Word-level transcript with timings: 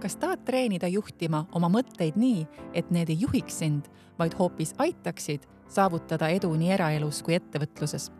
kas 0.00 0.16
tahad 0.16 0.44
treenida 0.44 0.88
juhtima 0.88 1.44
oma 1.52 1.68
mõtteid 1.68 2.16
nii, 2.16 2.46
et 2.74 2.90
need 2.90 3.10
ei 3.12 3.20
juhiks 3.20 3.58
sind, 3.60 3.88
vaid 4.18 4.34
hoopis 4.38 4.74
aitaksid 4.78 5.44
saavutada 5.68 6.30
edu 6.32 6.50
nii 6.56 6.72
eraelus 6.76 7.22
kui 7.22 7.36
ettevõtluses? 7.36 8.10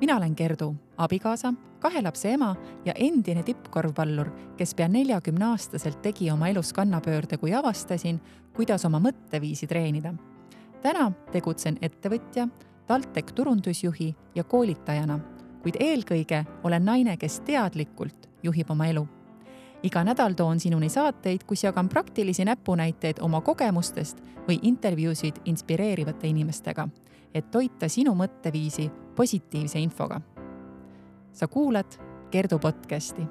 mina 0.00 0.16
olen 0.16 0.34
Gerdu, 0.36 0.74
abikaasa, 0.96 1.52
kahe 1.80 2.02
lapse 2.02 2.30
ema 2.30 2.52
ja 2.84 2.92
endine 2.94 3.42
tippkorvpallur, 3.42 4.30
kes 4.56 4.74
pea 4.74 4.86
neljakümne 4.88 5.48
aastaselt 5.48 6.02
tegi 6.02 6.30
oma 6.30 6.48
elus 6.48 6.72
kannapöörde, 6.72 7.38
kui 7.38 7.54
avastasin, 7.54 8.20
kuidas 8.54 8.84
oma 8.84 9.00
mõtteviisi 9.00 9.66
treenida. 9.66 10.14
täna 10.82 11.10
tegutsen 11.32 11.78
ettevõtja, 11.82 12.48
TalTech 12.86 13.34
turundusjuhi 13.34 14.14
ja 14.34 14.44
koolitajana, 14.44 15.18
kuid 15.62 15.76
eelkõige 15.80 16.44
olen 16.62 16.84
naine, 16.84 17.16
kes 17.16 17.40
teadlikult 17.40 18.28
juhib 18.42 18.70
oma 18.70 18.86
elu 18.86 19.08
iga 19.84 20.04
nädal 20.04 20.32
toon 20.32 20.60
sinuni 20.60 20.88
saateid, 20.88 21.44
kus 21.46 21.64
jagan 21.64 21.88
praktilisi 21.88 22.44
näpunäiteid 22.44 23.20
oma 23.20 23.40
kogemustest 23.40 24.22
või 24.48 24.58
intervjuusid 24.62 25.42
inspireerivate 25.44 26.28
inimestega, 26.28 26.88
et 27.34 27.50
toita 27.50 27.88
sinu 27.88 28.14
mõtteviisi 28.14 28.90
positiivse 29.16 29.78
infoga. 29.78 30.20
sa 31.32 31.48
kuulad 31.48 31.86
Kerdu 32.30 32.58
podcasti 32.58 33.22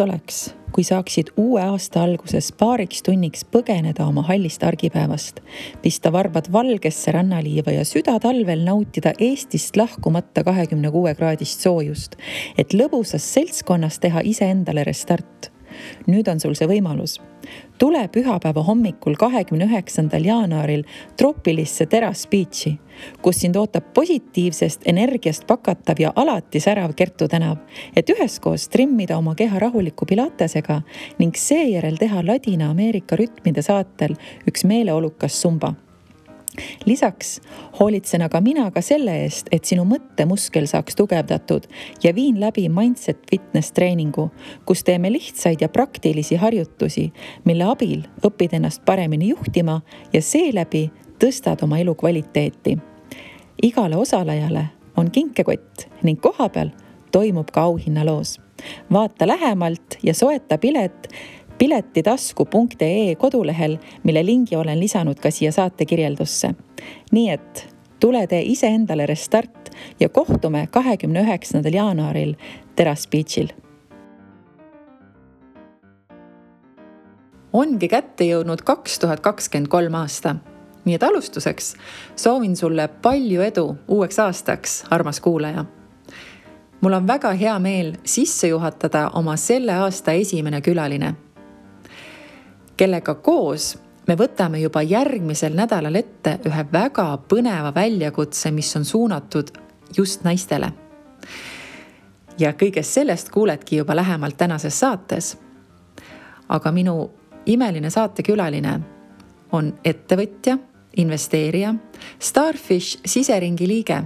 oleks, 0.00 0.54
kui 0.72 0.84
saaksid 0.84 1.32
uue 1.36 1.62
aasta 1.62 2.02
alguses 2.04 2.50
paariks 2.60 3.02
tunniks 3.06 3.44
põgeneda 3.48 4.06
oma 4.08 4.22
hallist 4.28 4.64
argipäevast, 4.64 5.40
pista 5.82 6.12
varbad 6.12 6.50
valgesse 6.52 7.12
rannaliiva 7.14 7.74
ja 7.74 7.84
südatalvel 7.88 8.64
nautida 8.66 9.12
Eestist 9.18 9.76
lahkumata 9.76 10.44
kahekümne 10.44 10.90
kuue 10.94 11.14
kraadist 11.18 11.64
soojust, 11.66 12.18
et 12.58 12.74
lõbusas 12.74 13.24
seltskonnas 13.34 14.00
teha 14.02 14.24
iseendale 14.24 14.84
restart 14.88 15.52
nüüd 16.06 16.28
on 16.28 16.40
sul 16.40 16.54
see 16.58 16.68
võimalus. 16.68 17.18
tule 17.78 18.08
pühapäeva 18.12 18.62
hommikul, 18.66 19.14
kahekümne 19.16 19.64
üheksandal 19.64 20.24
jaanuaril 20.24 20.82
troopilisse 21.16 21.86
Terrace 21.86 22.28
Beach'i, 22.28 22.78
kus 23.22 23.40
sind 23.40 23.56
ootab 23.56 23.94
positiivsest 23.94 24.82
energiast 24.84 25.46
pakatav 25.46 26.00
ja 26.00 26.12
alati 26.16 26.60
särav 26.60 26.94
Kertu 26.98 27.28
tänav, 27.28 27.58
et 27.96 28.10
üheskoos 28.10 28.68
trimmida 28.68 29.18
oma 29.18 29.34
keha 29.34 29.58
rahuliku 29.58 30.06
pilatesega 30.06 30.82
ning 31.18 31.36
seejärel 31.36 31.96
teha 31.96 32.22
Ladina-Ameerika 32.22 33.16
rütmide 33.16 33.62
saatel 33.62 34.18
üks 34.46 34.64
meeleolukas 34.64 35.40
sumba 35.40 35.74
lisaks 36.86 37.40
hoolitsen 37.80 38.22
aga 38.22 38.40
mina 38.40 38.70
ka 38.70 38.82
selle 38.84 39.14
eest, 39.24 39.48
et 39.52 39.64
sinu 39.64 39.84
mõttemuskel 39.88 40.66
saaks 40.66 40.96
tugevdatud 40.98 41.66
ja 42.02 42.14
viin 42.14 42.40
läbi 42.40 42.68
Mindset 42.68 43.22
Fitness 43.30 43.72
treeningu, 43.72 44.30
kus 44.66 44.84
teeme 44.84 45.12
lihtsaid 45.12 45.60
ja 45.60 45.68
praktilisi 45.68 46.36
harjutusi, 46.36 47.12
mille 47.44 47.64
abil 47.64 48.02
õpid 48.26 48.56
ennast 48.58 48.84
paremini 48.84 49.32
juhtima 49.32 49.80
ja 50.12 50.22
seeläbi 50.22 50.88
tõstad 51.18 51.62
oma 51.62 51.78
elukvaliteeti. 51.78 52.78
igale 53.62 53.96
osalejale 53.96 54.66
on 54.96 55.10
kinkekott 55.10 55.88
ning 56.02 56.20
kohapeal 56.20 56.70
toimub 57.12 57.50
ka 57.50 57.62
auhinnaloos. 57.62 58.40
vaata 58.92 59.26
lähemalt 59.26 59.98
ja 60.02 60.14
soeta 60.14 60.58
pilet 60.58 61.08
piletitasku.ee 61.58 63.14
kodulehel, 63.14 63.78
mille 64.02 64.26
lingi 64.26 64.56
olen 64.56 64.80
lisanud 64.80 65.18
ka 65.18 65.30
siia 65.30 65.52
saate 65.52 65.84
kirjeldusse. 65.84 66.54
nii 67.12 67.30
et 67.30 67.74
tule 68.00 68.26
tee 68.26 68.42
iseendale 68.42 69.06
restart 69.06 69.70
ja 70.00 70.08
kohtume 70.08 70.68
kahekümne 70.70 71.22
üheksandal 71.22 71.72
jaanuaril 71.72 72.34
Terrace 72.76 73.08
Beachil. 73.10 73.48
ongi 77.52 77.88
kätte 77.88 78.24
jõudnud 78.24 78.62
kaks 78.64 78.98
tuhat 78.98 79.20
kakskümmend 79.20 79.68
kolm 79.68 79.94
aasta. 79.94 80.36
nii 80.84 80.94
et 80.94 81.02
alustuseks 81.02 81.76
soovin 82.16 82.56
sulle 82.56 82.88
palju 82.88 83.40
edu 83.40 83.76
uueks 83.88 84.18
aastaks, 84.18 84.84
armas 84.90 85.20
kuulaja 85.20 85.64
mul 86.80 86.92
on 86.92 87.06
väga 87.06 87.32
hea 87.32 87.58
meel 87.58 87.92
sisse 88.04 88.48
juhatada 88.48 89.10
oma 89.14 89.36
selle 89.36 89.72
aasta 89.72 90.12
esimene 90.12 90.60
külaline 90.60 91.14
kellega 92.78 93.14
koos 93.14 93.72
me 94.08 94.14
võtame 94.16 94.60
juba 94.62 94.82
järgmisel 94.86 95.56
nädalal 95.58 95.98
ette 95.98 96.38
ühe 96.46 96.64
väga 96.72 97.06
põneva 97.28 97.72
väljakutse, 97.74 98.50
mis 98.54 98.70
on 98.76 98.84
suunatud 98.84 99.50
just 99.96 100.24
naistele. 100.24 100.72
ja 102.38 102.52
kõigest 102.52 102.94
sellest 102.94 103.30
kuuledki 103.34 103.76
juba 103.76 103.96
lähemalt 103.96 104.36
tänases 104.36 104.80
saates. 104.80 105.36
aga 106.48 106.72
minu 106.72 107.10
imeline 107.46 107.90
saatekülaline 107.90 108.80
on 109.52 109.74
ettevõtja, 109.84 110.58
investeerija, 110.96 111.74
Starfish 112.18 113.00
siseringi 113.04 113.68
liige, 113.68 114.02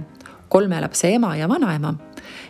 kolme 0.49 0.81
lapse 0.81 1.13
ema 1.13 1.35
ja 1.35 1.49
vanaema 1.49 1.93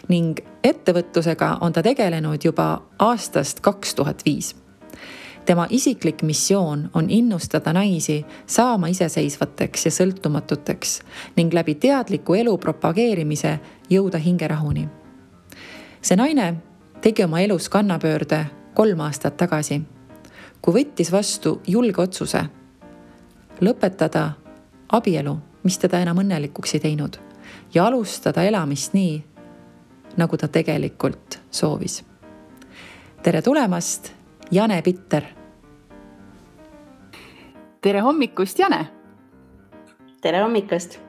ning 0.08 0.40
ettevõtlusega 0.64 1.58
on 1.62 1.74
ta 1.74 1.84
tegelenud 1.84 2.44
juba 2.44 2.82
aastast 3.00 3.60
kaks 3.60 3.96
tuhat 3.96 4.26
viis 4.26 4.63
tema 5.46 5.68
isiklik 5.70 6.22
missioon 6.22 6.90
on 6.94 7.10
innustada 7.10 7.74
naisi 7.74 8.26
saama 8.46 8.88
iseseisvateks 8.88 9.86
ja 9.86 9.92
sõltumatuteks 9.92 11.00
ning 11.36 11.54
läbi 11.54 11.76
teadliku 11.76 12.34
elu 12.34 12.58
propageerimise 12.58 13.60
jõuda 13.90 14.18
hingerahuni. 14.18 14.88
see 16.02 16.16
naine 16.18 16.56
tegi 17.02 17.24
oma 17.24 17.40
elus 17.40 17.70
kannapöörde 17.70 18.46
kolm 18.74 19.00
aastat 19.00 19.38
tagasi, 19.38 19.82
kui 20.62 20.74
võttis 20.74 21.12
vastu 21.12 21.62
julge 21.68 22.02
otsuse 22.02 22.46
lõpetada 23.62 24.32
abielu, 24.92 25.38
mis 25.64 25.78
teda 25.78 26.00
enam 26.00 26.18
õnnelikuks 26.18 26.74
ei 26.74 26.80
teinud 26.80 27.20
ja 27.74 27.86
alustada 27.86 28.44
elamist 28.44 28.94
nii, 28.94 29.24
nagu 30.18 30.38
ta 30.38 30.48
tegelikult 30.48 31.40
soovis. 31.52 32.04
tere 33.24 33.42
tulemast 33.42 34.23
Jane 34.54 34.82
Pitter. 34.82 35.24
tere 37.82 38.02
hommikust, 38.06 38.60
Jane. 38.60 38.86
tere 40.22 40.42
hommikust 40.44 41.00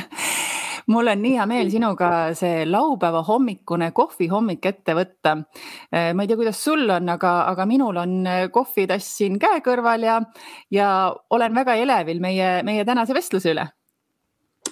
mul 0.92 1.10
on 1.10 1.18
nii 1.22 1.32
hea 1.34 1.46
meel 1.50 1.70
sinuga 1.72 2.10
see 2.38 2.62
laupäeva 2.68 3.24
hommikune 3.26 3.90
kohvihommik 3.96 4.68
ette 4.70 4.94
võtta. 4.94 5.32
Eh, 5.90 6.12
ma 6.14 6.22
ei 6.22 6.30
tea, 6.30 6.38
kuidas 6.38 6.62
sul 6.62 6.84
on, 6.94 7.10
aga, 7.10 7.32
aga 7.50 7.66
minul 7.66 7.98
on 8.04 8.14
eh, 8.26 8.44
kohvitass 8.54 9.16
siin 9.18 9.40
käe 9.42 9.58
kõrval 9.66 10.06
ja, 10.06 10.20
ja 10.70 10.92
olen 11.30 11.58
väga 11.58 11.74
elevil 11.80 12.22
meie, 12.22 12.60
meie 12.62 12.86
tänase 12.86 13.16
vestluse 13.18 13.50
üle. 13.56 13.66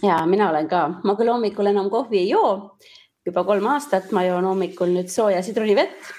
ja 0.06 0.22
mina 0.26 0.52
olen 0.52 0.70
ka, 0.70 0.86
ma 1.02 1.18
küll 1.18 1.34
hommikul 1.34 1.74
enam 1.74 1.90
kohvi 1.90 2.22
ei 2.22 2.30
joo, 2.30 2.78
juba 3.26 3.44
kolm 3.44 3.66
aastat 3.74 4.12
ma 4.14 4.22
joon 4.26 4.46
hommikul 4.46 4.94
nüüd 4.94 5.10
sooja 5.12 5.42
sidrunivett, 5.42 6.12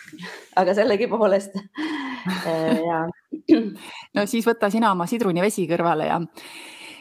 aga 0.60 0.76
sellegipoolest 0.78 1.56
äh, 2.50 2.82
ja. 2.84 3.06
no 4.16 4.28
siis 4.30 4.48
võta 4.48 4.72
sina 4.74 4.92
oma 4.96 5.08
sidrunivesi 5.10 5.68
kõrvale 5.70 6.10
ja 6.10 6.20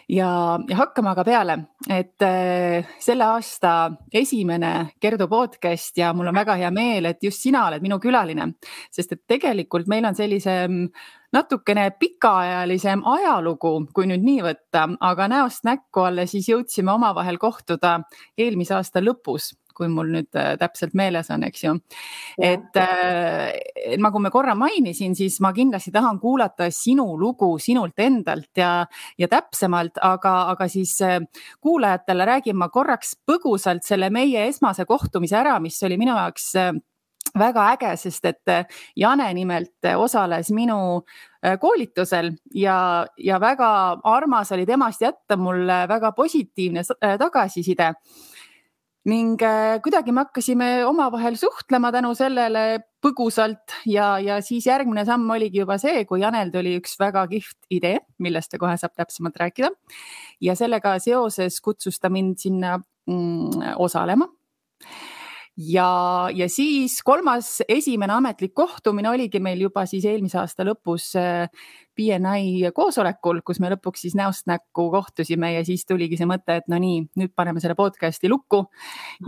ja, 0.08 0.28
ja 0.68 0.76
hakkame 0.78 1.10
aga 1.12 1.24
peale, 1.24 1.56
et 1.90 2.24
äh, 2.24 2.88
selle 3.02 3.26
aasta 3.28 3.74
esimene 4.12 4.94
Kerdu 5.00 5.28
podcast 5.28 5.98
ja 6.00 6.12
mul 6.16 6.30
on 6.30 6.38
väga 6.38 6.56
hea 6.60 6.70
meel, 6.74 7.10
et 7.10 7.22
just 7.22 7.44
sina 7.44 7.66
oled 7.68 7.84
minu 7.84 8.00
külaline, 8.02 8.50
sest 8.94 9.14
et 9.14 9.22
tegelikult 9.28 9.88
meil 9.90 10.08
on 10.08 10.16
sellise 10.16 10.56
mm, 10.64 10.88
natukene 11.36 11.90
pikaajalisem 12.00 13.04
ajalugu, 13.04 13.74
kui 13.94 14.08
nüüd 14.08 14.24
nii 14.24 14.42
võtta, 14.48 14.86
aga 15.04 15.28
näost 15.28 15.68
näkku 15.68 16.08
alles 16.08 16.32
siis 16.32 16.48
jõudsime 16.48 16.94
omavahel 16.94 17.40
kohtuda 17.40 17.98
eelmise 18.38 18.78
aasta 18.78 19.04
lõpus 19.04 19.52
kui 19.78 19.88
mul 19.92 20.10
nüüd 20.16 20.34
äh, 20.38 20.56
täpselt 20.60 20.96
meeles 20.98 21.30
on, 21.34 21.46
eks 21.46 21.64
ju. 21.64 21.76
et 22.38 22.76
nagu 23.98 24.20
ma 24.22 24.30
korra 24.32 24.54
mainisin, 24.58 25.14
siis 25.18 25.38
ma 25.44 25.52
kindlasti 25.56 25.92
tahan 25.94 26.18
kuulata 26.22 26.68
sinu 26.74 27.06
lugu 27.18 27.50
sinult 27.62 27.98
endalt 28.02 28.58
ja, 28.58 28.72
ja 29.18 29.30
täpsemalt, 29.30 30.00
aga, 30.02 30.34
aga 30.54 30.68
siis 30.70 30.96
äh, 31.04 31.20
kuulajatele 31.64 32.28
räägin 32.28 32.58
ma 32.58 32.70
korraks 32.74 33.16
põgusalt 33.28 33.86
selle 33.86 34.10
meie 34.14 34.48
esmase 34.48 34.86
kohtumise 34.88 35.38
ära, 35.38 35.58
mis 35.62 35.80
oli 35.86 35.98
minu 36.00 36.16
jaoks 36.16 36.52
väga 37.38 37.64
äge, 37.74 37.90
sest 38.00 38.24
et 38.24 38.52
Jane 38.96 39.26
nimelt 39.36 39.84
osales 39.96 40.48
minu 40.54 41.02
koolitusel 41.60 42.32
ja, 42.56 43.06
ja 43.20 43.38
väga 43.40 43.68
armas 44.08 44.52
oli 44.56 44.64
temast 44.66 45.04
jätta 45.04 45.36
mulle 45.36 45.82
väga 45.90 46.12
positiivne 46.16 46.82
tagasiside 47.20 47.92
ning 49.08 49.40
äh, 49.42 49.78
kuidagi 49.84 50.12
me 50.12 50.24
hakkasime 50.26 50.68
omavahel 50.88 51.36
suhtlema 51.40 51.90
tänu 51.94 52.12
sellele 52.18 52.64
põgusalt 53.04 53.76
ja, 53.88 54.16
ja 54.20 54.40
siis 54.44 54.66
järgmine 54.68 55.04
samm 55.08 55.30
oligi 55.32 55.62
juba 55.62 55.78
see, 55.80 56.04
kui 56.08 56.20
Janel 56.20 56.50
tuli 56.52 56.74
üks 56.80 56.98
väga 57.00 57.24
kihvt 57.30 57.70
idee, 57.72 57.98
millest 58.24 58.52
ta 58.52 58.60
kohe 58.60 58.74
saab 58.80 58.96
täpsemalt 58.98 59.38
rääkida. 59.40 59.70
ja 60.44 60.56
sellega 60.58 60.98
seoses 61.02 61.60
kutsus 61.64 62.00
ta 62.00 62.10
mind 62.12 62.36
sinna 62.42 62.78
mm, 63.08 63.78
osalema 63.78 64.28
ja, 65.58 66.28
ja 66.34 66.48
siis 66.48 67.00
kolmas, 67.04 67.58
esimene 67.68 68.14
ametlik 68.14 68.54
kohtumine 68.54 69.10
oligi 69.10 69.40
meil 69.42 69.60
juba 69.66 69.84
siis 69.90 70.06
eelmise 70.06 70.38
aasta 70.38 70.66
lõpus 70.66 71.10
BNI 71.98 72.66
äh, 72.68 72.72
koosolekul, 72.74 73.40
kus 73.46 73.58
me 73.62 73.72
lõpuks 73.72 74.04
siis 74.06 74.14
näost 74.18 74.46
näkku 74.50 74.88
kohtusime 74.92 75.52
ja 75.56 75.64
siis 75.66 75.84
tuligi 75.88 76.18
see 76.20 76.28
mõte, 76.30 76.60
et 76.60 76.70
no 76.70 76.78
nii, 76.82 77.02
nüüd 77.18 77.34
paneme 77.36 77.62
selle 77.62 77.74
podcast'i 77.78 78.30
lukku. 78.30 78.64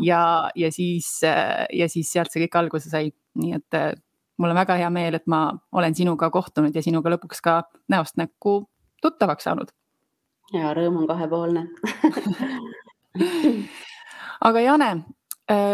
Ja, 0.06 0.22
ja 0.54 0.70
siis, 0.74 1.16
äh, 1.26 1.66
ja 1.74 1.90
siis 1.90 2.12
sealt 2.12 2.30
see 2.32 2.44
kõik 2.46 2.60
alguse 2.62 2.92
sai, 2.92 3.10
nii 3.40 3.58
et 3.58 3.78
äh, 3.78 3.90
mul 4.38 4.54
on 4.54 4.62
väga 4.62 4.78
hea 4.80 4.90
meel, 4.94 5.18
et 5.18 5.26
ma 5.30 5.48
olen 5.74 5.98
sinuga 5.98 6.30
kohtunud 6.30 6.74
ja 6.76 6.84
sinuga 6.84 7.16
lõpuks 7.16 7.42
ka 7.44 7.62
näost 7.90 8.20
näkku 8.20 8.62
tuttavaks 9.02 9.50
saanud. 9.50 9.74
ja 10.54 10.74
rõõm 10.76 11.02
on 11.02 11.10
kahepoolne. 11.10 11.66
Aga 14.46 14.60
Jane, 14.62 14.94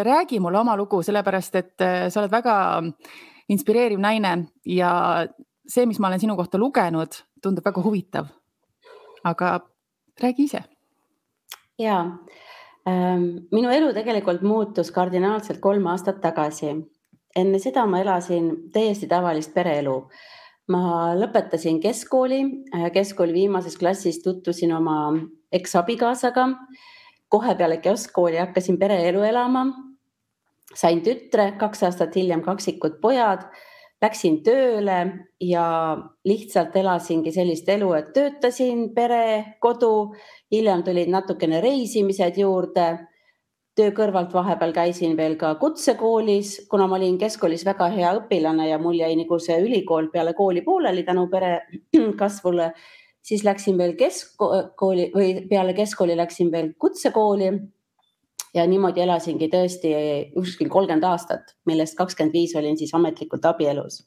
räägi 0.02 0.40
mulle 0.40 0.58
oma 0.58 0.76
lugu, 0.76 1.02
sellepärast 1.02 1.54
et 1.54 1.80
äh, 1.84 2.08
sa 2.08 2.20
oled 2.20 2.32
väga 2.32 2.82
inspireeriv 3.52 4.00
naine 4.00 4.32
ja 4.64 4.90
see, 5.68 5.86
mis 5.86 5.98
ma 6.00 6.08
olen 6.08 6.22
sinu 6.22 6.36
kohta 6.38 6.58
lugenud, 6.58 7.18
tundub 7.42 7.64
väga 7.66 7.82
huvitav. 7.84 8.32
aga 9.24 9.60
räägi 10.22 10.44
ise. 10.44 10.62
ja 11.78 12.00
ähm, 12.88 13.24
minu 13.52 13.70
elu 13.70 13.92
tegelikult 13.92 14.42
muutus 14.42 14.90
kardinaalselt 14.90 15.60
kolm 15.60 15.86
aastat 15.86 16.20
tagasi. 16.20 16.76
enne 17.36 17.58
seda 17.58 17.86
ma 17.86 18.00
elasin 18.00 18.70
täiesti 18.72 19.06
tavalist 19.06 19.54
pereelu. 19.54 20.08
ma 20.68 21.14
lõpetasin 21.14 21.80
keskkooli, 21.82 22.42
äh, 22.74 22.92
keskkooli 22.92 23.32
viimases 23.32 23.76
klassis 23.76 24.22
tutvusin 24.22 24.72
oma 24.72 25.12
eksabikaasaga 25.52 26.48
kohe 27.28 27.54
peale 27.54 27.76
keskkooli 27.82 28.38
hakkasin 28.38 28.78
pereelu 28.78 29.22
elama. 29.22 29.66
sain 30.74 31.00
tütre, 31.00 31.52
kaks 31.58 31.82
aastat 31.86 32.16
hiljem 32.16 32.42
kaksikud 32.42 32.98
pojad, 33.00 33.46
läksin 34.02 34.40
tööle 34.44 34.96
ja 35.40 35.66
lihtsalt 36.26 36.74
elasingi 36.76 37.32
sellist 37.32 37.68
elu, 37.68 37.92
et 37.96 38.10
töötasin 38.12 38.88
pere, 38.94 39.56
kodu, 39.62 40.14
hiljem 40.52 40.82
tulid 40.84 41.12
natukene 41.12 41.60
reisimised 41.64 42.36
juurde. 42.42 42.88
Töö 43.76 43.92
kõrvalt 43.92 44.32
vahepeal 44.32 44.72
käisin 44.72 45.16
veel 45.16 45.34
ka 45.36 45.54
kutsekoolis, 45.60 46.66
kuna 46.68 46.86
ma 46.88 46.96
olin 46.96 47.18
keskkoolis 47.20 47.64
väga 47.64 47.90
hea 47.92 48.12
õpilane 48.18 48.70
ja 48.70 48.78
mul 48.80 48.96
jäi 48.96 49.12
nagu 49.18 49.38
see 49.38 49.58
ülikool 49.60 50.08
peale 50.12 50.32
kooli 50.34 50.62
pooleli 50.64 51.04
tänu 51.04 51.26
pere 51.32 51.58
kasvule, 52.20 52.72
siis 53.26 53.44
läksin 53.44 53.78
veel 53.78 53.94
keskkooli 53.98 55.10
või 55.14 55.30
peale 55.50 55.74
keskkooli 55.74 56.16
läksin 56.16 56.52
veel 56.52 56.74
kutsekooli. 56.78 57.50
ja 58.54 58.64
niimoodi 58.66 59.02
elasingi 59.04 59.50
tõesti 59.52 59.90
kuskil 60.34 60.68
kolmkümmend 60.72 61.04
aastat, 61.04 61.50
millest 61.68 61.96
kakskümmend 61.96 62.32
viis 62.32 62.54
olin 62.56 62.78
siis 62.78 62.94
ametlikult 62.94 63.44
abielus. 63.44 64.04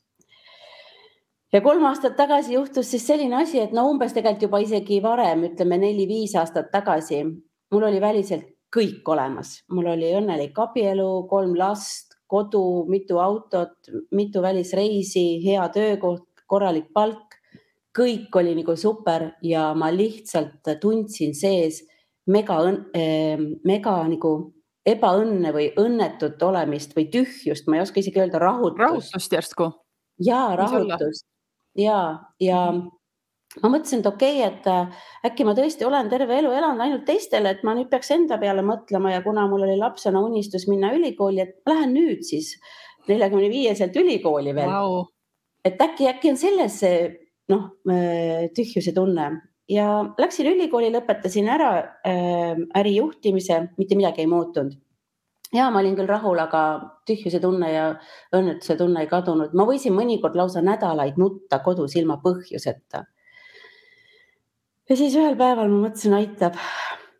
ja 1.54 1.62
kolm 1.62 1.83
aastat 1.86 2.16
tagasi 2.16 2.54
juhtus 2.54 2.92
siis 2.92 3.07
selline 3.07 3.42
asi, 3.42 3.60
et 3.60 3.71
no 3.71 3.89
umbes 3.89 4.13
tegelikult 4.13 4.48
juba 4.48 4.60
isegi 4.60 5.01
varem, 5.04 5.44
ütleme 5.51 5.77
neli-viis 5.77 6.36
aastat 6.36 6.71
tagasi, 6.71 7.24
mul 7.71 7.83
oli 7.83 8.01
väliselt 8.01 8.48
kõik 8.75 9.07
olemas, 9.10 9.63
mul 9.71 9.88
oli 9.95 10.13
õnnelik 10.16 10.57
abielu, 10.62 11.27
kolm 11.30 11.56
last, 11.57 12.16
kodu, 12.27 12.86
mitu 12.88 13.18
autot, 13.18 13.74
mitu 14.12 14.42
välisreisi, 14.42 15.42
hea 15.44 15.66
töökoht, 15.74 16.27
korralik 16.48 16.94
palk 16.94 17.29
kõik 18.00 18.36
oli 18.40 18.56
nagu 18.57 18.75
super 18.80 19.31
ja 19.46 19.69
ma 19.75 19.92
lihtsalt 19.94 20.72
tundsin 20.81 21.36
sees 21.36 21.84
mega, 22.31 22.62
ehm, 22.96 23.51
mega 23.68 23.98
nagu 24.07 24.34
ebaõnne 24.88 25.51
või 25.54 25.68
õnnetut 25.78 26.42
olemist 26.48 26.96
või 26.96 27.10
tühjust, 27.13 27.68
ma 27.68 27.78
ei 27.78 27.84
oska 27.84 28.00
isegi 28.00 28.22
öelda 28.22 28.40
rahutust. 28.42 28.80
rahutust 28.80 29.36
järsku. 29.36 29.72
ja 30.24 30.56
rahutust 30.56 31.28
ja, 31.78 32.00
ja 32.42 32.62
ma 33.63 33.72
mõtlesin, 33.72 34.02
et 34.04 34.10
okei 34.10 34.42
okay,, 34.44 34.50
et 34.50 34.68
äh, 34.69 35.06
äkki 35.30 35.45
ma 35.48 35.56
tõesti 35.57 35.88
olen 35.88 36.10
terve 36.12 36.38
elu 36.40 36.52
elanud 36.56 36.84
ainult 36.86 37.06
teistele, 37.07 37.56
et 37.56 37.63
ma 37.68 37.75
nüüd 37.78 37.90
peaks 37.92 38.12
enda 38.16 38.40
peale 38.42 38.63
mõtlema 38.66 39.13
ja 39.13 39.24
kuna 39.25 39.48
mul 39.52 39.66
oli 39.68 39.78
lapsena 39.80 40.22
unistus 40.24 40.68
minna 40.69 40.94
ülikooli, 40.95 41.44
et 41.44 41.57
lähen 41.69 41.95
nüüd 41.95 42.24
siis 42.28 42.56
neljakümne 43.10 43.50
viieselt 43.50 43.95
ülikooli 43.98 44.54
veel 44.56 44.69
wow.. 44.69 45.07
et 45.66 45.81
äkki, 45.81 46.10
äkki 46.12 46.34
on 46.34 46.40
selles 46.40 46.80
see 46.84 47.02
noh, 47.50 47.69
äh, 47.90 48.50
tühjuse 48.56 48.94
tunne 48.96 49.30
ja 49.69 49.88
läksin 50.18 50.50
ülikooli, 50.54 50.92
lõpetasin 50.94 51.50
ära 51.51 51.72
äh, 52.07 52.57
ärijuhtimise, 52.78 53.62
mitte 53.78 53.98
midagi 53.98 54.25
ei 54.25 54.30
muutunud. 54.31 54.78
ja 55.54 55.69
ma 55.74 55.80
olin 55.81 55.96
küll 55.98 56.10
rahul, 56.10 56.38
aga 56.38 56.63
tühjuse 57.10 57.40
tunne 57.42 57.72
ja 57.72 57.86
õnnetuse 58.36 58.78
tunne 58.78 59.01
ei 59.01 59.10
kadunud, 59.10 59.56
ma 59.57 59.66
võisin 59.66 59.96
mõnikord 59.98 60.38
lausa 60.38 60.62
nädalaid 60.62 61.18
nutta 61.18 61.60
kodus 61.66 61.96
ilma 61.96 62.19
põhjuseta. 62.24 63.04
ja 64.90 64.95
siis 64.95 65.16
ühel 65.16 65.38
päeval 65.38 65.69
ma 65.69 65.88
mõtlesin, 65.88 66.13
aitab, 66.18 66.57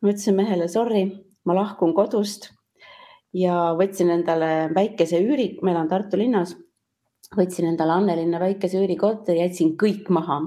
ma 0.02 0.14
ütlesin 0.14 0.38
mehele 0.38 0.70
sorry, 0.70 1.06
ma 1.46 1.58
lahkun 1.58 1.94
kodust. 1.94 2.52
Ja 3.34 3.76
võtsin 3.78 4.10
endale 4.10 4.72
väikese 4.74 5.20
üüri, 5.22 5.60
ma 5.62 5.70
elan 5.70 5.88
Tartu 5.88 6.18
linnas 6.18 6.56
võtsin 7.38 7.70
endale 7.70 7.94
Annelinna 7.94 8.40
väikese 8.42 8.80
üürikorteri, 8.82 9.44
jätsin 9.44 9.76
kõik 9.78 10.10
maha. 10.10 10.42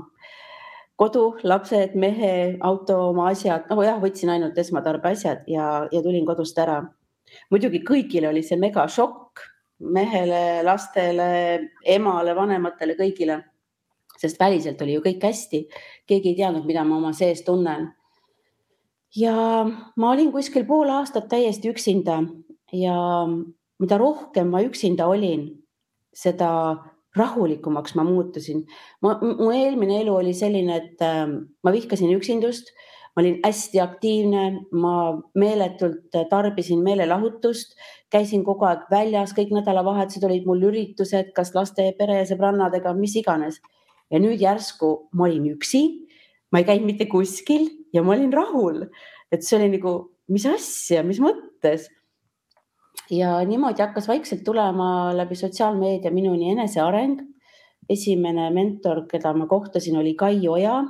kodu, 0.96 1.32
lapsed, 1.42 1.96
mehe, 1.98 2.58
auto, 2.62 3.08
oma 3.10 3.30
asjad, 3.32 3.64
no 3.70 3.82
jah, 3.82 3.96
võtsin 3.98 4.30
ainult 4.30 4.58
esmatarbeasjad 4.58 5.48
ja, 5.50 5.88
ja 5.90 6.02
tulin 6.02 6.26
kodust 6.26 6.58
ära. 6.58 6.82
muidugi 7.50 7.82
kõigile 7.86 8.28
oli 8.28 8.42
see 8.42 8.58
megašokk, 8.58 9.40
mehele, 9.80 10.62
lastele, 10.62 11.70
emale, 11.84 12.34
vanematele, 12.34 12.94
kõigile. 12.98 13.42
sest 14.18 14.38
väliselt 14.38 14.82
oli 14.82 14.94
ju 14.94 15.00
kõik 15.02 15.22
hästi, 15.22 15.66
keegi 16.06 16.28
ei 16.28 16.36
teadnud, 16.36 16.66
mida 16.66 16.84
ma 16.84 16.96
oma 16.96 17.12
sees 17.12 17.42
tunnen. 17.42 17.92
ja 19.16 19.64
ma 19.96 20.10
olin 20.10 20.32
kuskil 20.32 20.66
pool 20.66 20.90
aastat 20.90 21.28
täiesti 21.28 21.70
üksinda 21.70 22.22
ja 22.72 23.26
mida 23.78 23.98
rohkem 23.98 24.48
ma 24.48 24.62
üksinda 24.62 25.06
olin 25.06 25.61
seda 26.14 26.50
rahulikumaks 27.16 27.94
ma 27.94 28.04
muutusin. 28.04 28.64
mu 29.02 29.50
eelmine 29.52 30.00
elu 30.00 30.14
oli 30.14 30.32
selline, 30.34 30.76
et 30.76 31.02
äh, 31.04 31.26
ma 31.64 31.72
vihkasin 31.72 32.12
üksindust, 32.16 32.72
ma 33.12 33.22
olin 33.22 33.40
hästi 33.44 33.80
aktiivne, 33.80 34.44
ma 34.72 34.94
meeletult 35.36 36.16
tarbisin 36.30 36.80
meelelahutust, 36.84 37.76
käisin 38.12 38.44
kogu 38.44 38.64
aeg 38.68 38.86
väljas, 38.90 39.34
kõik 39.36 39.52
nädalavahetused 39.52 40.24
olid 40.28 40.48
mul 40.48 40.64
üritused, 40.70 41.32
kas 41.36 41.52
laste, 41.56 41.90
pere, 41.98 42.22
sõbrannadega, 42.28 42.94
mis 42.96 43.16
iganes. 43.20 43.60
ja 44.12 44.18
nüüd 44.20 44.42
järsku 44.44 45.08
ma 45.16 45.24
olin 45.24 45.46
üksi, 45.54 45.86
ma 46.52 46.60
ei 46.60 46.66
käinud 46.68 46.84
mitte 46.84 47.06
kuskil 47.08 47.70
ja 47.96 48.02
ma 48.04 48.12
olin 48.12 48.32
rahul, 48.32 48.82
et 49.32 49.44
see 49.44 49.56
oli 49.56 49.70
nagu, 49.78 49.94
mis 50.28 50.44
asja, 50.48 51.00
mis 51.04 51.20
mõttes 51.20 51.88
ja 53.10 53.44
niimoodi 53.44 53.82
hakkas 53.82 54.08
vaikselt 54.08 54.44
tulema 54.44 55.16
läbi 55.16 55.34
sotsiaalmeedia 55.34 56.10
minuni 56.10 56.50
eneseareng. 56.50 57.20
esimene 57.88 58.50
mentor, 58.50 59.02
keda 59.10 59.32
ma 59.34 59.46
kohtasin, 59.46 59.96
oli 59.98 60.14
Kai 60.14 60.48
Oja. 60.48 60.84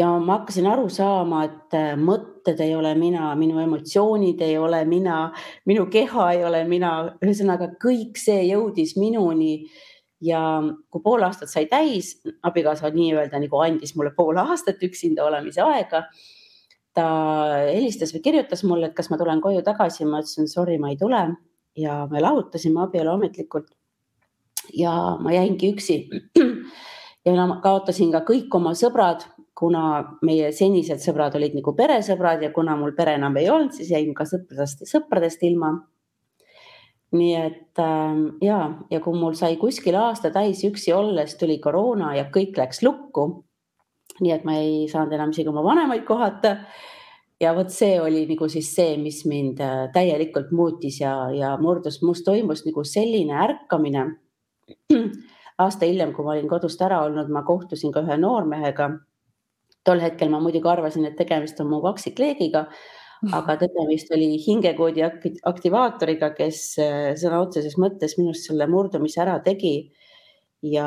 ja 0.00 0.08
ma 0.18 0.38
hakkasin 0.38 0.66
aru 0.66 0.88
saama, 0.88 1.44
et 1.44 1.74
äh, 1.76 1.92
mõtted 2.00 2.60
ei 2.64 2.74
ole 2.74 2.94
mina, 2.94 3.34
minu 3.36 3.60
emotsioonid 3.60 4.40
ei 4.40 4.56
ole 4.58 4.84
mina, 4.88 5.32
minu 5.66 5.86
keha 5.86 6.30
ei 6.32 6.44
ole 6.44 6.64
mina, 6.64 6.92
ühesõnaga 7.22 7.68
kõik 7.84 8.16
see 8.18 8.46
jõudis 8.48 8.96
minuni 8.96 9.68
ja 10.24 10.40
kui 10.90 11.04
pool 11.04 11.22
aastat 11.26 11.52
sai 11.52 11.66
täis, 11.70 12.14
abikaasa 12.42 12.90
nii-öelda 12.94 13.42
nagu 13.44 13.60
andis 13.62 13.94
mulle 13.96 14.14
pool 14.16 14.40
aastat 14.40 14.82
üksinda 14.82 15.28
olemise 15.28 15.62
aega 15.66 16.06
ta 16.96 17.06
helistas 17.68 18.12
või 18.14 18.22
kirjutas 18.26 18.64
mulle, 18.68 18.90
et 18.90 18.96
kas 18.96 19.08
ma 19.10 19.18
tulen 19.20 19.40
koju 19.40 19.62
tagasi, 19.64 20.04
ma 20.04 20.20
ütlesin 20.22 20.48
sorry, 20.50 20.78
ma 20.78 20.92
ei 20.92 20.98
tule 21.00 21.22
ja 21.76 22.06
me 22.10 22.20
lahutasime 22.20 22.82
abielu 22.84 23.10
ametlikult. 23.10 23.70
ja 24.76 24.92
ma 25.20 25.32
jäingi 25.32 25.72
üksi. 25.72 25.96
ja 27.26 27.46
ma 27.46 27.60
kaotasin 27.64 28.12
ka 28.12 28.22
kõik 28.28 28.52
oma 28.54 28.74
sõbrad, 28.78 29.24
kuna 29.58 30.18
meie 30.22 30.52
senised 30.52 31.00
sõbrad 31.02 31.36
olid 31.38 31.56
nagu 31.58 31.74
peresõbrad 31.76 32.42
ja 32.42 32.52
kuna 32.52 32.76
mul 32.76 32.94
pere 32.96 33.16
enam 33.18 33.36
ei 33.36 33.48
olnud, 33.50 33.72
siis 33.76 33.90
jäin 33.92 34.12
ka 34.14 34.26
sõpradest, 34.28 34.84
sõpradest 34.88 35.42
ilma. 35.48 35.72
nii 37.12 37.32
et 37.36 37.80
äh, 37.80 38.20
ja, 38.40 38.58
ja 38.90 39.00
kui 39.04 39.18
mul 39.18 39.34
sai 39.36 39.56
kuskil 39.60 39.96
aasta 40.00 40.30
täis 40.32 40.62
üksi 40.64 40.94
olles, 40.96 41.36
tuli 41.36 41.58
koroona 41.60 42.14
ja 42.16 42.28
kõik 42.32 42.56
läks 42.56 42.80
lukku 42.82 43.44
nii 44.20 44.32
et 44.34 44.44
ma 44.48 44.56
ei 44.60 44.88
saanud 44.90 45.14
enam 45.16 45.32
isegi 45.32 45.50
oma 45.52 45.64
vanemaid 45.64 46.04
kohata. 46.08 46.56
ja 47.40 47.54
vot 47.56 47.72
see 47.74 47.96
oli 48.00 48.22
nagu 48.28 48.46
siis 48.48 48.68
see, 48.74 48.96
mis 49.02 49.24
mind 49.26 49.60
äh, 49.60 49.88
täielikult 49.94 50.52
muutis 50.54 51.00
ja, 51.00 51.30
ja 51.34 51.56
murdus, 51.58 51.98
must 52.02 52.24
toimus 52.24 52.66
nagu 52.66 52.84
selline 52.84 53.34
ärkamine. 53.46 54.06
aasta 55.62 55.86
hiljem, 55.86 56.12
kui 56.14 56.24
ma 56.24 56.36
olin 56.36 56.50
kodust 56.50 56.80
ära 56.82 57.02
olnud, 57.06 57.30
ma 57.30 57.42
kohtusin 57.46 57.92
ka 57.92 58.02
ühe 58.06 58.18
noormehega. 58.18 58.90
tol 59.84 60.00
hetkel 60.00 60.30
ma 60.30 60.38
muidugi 60.40 60.68
arvasin, 60.70 61.06
et 61.08 61.16
tegemist 61.18 61.58
on 61.60 61.66
mu 61.72 61.80
kaksikleegiga, 61.82 62.68
aga 63.34 63.56
tegemist 63.58 64.12
oli 64.14 64.36
hingekoodi 64.44 65.02
aktivaatoriga, 65.50 66.30
kes 66.38 66.60
äh, 66.82 67.08
sõna 67.18 67.42
otseses 67.42 67.74
mõttes 67.78 68.14
minust 68.18 68.46
selle 68.46 68.68
murdumise 68.70 69.22
ära 69.24 69.40
tegi. 69.42 69.90
ja 70.62 70.86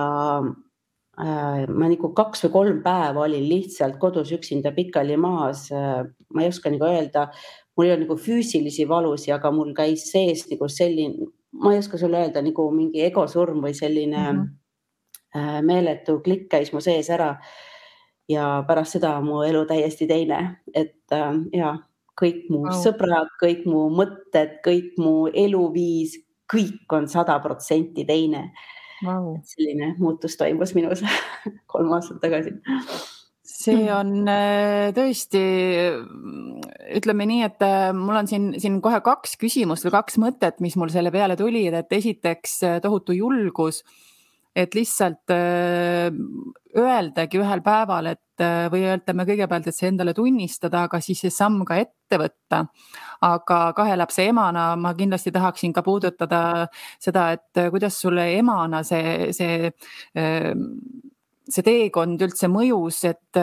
ma 1.16 1.88
nagu 1.88 2.10
kaks 2.16 2.46
või 2.46 2.52
kolm 2.52 2.82
päeva 2.84 3.24
olin 3.24 3.46
lihtsalt 3.48 3.96
kodus 4.02 4.34
üksinda 4.36 4.74
pikali 4.76 5.16
maas. 5.18 5.70
Äh, 5.72 6.04
ma 6.36 6.44
ei 6.44 6.52
oska 6.52 6.72
nagu 6.74 6.88
öelda, 6.90 7.30
mul 7.78 7.88
ei 7.88 7.94
olnud 7.94 8.10
nagu 8.10 8.18
füüsilisi 8.20 8.88
valusi, 8.90 9.32
aga 9.32 9.52
mul 9.56 9.72
käis 9.78 10.10
sees 10.12 10.46
nagu 10.52 10.68
selline, 10.68 11.30
ma 11.56 11.74
ei 11.74 11.80
oska 11.80 12.00
sulle 12.02 12.20
öelda 12.26 12.44
nagu 12.44 12.68
mingi 12.76 13.06
egosurm 13.08 13.64
või 13.64 13.74
selline 13.78 14.22
mm 14.32 14.44
-hmm. 14.44 15.64
meeletu 15.68 16.20
klikk 16.24 16.50
käis 16.52 16.74
mu 16.74 16.82
sees 16.82 17.10
ära. 17.10 17.36
ja 18.30 18.64
pärast 18.68 18.92
seda 18.92 19.22
mu 19.22 19.44
elu 19.46 19.66
täiesti 19.66 20.08
teine, 20.08 20.62
et 20.74 21.12
äh, 21.14 21.34
ja 21.54 21.78
kõik 22.22 22.48
mu 22.50 22.64
wow. 22.64 22.72
sõbrad, 22.84 23.30
kõik 23.42 23.66
mu 23.66 23.90
mõtted, 23.90 24.60
kõik 24.66 24.98
mu 24.98 25.28
eluviis, 25.28 26.18
kõik 26.54 26.90
on 26.92 27.08
sada 27.08 27.40
protsenti 27.40 28.06
teine 28.06 28.52
wow.. 29.04 29.36
selline 29.44 29.94
muutus 30.00 30.38
toimus 30.40 30.76
minus 30.78 31.04
kolm 31.72 31.94
aastat 31.98 32.22
tagasi. 32.24 32.56
See 33.46 33.86
on 33.94 34.28
äh, 34.30 34.92
tõesti, 34.94 35.42
ütleme 36.98 37.28
nii, 37.30 37.44
et 37.46 37.64
äh, 37.66 37.92
mul 37.96 38.18
on 38.20 38.30
siin, 38.30 38.48
siin 38.62 38.80
kohe 38.84 39.00
kaks 39.06 39.38
küsimust 39.42 39.86
või 39.88 39.94
kaks 39.96 40.20
mõtet, 40.22 40.60
mis 40.66 40.76
mul 40.78 40.92
selle 40.94 41.14
peale 41.14 41.38
tulid, 41.40 41.74
et 41.78 41.94
esiteks 41.98 42.58
äh, 42.66 42.76
tohutu 42.84 43.16
julgus, 43.16 43.84
et 44.56 44.76
lihtsalt 44.76 45.32
öeldagi 46.76 47.40
ühel 47.42 47.62
päeval, 47.64 48.12
et 48.14 48.44
või 48.72 48.84
ütleme 48.92 49.26
kõigepealt, 49.28 49.68
et 49.68 49.76
see 49.76 49.90
endale 49.92 50.14
tunnistada, 50.16 50.86
aga 50.88 51.00
siis 51.04 51.22
see 51.24 51.34
samm 51.34 51.64
ka 51.68 51.78
ette 51.80 52.20
võtta. 52.20 52.66
aga 53.26 53.60
kahe 53.76 53.96
lapse 53.96 54.26
emana 54.28 54.76
ma 54.76 54.94
kindlasti 54.94 55.32
tahaksin 55.32 55.74
ka 55.74 55.82
puudutada 55.84 56.68
seda, 57.00 57.32
et 57.32 57.72
kuidas 57.72 58.00
sulle 58.00 58.28
emana 58.38 58.84
see, 58.84 59.32
see 59.34 59.72
see 61.50 61.66
teekond 61.66 62.22
üldse 62.22 62.50
mõjus, 62.52 63.04
et 63.06 63.40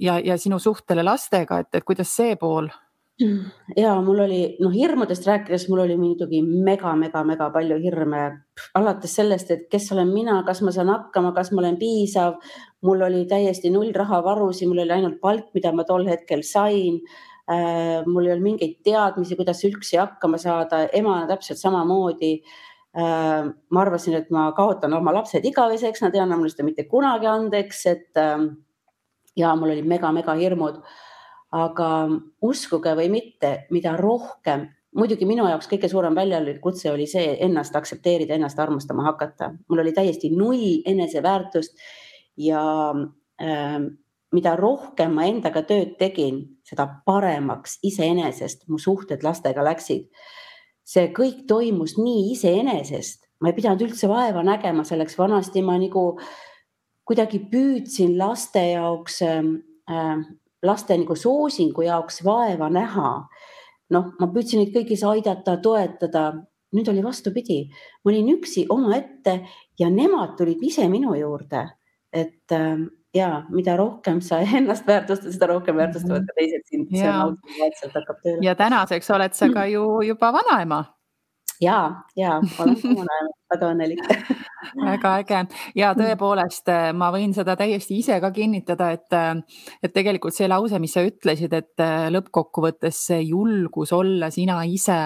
ja, 0.00 0.18
ja 0.18 0.36
sinu 0.40 0.58
suhtele 0.62 1.04
lastega, 1.06 1.60
et, 1.62 1.74
et 1.74 1.86
kuidas 1.86 2.12
see 2.16 2.36
pool? 2.40 2.68
Ja 3.82 3.94
mul 4.04 4.20
oli 4.26 4.40
noh, 4.60 4.72
hirmudest 4.74 5.26
rääkides, 5.26 5.68
mul 5.72 5.84
oli 5.86 5.96
muidugi 6.00 6.42
mega-mega-mega 6.44 7.48
palju 7.54 7.78
hirme, 7.80 8.24
alates 8.76 9.16
sellest, 9.20 9.50
et 9.54 9.64
kes 9.72 9.88
olen 9.96 10.12
mina, 10.12 10.42
kas 10.46 10.60
ma 10.66 10.74
saan 10.74 10.92
hakkama, 10.92 11.32
kas 11.36 11.52
ma 11.52 11.62
olen 11.64 11.78
piisav. 11.80 12.36
mul 12.86 13.02
oli 13.02 13.24
täiesti 13.26 13.70
null 13.72 13.94
rahavarusid, 13.94 14.68
mul 14.68 14.84
oli 14.84 14.94
ainult 14.98 15.20
palk, 15.20 15.48
mida 15.54 15.72
ma 15.72 15.84
tol 15.84 16.06
hetkel 16.06 16.44
sain. 16.44 17.00
Äh, 17.46 18.02
mul 18.06 18.26
ei 18.26 18.32
olnud 18.34 18.42
mingeid 18.42 18.80
teadmisi, 18.84 19.36
kuidas 19.38 19.60
üldse 19.64 20.00
hakkama 20.00 20.38
saada, 20.38 20.88
emana 20.92 21.28
täpselt 21.30 21.60
samamoodi 21.62 22.40
Äh, 22.96 23.44
ma 23.68 23.80
arvasin, 23.82 24.14
et 24.16 24.30
ma 24.32 24.46
kaotan 24.56 24.94
oma 24.96 25.12
lapsed 25.12 25.44
igaveseks, 25.44 26.00
nad 26.00 26.14
ei 26.16 26.22
anna 26.22 26.38
mulle 26.38 26.48
seda 26.48 26.64
mitte 26.64 26.86
kunagi 26.88 27.28
andeks, 27.28 27.82
et 27.90 28.20
ähm, 28.22 28.46
ja 29.36 29.50
mul 29.58 29.74
olid 29.74 29.88
mega-mega 29.90 30.32
hirmud. 30.38 30.78
Aga 31.54 31.90
uskuge 32.42 32.94
või 32.98 33.10
mitte, 33.12 33.52
mida 33.70 33.94
rohkem, 33.98 34.66
muidugi 34.96 35.28
minu 35.28 35.46
jaoks 35.46 35.68
kõige 35.70 35.90
suurem 35.92 36.16
väljakutse 36.16 36.90
oli 36.90 37.06
see 37.10 37.36
ennast 37.44 37.76
aktsepteerida, 37.76 38.34
ennast 38.34 38.58
armastama 38.58 39.04
hakata, 39.10 39.52
mul 39.68 39.84
oli 39.84 39.92
täiesti 39.94 40.32
null 40.34 40.80
eneseväärtust 40.88 41.76
ja 42.36 42.64
äh, 43.42 43.78
mida 44.34 44.56
rohkem 44.58 45.14
ma 45.16 45.26
endaga 45.28 45.62
tööd 45.66 45.94
tegin, 46.00 46.42
seda 46.66 46.88
paremaks 47.06 47.78
iseenesest 47.86 48.66
mu 48.70 48.80
suhted 48.82 49.22
lastega 49.26 49.64
läksid. 49.64 50.08
See 50.86 51.08
kõik 51.14 51.46
toimus 51.50 51.96
nii 51.98 52.32
iseenesest, 52.34 53.24
ma 53.40 53.50
ei 53.50 53.56
pidanud 53.56 53.82
üldse 53.88 54.10
vaeva 54.10 54.42
nägema 54.46 54.84
selleks, 54.86 55.16
vanasti. 55.18 55.62
Ma 55.66 55.78
nagu 55.82 56.18
kuidagi 57.06 57.40
püüdsin 57.50 58.14
laste 58.18 58.62
jaoks 58.72 59.22
äh,, 59.26 60.20
laste 60.66 60.96
nagu 60.98 61.16
soosingu 61.16 61.86
jaoks 61.86 62.22
vaeva 62.24 62.70
näha. 62.70 63.14
noh, 63.90 64.06
ma 64.18 64.26
püüdsin 64.34 64.58
neid 64.58 64.72
kõigis 64.74 65.04
aidata, 65.06 65.60
toetada, 65.62 66.32
nüüd 66.74 66.88
oli 66.90 67.04
vastupidi, 67.04 67.60
ma 68.02 68.10
olin 68.10 68.32
üksi 68.32 68.64
omaette 68.68 69.36
ja 69.78 69.90
nemad 69.90 70.34
tulid 70.38 70.62
ise 70.66 70.88
minu 70.90 71.14
juurde, 71.14 71.62
et 72.10 72.52
äh, 72.52 72.82
ja 73.14 73.42
mida 73.48 73.76
rohkem 73.76 74.20
sa 74.20 74.40
ennast 74.58 74.86
väärtustad, 74.86 75.32
seda 75.32 75.46
rohkem 75.52 75.76
väärtustavad 75.76 76.26
ka 76.26 76.36
teised 76.40 76.66
sind. 76.70 76.90
see 76.90 77.08
on 77.08 77.22
automaatselt 77.28 77.94
hakkab 78.00 78.20
tööle. 78.24 78.42
ja 78.42 78.54
tänaseks 78.58 79.10
oled 79.10 79.38
sa 79.38 79.48
ka 79.54 79.66
ju 79.70 79.86
juba 80.10 80.32
vanaema. 80.32 80.84
Ja, 81.60 82.02
ja 82.16 82.40
olen 82.58 82.76
vanaema, 82.82 83.32
väga 83.54 83.70
õnnelik 83.72 84.02
väga 84.74 85.12
äge 85.20 85.40
ja 85.76 85.92
mm. 85.92 86.00
tõepoolest, 86.00 86.70
äh, 86.72 86.90
ma 86.96 87.10
võin 87.14 87.34
seda 87.36 87.56
täiesti 87.58 87.98
ise 88.00 88.18
ka 88.22 88.30
kinnitada, 88.34 88.90
et, 88.96 89.08
äh, 89.16 89.34
et 89.84 89.94
tegelikult 89.94 90.36
see 90.36 90.48
lause, 90.50 90.80
mis 90.82 90.96
sa 90.96 91.04
ütlesid, 91.06 91.54
et 91.56 91.84
äh, 91.84 92.08
lõppkokkuvõttes 92.14 93.02
see 93.10 93.22
julgus 93.28 93.92
olla 93.96 94.30
sina 94.34 94.58
ise, 94.66 94.98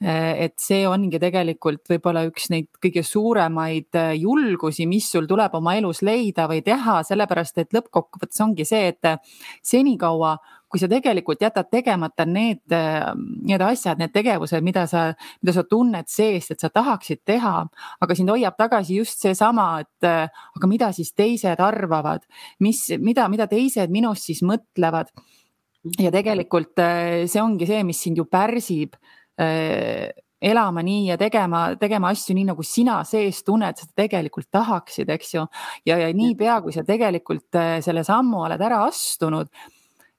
et 0.00 0.54
see 0.60 0.82
ongi 0.88 1.18
tegelikult 1.20 1.88
võib-olla 1.90 2.24
üks 2.28 2.48
neid 2.52 2.68
kõige 2.82 3.02
suuremaid 3.06 3.96
julgusi, 4.18 4.86
mis 4.88 5.08
sul 5.12 5.28
tuleb 5.28 5.54
oma 5.56 5.76
elus 5.78 6.02
leida 6.06 6.46
või 6.50 6.62
teha, 6.66 6.98
sellepärast 7.06 7.62
et 7.62 7.76
lõppkokkuvõttes 7.76 8.42
ongi 8.44 8.66
see, 8.68 8.92
et 8.92 9.08
senikaua 9.64 10.36
kui 10.76 10.82
sa 10.82 10.90
tegelikult 10.92 11.40
jätad 11.40 11.70
tegemata 11.72 12.26
need, 12.28 12.60
need 13.48 13.62
asjad, 13.64 13.96
need 13.96 14.12
tegevused, 14.12 14.60
mida 14.64 14.82
sa, 14.90 15.06
mida 15.40 15.54
sa 15.56 15.62
tunned 15.64 16.10
seest, 16.12 16.52
et 16.52 16.60
sa 16.60 16.68
tahaksid 16.68 17.22
teha, 17.24 17.54
aga 18.04 18.16
sind 18.16 18.28
hoiab 18.28 18.58
tagasi 18.60 18.98
just 18.98 19.24
seesama, 19.24 19.70
et 19.80 20.08
aga 20.08 20.68
mida 20.68 20.90
siis 20.92 21.14
teised 21.16 21.62
arvavad, 21.64 22.26
mis, 22.60 22.82
mida, 23.00 23.24
mida 23.32 23.46
teised 23.48 23.94
minust 23.94 24.28
siis 24.28 24.42
mõtlevad. 24.44 25.08
ja 26.02 26.10
tegelikult 26.10 26.76
see 27.30 27.40
ongi 27.40 27.66
see, 27.66 27.82
mis 27.86 28.02
sind 28.02 28.18
ju 28.18 28.26
pärsib 28.28 28.96
elama 30.46 30.82
nii 30.84 31.06
ja 31.08 31.16
tegema, 31.16 31.62
tegema 31.80 32.10
asju 32.12 32.34
nii, 32.36 32.50
nagu 32.50 32.64
sina 32.66 32.98
sees 33.08 33.40
tunned, 33.46 33.80
seda 33.80 34.02
tegelikult 34.02 34.50
tahaksid, 34.52 35.08
eks 35.08 35.32
ju. 35.38 35.46
ja, 35.88 35.96
ja 36.04 36.12
niipea, 36.12 36.60
kui 36.60 36.76
sa 36.76 36.84
tegelikult 36.84 37.56
selle 37.80 38.04
sammu 38.04 38.44
oled 38.44 38.60
ära 38.60 38.82
astunud 38.90 39.48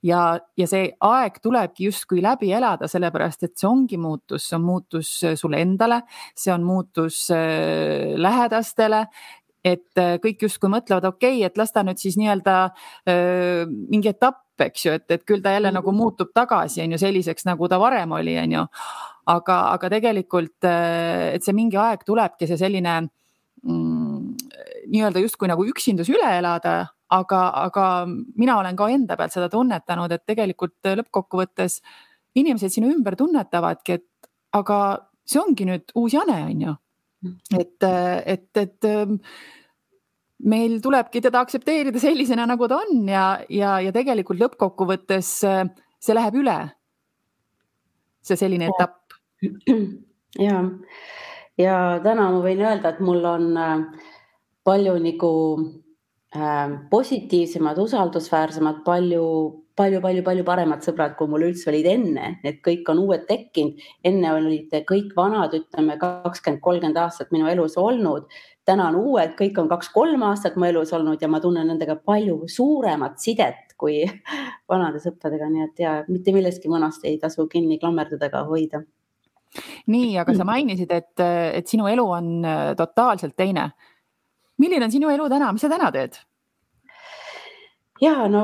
ja, 0.06 0.22
ja 0.58 0.68
see 0.70 0.89
aeg 1.04 1.39
tulebki 1.44 1.88
justkui 1.88 2.22
läbi 2.24 2.51
elada, 2.56 2.89
sellepärast 2.89 3.48
et 3.48 3.58
see 3.58 3.70
ongi 3.70 4.00
muutus, 4.01 4.48
see 4.50 4.58
on 4.58 4.66
muutus 4.68 5.12
äh, 5.25 5.36
sulle 5.39 5.62
endale, 5.63 6.01
see 6.38 6.54
on 6.54 6.66
muutus 6.68 7.25
äh, 7.34 8.13
lähedastele 8.20 9.06
et 9.66 10.00
äh, 10.00 10.16
kõik 10.24 10.46
justkui 10.46 10.72
mõtlevad, 10.72 11.10
okei 11.10 11.39
okay,, 11.39 11.48
et 11.50 11.58
las 11.60 11.74
ta 11.75 11.84
nüüd 11.84 12.00
siis 12.00 12.16
nii-öelda 12.20 12.58
mingi 13.89 14.13
etapp, 14.13 14.44
eks 14.63 14.86
ju, 14.86 14.94
et, 14.96 15.06
et 15.12 15.25
küll 15.27 15.42
ta 15.44 15.51
jälle 15.54 15.74
nagu 15.74 15.92
mhm. 15.92 16.00
muutub 16.00 16.32
tagasi, 16.36 16.82
on 16.86 16.96
ju, 16.96 17.01
selliseks, 17.01 17.46
nagu 17.50 17.68
ta 17.70 17.80
varem 17.82 18.16
oli, 18.16 18.38
on 18.39 18.58
ju. 18.60 18.66
aga, 19.27 19.58
aga 19.74 19.89
tegelikult, 19.92 20.63
et 20.63 21.44
see 21.44 21.56
mingi 21.58 21.75
aeg 21.82 22.06
tulebki 22.08 22.48
see 22.48 22.60
selline 22.62 22.94
mm, 23.01 23.97
nii-öelda 24.88 25.22
justkui 25.24 25.50
nagu 25.51 25.65
üksindus 25.67 26.10
üle 26.13 26.29
elada 26.38 26.77
aga, 27.10 27.41
aga 27.67 27.86
mina 28.08 28.58
olen 28.60 28.77
ka 28.77 28.89
enda 28.91 29.17
pealt 29.20 29.36
seda 29.36 29.50
tunnetanud, 29.51 30.12
et 30.12 30.25
tegelikult 30.27 30.89
lõppkokkuvõttes 31.01 31.79
inimesed 32.38 32.74
sinu 32.74 32.91
ümber 32.94 33.17
tunnetavadki, 33.20 33.98
et 33.98 34.58
aga 34.58 34.79
see 35.27 35.41
ongi 35.41 35.67
nüüd 35.67 35.94
uus 35.98 36.15
Jane, 36.15 36.39
on 36.48 36.65
ju. 36.67 36.74
et, 37.58 37.84
et, 37.84 38.50
et 38.62 38.89
meil 40.48 40.77
tulebki 40.84 41.22
teda 41.24 41.41
aktsepteerida 41.46 42.00
sellisena, 42.00 42.46
nagu 42.50 42.67
ta 42.70 42.82
on 42.84 43.08
ja, 43.10 43.27
ja, 43.50 43.77
ja 43.84 43.94
tegelikult 43.96 44.41
lõppkokkuvõttes 44.44 45.32
see 45.41 46.17
läheb 46.17 46.41
üle. 46.44 46.58
see 48.22 48.38
selline 48.38 48.67
etapp. 48.67 49.15
ja, 50.48 50.62
ja 51.58 51.75
täna 52.03 52.29
ma 52.34 52.44
võin 52.44 52.62
öelda, 52.62 52.91
et 52.94 53.01
mul 53.01 53.25
on 53.25 53.50
palju 54.68 54.98
nagu 55.00 55.34
Ähm, 56.36 56.74
positiivsemad, 56.90 57.78
usaldusväärsemad, 57.78 58.82
palju, 58.86 59.24
palju, 59.76 60.02
palju, 60.02 60.24
palju 60.26 60.44
paremad 60.44 60.84
sõbrad, 60.84 61.14
kui 61.16 61.30
mul 61.32 61.46
üldse 61.48 61.70
olid 61.72 61.88
enne, 61.88 62.34
need 62.44 62.60
kõik 62.66 62.92
on 62.92 63.00
uued 63.06 63.24
tekkinud. 63.30 63.80
enne 64.04 64.34
olid 64.36 64.76
kõik 64.90 65.16
vanad, 65.16 65.56
ütleme 65.56 65.96
kakskümmend, 66.02 66.60
kolmkümmend 66.62 67.00
aastat 67.00 67.32
minu 67.32 67.48
elus 67.48 67.78
olnud. 67.78 68.28
täna 68.66 68.90
on 68.90 69.00
uued, 69.00 69.38
kõik 69.40 69.58
on 69.58 69.70
kaks-kolm 69.70 70.24
aastat 70.28 70.58
mu 70.58 70.66
elus 70.66 70.92
olnud 70.94 71.22
ja 71.22 71.28
ma 71.32 71.40
tunnen 71.40 71.68
nendega 71.68 71.96
palju 71.96 72.44
suuremat 72.48 73.20
sidet 73.24 73.74
kui 73.78 74.04
vanade 74.72 75.00
sõpradega, 75.00 75.48
nii 75.50 75.64
et 75.64 75.80
ja 75.80 76.04
mitte 76.10 76.34
millestki 76.36 76.70
vanast 76.70 77.06
ei 77.06 77.18
tasu 77.18 77.48
kinni 77.48 77.80
klammerduda 77.80 78.26
ega 78.26 78.44
hoida. 78.44 78.84
nii, 79.88 80.18
aga 80.18 80.36
sa 80.36 80.44
mainisid, 80.44 80.92
et, 80.92 81.20
et 81.54 81.68
sinu 81.68 81.88
elu 81.88 82.10
on 82.12 82.34
totaalselt 82.76 83.38
teine 83.38 83.72
milline 84.58 84.88
on 84.88 84.92
sinu 84.94 85.12
elu 85.14 85.30
täna, 85.30 85.52
mis 85.54 85.64
sa 85.66 85.72
täna 85.72 85.92
teed? 85.94 86.18
ja 88.02 88.28
no 88.32 88.44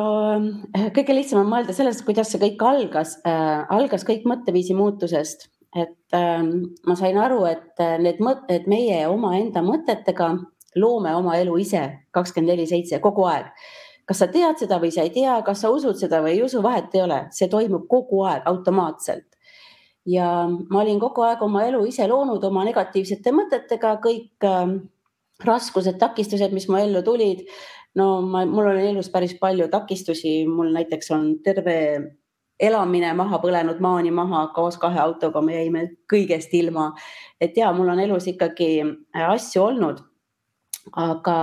äh, 0.75 0.89
kõige 0.95 1.15
lihtsam 1.15 1.43
on 1.43 1.51
mõelda 1.51 1.75
sellest, 1.75 2.05
kuidas 2.07 2.31
see 2.33 2.41
kõik 2.41 2.63
algas 2.65 3.17
äh,. 3.27 3.65
algas 3.73 4.05
kõik 4.07 4.25
mõtteviisi 4.29 4.75
muutusest, 4.77 5.47
et 5.75 6.17
äh, 6.17 6.41
ma 6.87 6.97
sain 6.99 7.19
aru, 7.21 7.43
et 7.49 7.83
äh, 7.83 7.97
need 8.01 8.21
mõtted, 8.23 8.67
meie 8.71 9.03
omaenda 9.09 9.63
mõtetega 9.65 10.33
loome 10.79 11.13
oma 11.15 11.37
elu 11.37 11.57
ise 11.61 11.83
kakskümmend 12.13 12.53
neli 12.53 12.65
seitse 12.69 12.99
kogu 13.01 13.27
aeg. 13.29 13.51
kas 14.05 14.19
sa 14.19 14.27
tead 14.27 14.59
seda 14.59 14.81
või 14.81 14.91
sa 14.91 15.05
ei 15.05 15.13
tea, 15.15 15.37
kas 15.45 15.61
sa 15.63 15.69
usud 15.71 15.95
seda 15.95 16.19
või 16.23 16.33
ei 16.35 16.41
usu, 16.43 16.59
vahet 16.63 16.95
ei 16.95 17.05
ole, 17.05 17.19
see 17.31 17.47
toimub 17.47 17.85
kogu 17.87 18.23
aeg 18.27 18.49
automaatselt. 18.49 19.29
ja 20.05 20.47
ma 20.49 20.81
olin 20.81 20.99
kogu 20.99 21.23
aeg 21.23 21.41
oma 21.41 21.63
elu 21.67 21.85
ise 21.87 22.07
loonud 22.07 22.43
oma 22.43 22.65
negatiivsete 22.67 23.31
mõtetega, 23.31 23.95
kõik 24.03 24.49
äh, 24.49 24.65
raskused, 25.45 25.97
takistused, 25.99 26.53
mis 26.53 26.67
mu 26.69 26.77
ellu 26.81 27.03
tulid 27.05 27.45
no 27.95 28.21
ma, 28.21 28.43
mul 28.45 28.71
on 28.71 28.79
elus 28.81 29.09
päris 29.13 29.35
palju 29.39 29.67
takistusi, 29.71 30.43
mul 30.49 30.73
näiteks 30.73 31.11
on 31.13 31.29
terve 31.45 31.77
elamine 32.63 33.11
maha 33.17 33.39
põlenud, 33.43 33.79
maani 33.83 34.11
maha, 34.13 34.47
koos 34.55 34.77
kahe 34.81 34.99
autoga 35.01 35.41
me 35.41 35.57
jäime 35.57 35.85
kõigest 36.11 36.53
ilma. 36.57 36.93
et 37.41 37.57
ja 37.57 37.71
mul 37.73 37.89
on 37.89 37.99
elus 37.99 38.27
ikkagi 38.27 38.81
äh, 38.81 39.29
asju 39.29 39.63
olnud. 39.63 40.03
aga 40.95 41.37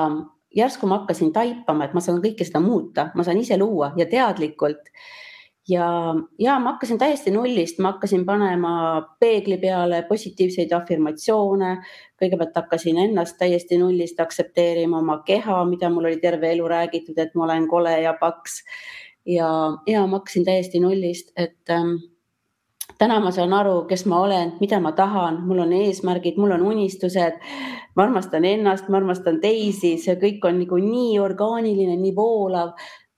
järsku 0.57 0.87
ma 0.87 1.00
hakkasin 1.00 1.33
taipama, 1.33 1.85
et 1.85 1.95
ma 1.95 2.00
saan 2.00 2.21
kõike 2.23 2.45
seda 2.45 2.61
muuta, 2.61 3.11
ma 3.14 3.25
saan 3.25 3.38
ise 3.38 3.57
luua 3.59 3.92
ja 3.97 4.07
teadlikult 4.07 4.90
ja, 5.71 6.15
ja 6.39 6.59
ma 6.59 6.73
hakkasin 6.73 6.99
täiesti 6.99 7.31
nullist, 7.31 7.79
ma 7.79 7.93
hakkasin 7.93 8.25
panema 8.27 8.73
peegli 9.21 9.59
peale 9.59 10.03
positiivseid 10.09 10.73
afirmatsioone. 10.73 11.77
kõigepealt 12.21 12.57
hakkasin 12.57 12.99
ennast 12.99 13.39
täiesti 13.39 13.79
nullist 13.79 14.21
aktsepteerima, 14.21 14.99
oma 14.99 15.23
keha, 15.27 15.65
mida 15.65 15.89
mul 15.91 16.11
oli 16.11 16.21
terve 16.21 16.53
elu 16.53 16.69
räägitud, 16.69 17.19
et 17.19 17.35
ma 17.35 17.45
olen 17.45 17.69
kole 17.69 18.00
ja 18.03 18.15
paks. 18.21 18.62
ja, 19.27 19.49
ja 19.87 20.07
ma 20.07 20.19
hakkasin 20.19 20.45
täiesti 20.45 20.81
nullist, 20.81 21.33
et 21.37 21.71
ähm, 21.71 21.97
täna 22.99 23.21
ma 23.21 23.31
saan 23.31 23.53
aru, 23.57 23.85
kes 23.89 24.05
ma 24.07 24.21
olen, 24.21 24.55
mida 24.61 24.81
ma 24.81 24.93
tahan, 24.93 25.41
mul 25.47 25.62
on 25.65 25.73
eesmärgid, 25.73 26.37
mul 26.37 26.57
on 26.57 26.62
unistused. 26.62 27.39
ma 27.97 28.03
armastan 28.03 28.45
ennast, 28.45 28.89
ma 28.89 28.97
armastan 28.97 29.41
teisi, 29.41 29.97
see 29.99 30.15
kõik 30.17 30.45
on 30.47 30.61
nagu 30.61 30.77
nii 30.79 31.19
orgaaniline, 31.19 31.97
nii 31.97 32.12
voolav 32.17 32.71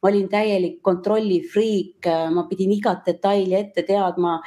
ma 0.03 0.11
olin 0.11 0.29
täielik 0.29 0.81
kontrollifriik, 0.83 2.09
ma 2.35 2.47
pidin 2.51 2.73
igat 2.75 3.07
detaili 3.07 3.55
ette 3.55 3.85
teadma. 3.87 4.41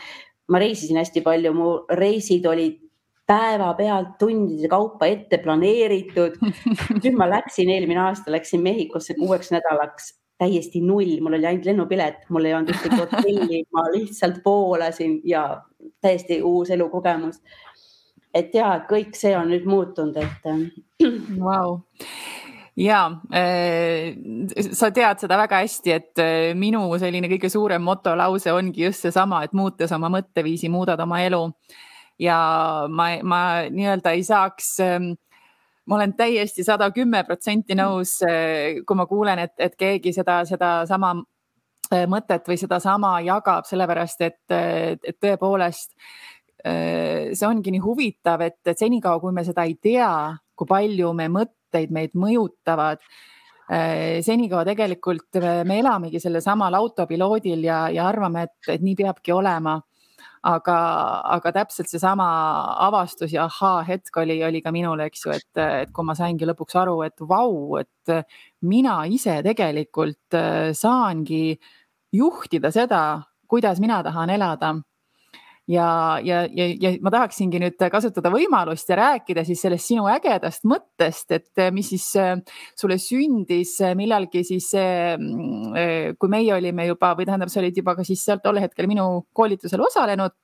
ma 0.45 0.59
reisisin 0.61 0.99
hästi 0.99 1.23
palju, 1.25 1.53
mu 1.57 1.69
reisid 1.89 2.43
olid 2.45 2.75
päevapealt 3.25 4.11
tundide 4.19 4.67
kaupa 4.69 5.07
ette 5.09 5.39
planeeritud. 5.41 6.37
nüüd 7.01 7.17
ma 7.17 7.25
läksin, 7.29 7.71
eelmine 7.73 8.03
aasta 8.03 8.31
läksin 8.31 8.61
Mehhikosse 8.61 9.15
kuueks 9.17 9.49
nädalaks 9.55 10.13
täiesti 10.37 10.81
null, 10.83 11.15
mul 11.23 11.39
oli 11.39 11.47
ainult 11.47 11.65
lennupilet, 11.65 12.27
mul 12.29 12.45
ei 12.45 12.53
olnud 12.53 12.73
ühtegi 12.75 12.99
hotelli, 12.99 13.61
ma 13.73 13.87
lihtsalt 13.93 14.41
voolasin 14.45 15.21
ja 15.23 15.45
täiesti 16.03 16.41
uus 16.43 16.69
elukogemus. 16.75 17.41
et 18.33 18.53
ja 18.53 18.81
kõik 18.89 19.15
see 19.15 19.31
on 19.37 19.47
nüüd 19.49 19.65
muutunud, 19.65 20.17
et 20.19 21.39
wow 21.39 21.79
ja 22.75 23.07
äh, 23.33 24.15
sa 24.71 24.91
tead 24.91 25.21
seda 25.23 25.37
väga 25.39 25.61
hästi, 25.63 25.93
et 25.95 26.21
äh, 26.21 26.53
minu 26.57 26.83
selline 26.99 27.29
kõige 27.31 27.49
suurem 27.51 27.83
motolause 27.85 28.51
ongi 28.53 28.85
just 28.85 29.05
seesama, 29.05 29.43
et 29.45 29.55
muutes 29.55 29.91
oma 29.95 30.11
mõtteviisi, 30.11 30.69
muudad 30.71 30.99
oma 30.99 31.21
elu. 31.23 31.47
ja 32.19 32.35
ma, 32.87 33.09
ma 33.23 33.39
nii-öelda 33.67 34.13
ei 34.15 34.21
saaks 34.23 34.77
ähm, 34.83 35.09
ma 35.85 35.97
olen 35.97 36.13
täiesti 36.15 36.63
sada 36.63 36.87
kümme 36.95 37.23
protsenti 37.27 37.75
nõus, 37.75 38.17
äh, 38.27 38.83
kui 38.87 38.95
ma 38.95 39.07
kuulen, 39.07 39.39
et, 39.39 39.55
et 39.59 39.75
keegi 39.75 40.13
seda, 40.13 40.43
sedasama 40.45 41.15
mõtet 42.09 42.47
või 42.49 42.55
sedasama 42.57 43.19
jagab, 43.21 43.67
sellepärast 43.69 44.23
et, 44.25 44.39
et 44.49 45.19
tõepoolest 45.21 45.91
see 46.65 47.45
ongi 47.45 47.69
nii 47.75 47.81
huvitav, 47.83 48.41
et, 48.41 48.57
et 48.65 48.79
senikaua, 48.79 49.19
kui 49.21 49.35
me 49.35 49.43
seda 49.45 49.67
ei 49.69 49.75
tea, 49.77 50.33
kui 50.57 50.65
palju 50.65 51.11
me 51.13 51.27
mõtleme 51.29 51.64
mõtteid 51.75 51.91
meid 51.91 52.15
mõjutavad. 52.15 53.01
Äh, 53.65 54.21
senikaua 54.21 54.63
tegelikult 54.65 55.39
me 55.65 55.79
elamegi 55.79 56.19
sellesamal 56.21 56.73
autopiloodil 56.77 57.63
ja, 57.65 57.89
ja 57.89 58.07
arvame, 58.07 58.45
et, 58.45 58.69
et 58.69 58.81
nii 58.81 58.95
peabki 58.95 59.33
olema 59.33 59.79
aga, 60.45 60.77
aga 61.33 61.51
täpselt 61.51 61.89
seesama 61.89 62.27
avastus 62.85 63.33
ja 63.33 63.47
ahhaa-hetk 63.49 64.17
oli, 64.21 64.37
oli 64.45 64.61
ka 64.61 64.71
minul, 64.71 65.01
eks 65.07 65.25
ju, 65.25 65.33
et, 65.33 65.49
et 65.57 65.91
kui 65.91 66.05
ma 66.05 66.13
saingi 66.13 66.45
lõpuks 66.45 66.77
aru, 66.77 66.99
et 67.07 67.25
vau, 67.25 67.79
et 67.81 68.13
mina 68.61 68.99
ise 69.09 69.39
tegelikult 69.41 70.37
äh, 70.37 70.69
saangi 70.77 71.57
juhtida 72.13 72.69
seda, 72.71 73.01
kuidas 73.49 73.81
mina 73.81 74.03
tahan 74.05 74.29
elada 74.29 74.75
ja, 75.67 76.19
ja, 76.23 76.43
ja, 76.51 76.67
ja 76.81 76.91
ma 77.01 77.11
tahaksingi 77.13 77.59
nüüd 77.61 77.83
kasutada 77.91 78.29
võimalust 78.33 78.89
ja 78.91 78.97
rääkida 78.99 79.45
siis 79.47 79.63
sellest 79.65 79.89
sinu 79.89 80.05
ägedast 80.11 80.65
mõttest, 80.69 81.31
et 81.33 81.61
eh, 81.61 81.71
mis 81.75 81.89
siis 81.93 82.07
eh, 82.21 82.33
sulle 82.77 82.99
sündis 83.01 83.75
eh, 83.81 83.95
millalgi 83.97 84.45
siis, 84.47 84.71
mm, 84.75 86.15
kui 86.21 86.31
meie 86.31 86.53
olime 86.55 86.87
juba 86.89 87.13
või 87.17 87.27
tähendab, 87.27 87.51
sa 87.53 87.61
olid 87.63 87.77
juba 87.81 87.97
ka 87.97 88.07
siis 88.07 88.23
seal 88.25 88.41
tol 88.43 88.61
hetkel 88.61 88.89
minu 88.91 89.25
koolitusel 89.35 89.83
osalenud 89.87 90.35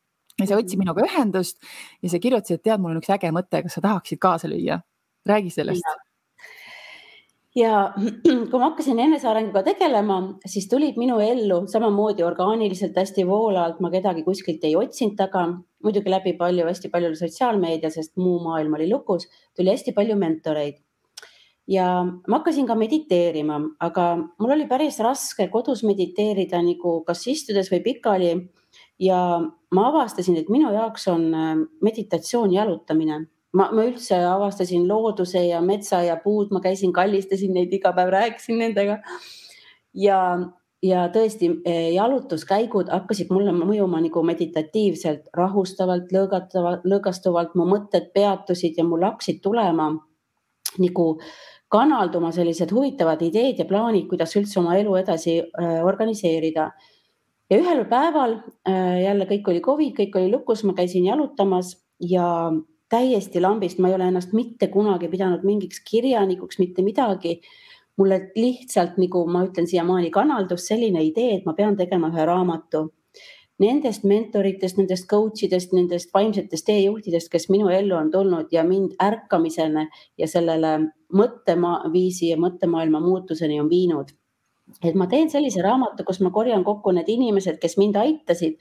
ja 0.41 0.47
sa 0.47 0.57
võtsid 0.57 0.81
minuga 0.81 1.05
ühendust 1.05 1.59
ja 2.01 2.11
sa 2.11 2.21
kirjutasid, 2.21 2.61
et 2.61 2.69
tead, 2.69 2.81
mul 2.81 2.95
on 2.95 3.01
üks 3.03 3.11
äge 3.13 3.33
mõte, 3.35 3.61
kas 3.65 3.77
sa 3.77 3.85
tahaksid 3.89 4.21
kaasa 4.21 4.49
lüüa? 4.51 4.81
räägi 5.29 5.51
sellest 5.53 5.85
ja 7.55 7.93
kui 8.49 8.59
ma 8.59 8.69
hakkasin 8.69 8.99
enesearenguga 9.03 9.63
tegelema, 9.65 10.19
siis 10.47 10.67
tulid 10.71 10.99
minu 10.99 11.19
ellu 11.23 11.63
samamoodi 11.71 12.23
orgaaniliselt 12.23 12.95
hästi 12.97 13.25
voolavalt, 13.27 13.81
ma 13.83 13.91
kedagi 13.93 14.23
kuskilt 14.27 14.63
ei 14.67 14.77
otsinud 14.79 15.17
taga, 15.19 15.47
muidugi 15.83 16.13
läbi 16.13 16.35
palju, 16.39 16.67
hästi 16.69 16.91
palju 16.93 17.11
sotsiaalmeedia, 17.19 17.91
sest 17.91 18.15
muu 18.21 18.39
maailm 18.43 18.77
oli 18.79 18.87
lukus, 18.91 19.27
tuli 19.57 19.73
hästi 19.73 19.95
palju 19.97 20.17
mentoreid. 20.19 20.79
ja 21.71 22.03
ma 22.03 22.39
hakkasin 22.39 22.65
ka 22.67 22.75
mediteerima, 22.75 23.59
aga 23.79 24.05
mul 24.39 24.55
oli 24.57 24.65
päris 24.67 24.97
raske 24.99 25.47
kodus 25.51 25.83
mediteerida 25.87 26.59
nagu 26.63 27.03
kas 27.07 27.27
istudes 27.27 27.71
või 27.71 27.83
pikali. 27.83 28.31
ja 28.99 29.19
ma 29.71 29.87
avastasin, 29.89 30.37
et 30.37 30.49
minu 30.49 30.71
jaoks 30.71 31.07
on 31.07 31.33
äh, 31.35 31.55
meditatsioon 31.81 32.53
jalutamine 32.53 33.25
ma, 33.57 33.67
ma 33.71 33.85
üldse 33.87 34.17
avastasin 34.27 34.87
looduse 34.87 35.43
ja 35.47 35.61
metsa 35.61 36.01
ja 36.05 36.17
puud, 36.23 36.51
ma 36.55 36.61
käisin, 36.63 36.93
kallistasin 36.95 37.53
neid 37.55 37.73
iga 37.73 37.93
päev, 37.95 38.11
rääkisin 38.13 38.59
nendega. 38.63 38.99
ja, 39.93 40.19
ja 40.83 41.05
tõesti 41.13 41.51
eh, 41.65 41.91
jalutuskäigud 41.95 42.91
hakkasid 42.93 43.31
mulle 43.33 43.53
mõjuma 43.55 44.01
nagu 44.03 44.23
meditatiivselt, 44.23 45.27
rahustavalt, 45.37 46.13
lõõgatavalt, 46.15 46.87
lõõgastuvalt, 46.87 47.55
mu 47.55 47.67
mõtted 47.69 48.11
peatusid 48.15 48.79
ja 48.79 48.87
mul 48.87 49.03
hakkasid 49.09 49.41
tulema 49.43 49.91
nagu 50.79 51.07
kanalduma 51.71 52.31
sellised 52.35 52.71
huvitavad 52.71 53.21
ideed 53.23 53.59
ja 53.59 53.67
plaanid, 53.67 54.07
kuidas 54.11 54.35
üldse 54.39 54.59
oma 54.59 54.75
elu 54.79 54.95
edasi 54.99 55.37
äh, 55.39 55.77
organiseerida. 55.87 56.71
ja 57.51 57.57
ühel 57.59 57.83
päeval 57.85 58.37
äh, 58.67 59.03
jälle 59.03 59.27
kõik 59.27 59.47
oli 59.51 59.61
Covid, 59.61 59.95
kõik 59.95 60.15
oli 60.15 60.31
lukus, 60.31 60.63
ma 60.63 60.73
käisin 60.73 61.05
jalutamas 61.05 61.75
ja 61.99 62.51
täiesti 62.91 63.41
lambist, 63.41 63.79
ma 63.79 63.89
ei 63.89 63.95
ole 63.95 64.07
ennast 64.11 64.33
mitte 64.35 64.67
kunagi 64.71 65.09
pidanud 65.11 65.45
mingiks 65.47 65.81
kirjanikuks, 65.89 66.59
mitte 66.59 66.85
midagi. 66.85 67.41
mulle 67.99 68.31
lihtsalt 68.35 68.95
nagu 68.97 69.19
ma 69.27 69.41
ütlen 69.45 69.67
siiamaani 69.67 70.09
kanaldus 70.15 70.63
selline 70.69 71.01
idee, 71.03 71.35
et 71.35 71.45
ma 71.45 71.53
pean 71.53 71.75
tegema 71.77 72.07
ühe 72.09 72.23
raamatu. 72.25 72.85
Nendest 73.61 74.05
mentoritest, 74.07 74.79
nendest 74.79 75.05
coach 75.11 75.43
idest, 75.45 75.73
nendest 75.75 76.09
vaimsetest 76.15 76.65
teejuhtidest, 76.65 77.29
kes 77.29 77.49
minu 77.51 77.67
ellu 77.69 77.97
on 77.99 78.09
tulnud 78.11 78.55
ja 78.55 78.63
mind 78.63 78.95
ärkamisele 79.03 79.85
ja 80.17 80.27
sellele 80.27 80.71
mõtteviisi 81.13 82.31
ja 82.31 82.39
mõttemaailma 82.41 83.03
muutuseni 83.03 83.59
on 83.61 83.69
viinud. 83.69 84.15
et 84.83 84.95
ma 84.95 85.05
teen 85.07 85.29
sellise 85.29 85.61
raamatu, 85.61 86.03
kus 86.07 86.21
ma 86.21 86.31
korjan 86.31 86.63
kokku 86.63 86.91
need 86.95 87.09
inimesed, 87.09 87.59
kes 87.59 87.77
mind 87.77 87.95
aitasid 87.95 88.57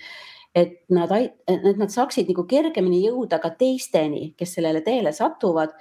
et 0.55 0.81
nad, 0.91 1.11
et 1.47 1.79
nad 1.79 1.93
saaksid 1.93 2.31
nagu 2.31 2.45
kergemini 2.51 3.05
jõuda 3.05 3.39
ka 3.43 3.53
teisteni, 3.59 4.33
kes 4.39 4.57
sellele 4.59 4.83
teele 4.87 5.13
satuvad. 5.15 5.75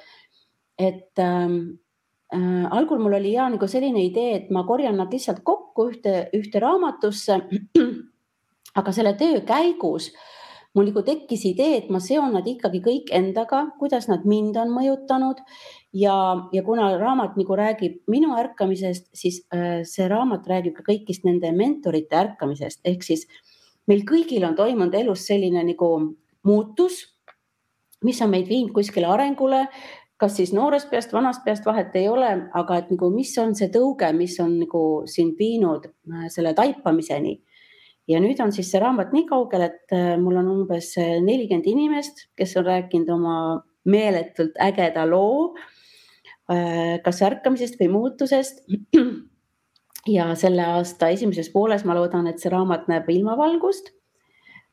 et 0.79 1.19
ähm, 1.19 1.79
äh, 2.33 2.65
algul 2.71 2.99
mul 2.99 3.17
oli 3.17 3.33
ja 3.33 3.49
nagu 3.49 3.67
selline 3.67 3.99
idee, 4.05 4.35
et 4.35 4.51
ma 4.51 4.63
korjan 4.63 4.95
nad 4.95 5.11
lihtsalt 5.11 5.41
kokku 5.43 5.89
ühte, 5.89 6.29
ühte 6.33 6.61
raamatusse. 6.61 7.41
aga 8.79 8.91
selle 8.93 9.15
töö 9.17 9.41
käigus 9.41 10.11
mul 10.77 10.85
nagu 10.85 11.01
tekkis 11.03 11.43
idee, 11.49 11.79
et 11.79 11.89
ma 11.89 11.99
seon 11.99 12.31
nad 12.37 12.45
ikkagi 12.47 12.79
kõik 12.85 13.09
endaga, 13.11 13.65
kuidas 13.79 14.05
nad 14.07 14.23
mind 14.29 14.55
on 14.61 14.69
mõjutanud 14.71 15.41
ja, 15.97 16.15
ja 16.53 16.63
kuna 16.63 16.91
raamat 17.01 17.35
nagu 17.41 17.57
räägib 17.57 18.03
minu 18.07 18.37
ärkamisest, 18.37 19.09
siis 19.17 19.41
äh, 19.51 19.81
see 19.83 20.07
raamat 20.07 20.47
räägib 20.47 20.77
ka 20.77 20.85
kõigist 20.91 21.25
nende 21.25 21.51
mentorite 21.57 22.15
ärkamisest 22.21 22.85
ehk 22.87 23.03
siis 23.03 23.25
äh, 23.25 23.48
meil 23.89 24.03
kõigil 24.07 24.45
on 24.47 24.57
toimunud 24.57 24.95
elus 24.95 25.25
selline 25.29 25.63
nagu 25.65 25.89
muutus, 26.45 27.01
mis 28.05 28.21
on 28.23 28.31
meid 28.31 28.47
viinud 28.47 28.71
kuskile 28.75 29.09
arengule, 29.09 29.65
kas 30.19 30.35
siis 30.37 30.51
noorest 30.55 30.89
peast, 30.91 31.13
vanast 31.15 31.43
peast 31.45 31.65
vahet 31.67 31.95
ei 31.95 32.07
ole, 32.11 32.29
aga 32.55 32.79
et 32.81 32.91
nagu, 32.91 33.09
mis 33.13 33.31
on 33.41 33.55
see 33.55 33.71
tõuge, 33.73 34.09
mis 34.15 34.35
on 34.43 34.57
nagu 34.61 34.83
sind 35.09 35.39
viinud 35.39 35.87
äh, 35.89 36.27
selle 36.31 36.53
taipamiseni. 36.57 37.39
ja 38.09 38.17
nüüd 38.17 38.39
on 38.41 38.51
siis 38.51 38.71
see 38.71 38.79
raamat 38.81 39.11
nii 39.13 39.27
kaugel, 39.29 39.67
et 39.69 39.93
äh, 39.95 40.15
mul 40.17 40.39
on 40.41 40.47
umbes 40.49 40.95
nelikümmend 40.97 41.67
inimest, 41.69 42.25
kes 42.35 42.55
on 42.57 42.65
rääkinud 42.65 43.11
oma 43.13 43.35
meeletult 43.89 44.57
ägeda 44.59 45.05
loo 45.07 45.53
äh, 46.51 46.97
kas 47.05 47.21
ärkamisest 47.25 47.79
või 47.79 47.91
muutusest. 47.93 48.65
Ja 50.09 50.31
selle 50.35 50.65
aasta 50.75 51.09
esimeses 51.13 51.51
pooles 51.53 51.85
ma 51.85 51.95
loodan, 51.97 52.27
et 52.27 52.41
see 52.41 52.51
raamat 52.53 52.87
näeb 52.91 53.09
ilmavalgust. 53.09 53.93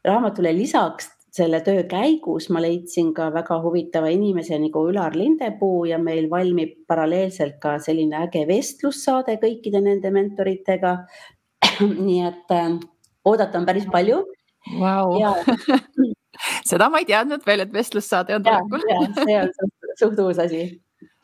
raamatule 0.07 0.53
lisaks 0.55 1.11
selle 1.37 1.61
töö 1.61 1.83
käigus 1.90 2.49
ma 2.55 2.61
leidsin 2.62 3.12
ka 3.14 3.29
väga 3.35 3.59
huvitava 3.62 4.09
inimese 4.14 4.59
nagu 4.61 4.87
Ülar 4.90 5.16
Lindepuu 5.18 5.85
ja 5.90 5.99
meil 5.99 6.31
valmib 6.31 6.77
paralleelselt 6.88 7.59
ka 7.61 7.77
selline 7.83 8.22
äge 8.25 8.46
vestlussaade 8.49 9.37
kõikide 9.42 9.83
nende 9.85 10.12
mentoritega. 10.14 10.96
nii 12.07 12.20
et 12.25 12.55
äh, 12.55 12.79
oodata 13.25 13.59
on 13.59 13.66
päris 13.68 13.87
palju 13.92 14.22
wow. 14.79 15.12
Seda 16.68 16.88
ma 16.92 17.01
ei 17.01 17.07
teadnud 17.09 17.44
veel, 17.46 17.64
et 17.64 17.72
vestlussaade 17.72 18.37
on 18.37 18.44
tulekul. 18.44 18.83
see 19.25 19.38
on 19.40 19.53
suht 20.01 20.20
uus 20.20 20.40
asi 20.42 20.66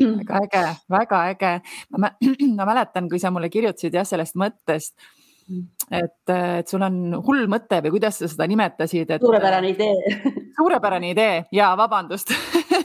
väga 0.00 0.44
äge, 0.44 0.62
väga 0.90 1.24
äge. 1.32 1.52
ma, 2.02 2.12
mäletan, 2.64 3.08
kui 3.10 3.20
sa 3.22 3.30
mulle 3.34 3.50
kirjutasid 3.52 3.94
jah, 3.94 4.06
sellest 4.08 4.38
mõttest 4.40 4.96
et, 5.90 6.30
et 6.30 6.68
sul 6.68 6.82
on 6.84 6.98
hull 7.26 7.46
mõte 7.50 7.80
või 7.84 7.96
kuidas 7.96 8.20
sa 8.20 8.28
seda 8.30 8.46
nimetasid 8.50 9.10
et...? 9.10 9.22
suurepärane 9.22 9.72
idee. 9.74 10.14
Suurepärane 10.58 11.12
idee. 11.14 11.36
Ja 11.54 11.72
vabandust. 11.78 12.32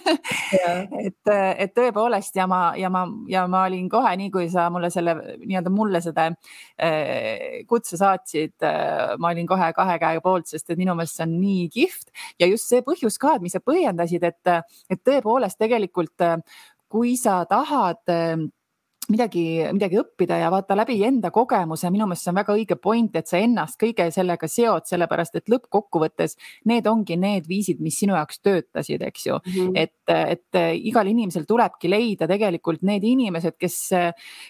Et, 0.07 1.27
et 1.27 1.71
tõepoolest 1.75 2.37
ja 2.37 2.45
ma, 2.47 2.69
ja 2.79 2.87
ma, 2.91 3.01
ja 3.27 3.41
ma 3.51 3.65
olin 3.67 3.89
kohe 3.91 4.13
nii, 4.19 4.29
kui 4.31 4.45
sa 4.51 4.69
mulle 4.71 4.87
selle 4.93 5.17
nii-öelda 5.41 5.71
mulle 5.73 5.99
seda 6.03 6.29
äh, 6.31 7.65
kutse 7.67 7.99
saatsid 7.99 8.63
äh,, 8.63 9.17
ma 9.19 9.33
olin 9.33 9.49
kohe 9.49 9.67
kahe 9.75 9.97
käe 9.99 10.21
poolt, 10.23 10.47
sest 10.47 10.71
et 10.71 10.79
minu 10.79 10.95
meelest 10.95 11.19
see 11.19 11.27
on 11.27 11.35
nii 11.41 11.67
kihvt. 11.73 12.13
Ja 12.39 12.47
just 12.47 12.71
see 12.71 12.79
põhjus 12.87 13.19
ka, 13.19 13.35
et 13.35 13.43
mis 13.43 13.57
sa 13.57 13.63
põhjendasid, 13.63 14.23
et, 14.23 14.53
et 14.87 15.03
tõepoolest 15.03 15.59
tegelikult 15.59 16.27
kui 16.91 17.15
sa 17.19 17.43
tahad 17.45 17.99
äh, 18.07 18.37
midagi, 19.11 19.43
midagi 19.71 19.99
õppida 20.01 20.37
ja 20.41 20.49
vaata 20.51 20.75
läbi 20.75 20.97
enda 21.07 21.31
kogemuse, 21.33 21.89
minu 21.93 22.07
meelest 22.09 22.25
see 22.25 22.31
on 22.33 22.39
väga 22.41 22.55
õige 22.57 22.77
point, 22.81 23.15
et 23.15 23.29
sa 23.29 23.39
ennast 23.39 23.79
kõige 23.79 24.09
sellega 24.11 24.49
seod, 24.51 24.87
sellepärast 24.89 25.37
et 25.39 25.51
lõppkokkuvõttes 25.51 26.35
need 26.67 26.87
ongi 26.91 27.15
need 27.19 27.47
viisid, 27.47 27.79
mis 27.83 27.99
sinu 28.01 28.17
jaoks 28.17 28.41
töötasid, 28.43 29.05
eks 29.07 29.27
ju 29.29 29.37
mm. 29.37 29.53
-hmm. 29.53 29.77
et, 29.79 29.95
et 30.35 30.59
igal 30.89 31.07
inimesel 31.07 31.47
tulebki 31.47 31.89
leida 31.89 32.27
tegelikult 32.27 32.83
need 32.83 33.03
inimesed, 33.03 33.55
kes, 33.59 33.79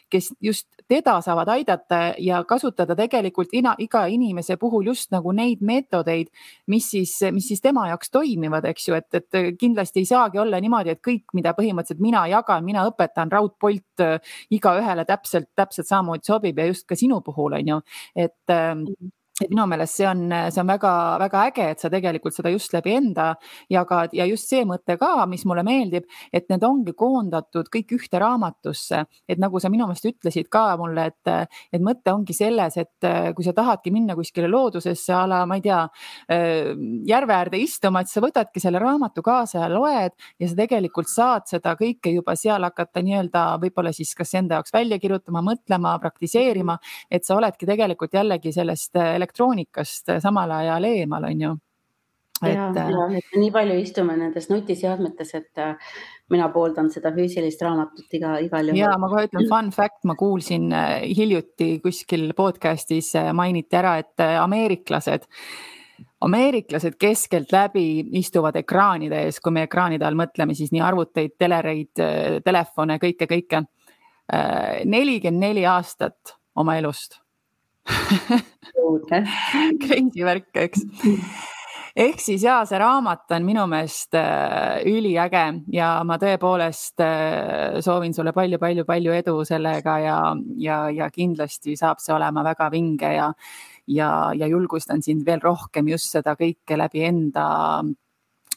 kes 0.09 0.31
just 0.41 0.67
teda 0.87 1.19
saavad 1.21 1.47
aidata 1.53 2.13
ja 2.17 2.43
kasutada 2.43 2.95
tegelikult 2.95 3.53
ina, 3.53 3.75
iga 3.77 4.05
inimese 4.07 4.57
puhul 4.57 4.87
just 4.87 5.11
nagu 5.11 5.31
neid 5.31 5.61
meetodeid, 5.61 6.27
mis 6.67 6.89
siis, 6.91 7.19
mis 7.31 7.47
siis 7.47 7.61
tema 7.61 7.87
jaoks 7.91 8.09
toimivad, 8.09 8.65
eks 8.65 8.87
ju, 8.87 8.95
et, 8.95 9.13
et 9.13 9.57
kindlasti 9.59 9.99
ei 9.99 10.09
saagi 10.09 10.39
olla 10.39 10.59
niimoodi, 10.63 10.95
et 10.95 11.03
kõik, 11.03 11.25
mida 11.33 11.53
põhimõtteliselt 11.53 12.01
mina 12.01 12.25
jagan, 12.31 12.65
mina 12.65 12.87
õpetan 12.89 13.31
raudpolt 13.31 14.05
igaühele 14.53 15.05
täpselt, 15.05 15.49
täpselt 15.55 15.87
samamoodi 15.87 16.27
sobib 16.27 16.59
ja 16.59 16.67
just 16.69 16.87
ka 16.87 16.95
sinu 16.95 17.21
puhul 17.25 17.57
on 17.59 17.73
ju, 17.73 17.81
et 18.15 18.53
mm 18.53 19.11
et 19.43 19.51
minu 19.51 19.67
meelest 19.69 19.99
see 19.99 20.07
on, 20.09 20.23
see 20.49 20.61
on 20.61 20.71
väga-väga 20.71 21.43
äge, 21.51 21.67
et 21.73 21.83
sa 21.83 21.91
tegelikult 21.93 22.35
seda 22.35 22.51
just 22.53 22.73
läbi 22.73 22.95
enda 22.97 23.27
jagad. 23.71 24.13
Ja 24.17 24.25
just 24.29 24.49
see 24.49 24.63
mõte 24.67 24.97
ka, 24.99 25.11
mis 25.29 25.45
mulle 25.49 25.63
meeldib, 25.67 26.07
et 26.33 26.47
need 26.51 26.63
ongi 26.65 26.93
koondatud 26.97 27.69
kõik 27.73 27.93
ühte 27.99 28.21
raamatusse, 28.21 29.03
et 29.29 29.41
nagu 29.41 29.61
sa 29.61 29.71
minu 29.73 29.87
meelest 29.89 30.09
ütlesid 30.09 30.49
ka 30.53 30.65
mulle, 30.79 31.09
et, 31.11 31.51
et 31.73 31.83
mõte 31.83 32.13
ongi 32.13 32.33
selles, 32.37 32.79
et 32.81 33.09
kui 33.37 33.45
sa 33.45 33.53
tahadki 33.57 33.93
minna 33.93 34.15
kuskile 34.17 34.49
loodusesse 34.49 35.13
a 35.13 35.25
la, 35.29 35.43
ma 35.49 35.59
ei 35.59 35.65
tea, 35.65 35.83
järve 37.07 37.37
äärde 37.37 37.61
istuma, 37.61 38.01
et 38.01 38.11
sa 38.11 38.23
võtadki 38.23 38.61
selle 38.63 38.81
raamatu 38.81 39.23
kaasa 39.25 39.61
ja 39.63 39.69
loed 39.71 40.15
ja 40.39 40.49
sa 40.49 40.57
tegelikult 40.57 41.11
saad 41.11 41.47
seda 41.49 41.75
kõike 41.79 42.11
juba 42.13 42.35
seal 42.39 42.65
hakata 42.65 43.03
nii-öelda 43.05 43.45
võib-olla 43.61 43.93
siis 43.95 44.13
kas 44.17 44.33
enda 44.37 44.57
jaoks 44.57 44.73
välja 44.73 44.99
kirjutama, 45.01 45.43
mõtlema, 45.45 45.95
praktiseerima, 46.01 46.77
et 47.11 47.25
sa 47.27 47.37
oledki 47.37 47.69
tegelikult 47.69 48.17
jällegi 48.17 48.53
sellest 48.55 48.97
elektroonikast 49.27 50.17
samal 50.23 50.51
ajal 50.61 50.87
eemal, 50.87 51.27
on 51.27 51.41
ju. 51.41 51.55
et, 52.43 52.53
ja, 52.53 52.67
äh, 52.69 52.89
ja, 52.93 53.05
et 53.17 53.37
nii 53.39 53.51
palju 53.51 53.77
istume 53.81 54.15
nendes 54.17 54.49
nutiseadmetes, 54.51 55.33
et 55.39 55.61
äh, 55.61 55.95
mina 56.29 56.49
pooldan 56.53 56.91
seda 56.93 57.11
füüsilist 57.15 57.61
raamatut 57.65 58.13
iga, 58.13 58.37
igal 58.43 58.69
juhul. 58.69 58.79
ja 58.79 58.91
ma 59.01 59.09
kohe 59.09 59.25
ütlen 59.27 59.47
fun 59.49 59.71
fact, 59.73 60.03
ma 60.05 60.15
kuulsin 60.19 60.69
äh, 60.71 61.07
hiljuti 61.17 61.79
kuskil 61.83 62.29
podcast'is 62.37 63.15
mainiti 63.33 63.79
ära, 63.79 63.97
et 64.03 64.27
ameeriklased 64.41 65.27
ameeriklased 66.21 66.95
keskeltläbi 66.97 67.87
istuvad 68.17 68.55
ekraanide 68.57 69.19
ees, 69.25 69.37
kui 69.41 69.53
me 69.53 69.67
ekraanide 69.67 70.05
all 70.05 70.17
mõtleme, 70.17 70.55
siis 70.57 70.71
nii 70.73 70.81
arvuteid, 70.81 71.35
telereid, 71.37 72.01
telefone, 72.45 72.97
kõike, 73.01 73.27
kõike. 73.29 73.61
nelikümmend 74.85 75.45
neli 75.45 75.65
aastat 75.69 76.33
oma 76.57 76.77
elust 76.77 77.19
Crazy 79.81 80.23
värk, 80.29 80.49
eks. 80.59 80.83
ehk 81.97 82.19
siis 82.21 82.43
ja 82.45 82.59
see 82.67 82.79
raamat 82.81 83.31
on 83.37 83.45
minu 83.47 83.63
meelest 83.69 84.17
äh, 84.19 84.83
üliäge 84.87 85.45
ja 85.73 85.91
ma 86.07 86.19
tõepoolest 86.21 87.01
äh, 87.03 87.79
soovin 87.83 88.13
sulle 88.13 88.33
palju-palju-palju 88.35 89.15
edu 89.21 89.37
sellega 89.47 89.97
ja, 90.03 90.19
ja, 90.61 90.81
ja 90.93 91.09
kindlasti 91.13 91.77
saab 91.79 92.03
see 92.03 92.15
olema 92.15 92.43
väga 92.45 92.69
vinge 92.73 93.13
ja, 93.15 93.31
ja, 93.87 94.11
ja 94.35 94.51
julgustan 94.51 95.01
sind 95.05 95.25
veel 95.25 95.41
rohkem 95.43 95.87
just 95.93 96.11
seda 96.13 96.35
kõike 96.39 96.77
läbi 96.77 97.07
enda 97.07 97.47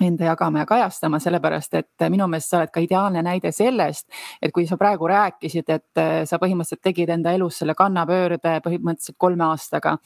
enda 0.01 0.25
jagama 0.25 0.63
ja 0.63 0.67
kajastama, 0.67 1.19
sellepärast 1.21 1.75
et 1.79 2.05
minu 2.13 2.27
meelest 2.31 2.53
sa 2.53 2.61
oled 2.61 2.73
ka 2.73 2.83
ideaalne 2.85 3.23
näide 3.25 3.53
sellest, 3.53 4.07
et 4.43 4.53
kui 4.55 4.67
sa 4.69 4.79
praegu 4.81 5.09
rääkisid, 5.11 5.69
et 5.69 6.01
äh, 6.01 6.23
sa 6.29 6.39
põhimõtteliselt 6.41 6.83
tegid 6.85 7.13
enda 7.13 7.35
elus 7.37 7.61
selle 7.61 7.75
kannapöörde 7.79 8.57
põhimõtteliselt 8.65 9.19
kolme 9.21 9.45
aastaga 9.51 9.97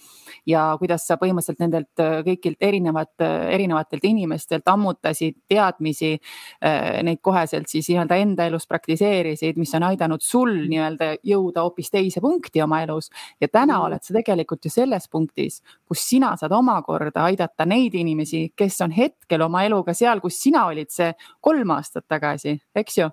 ja 0.51 0.67
kuidas 0.81 1.07
sa 1.07 1.19
põhimõtteliselt 1.21 1.63
nendelt 1.63 2.03
äh, 2.03 2.17
kõigilt 2.27 2.59
erinevat, 2.61 3.13
äh, 3.23 3.51
erinevatelt 3.55 4.05
inimestelt 4.05 4.69
ammutasid 4.69 5.39
teadmisi, 5.49 6.15
neid 7.05 7.19
koheselt 7.23 7.69
siis 7.71 7.87
nii-öelda 7.91 8.17
enda 8.21 8.47
elus 8.49 8.67
praktiseerisid, 8.69 9.59
mis 9.61 9.73
on 9.77 9.85
aidanud 9.89 10.23
sul 10.25 10.51
nii-öelda 10.71 11.11
jõuda 11.27 11.65
hoopis 11.65 11.91
teise 11.93 12.23
punkti 12.25 12.63
oma 12.65 12.81
elus 12.85 13.11
ja 13.41 13.49
täna 13.49 13.77
mm. 13.77 13.85
oled 13.89 14.05
sa 14.05 14.15
tegelikult 14.17 14.65
ju 14.65 14.73
selles 14.73 15.07
punktis, 15.13 15.61
kus 15.89 16.03
sina 16.09 16.33
saad 16.41 16.55
omakorda 16.57 17.27
aidata 17.29 17.67
neid 17.69 17.95
inimesi, 17.99 18.47
kes 18.57 18.81
on 18.85 18.95
hetkel 18.97 19.45
oma 19.45 19.65
elu 19.69 19.84
eluga 19.85 19.95
seal, 19.95 20.21
kus 20.25 20.41
sina 20.41 20.67
olid 20.71 20.91
see 20.91 21.13
kolm 21.45 21.71
aastat 21.77 22.09
tagasi, 22.09 22.59
eks 22.75 22.99
ju? 22.99 23.11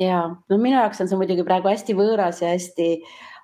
ja 0.00 0.24
no 0.28 0.58
minu 0.58 0.76
jaoks 0.78 1.00
on 1.00 1.08
see 1.08 1.18
muidugi 1.20 1.44
praegu 1.46 1.68
hästi 1.70 1.94
võõras 1.94 2.42
ja 2.42 2.52
hästi 2.52 2.88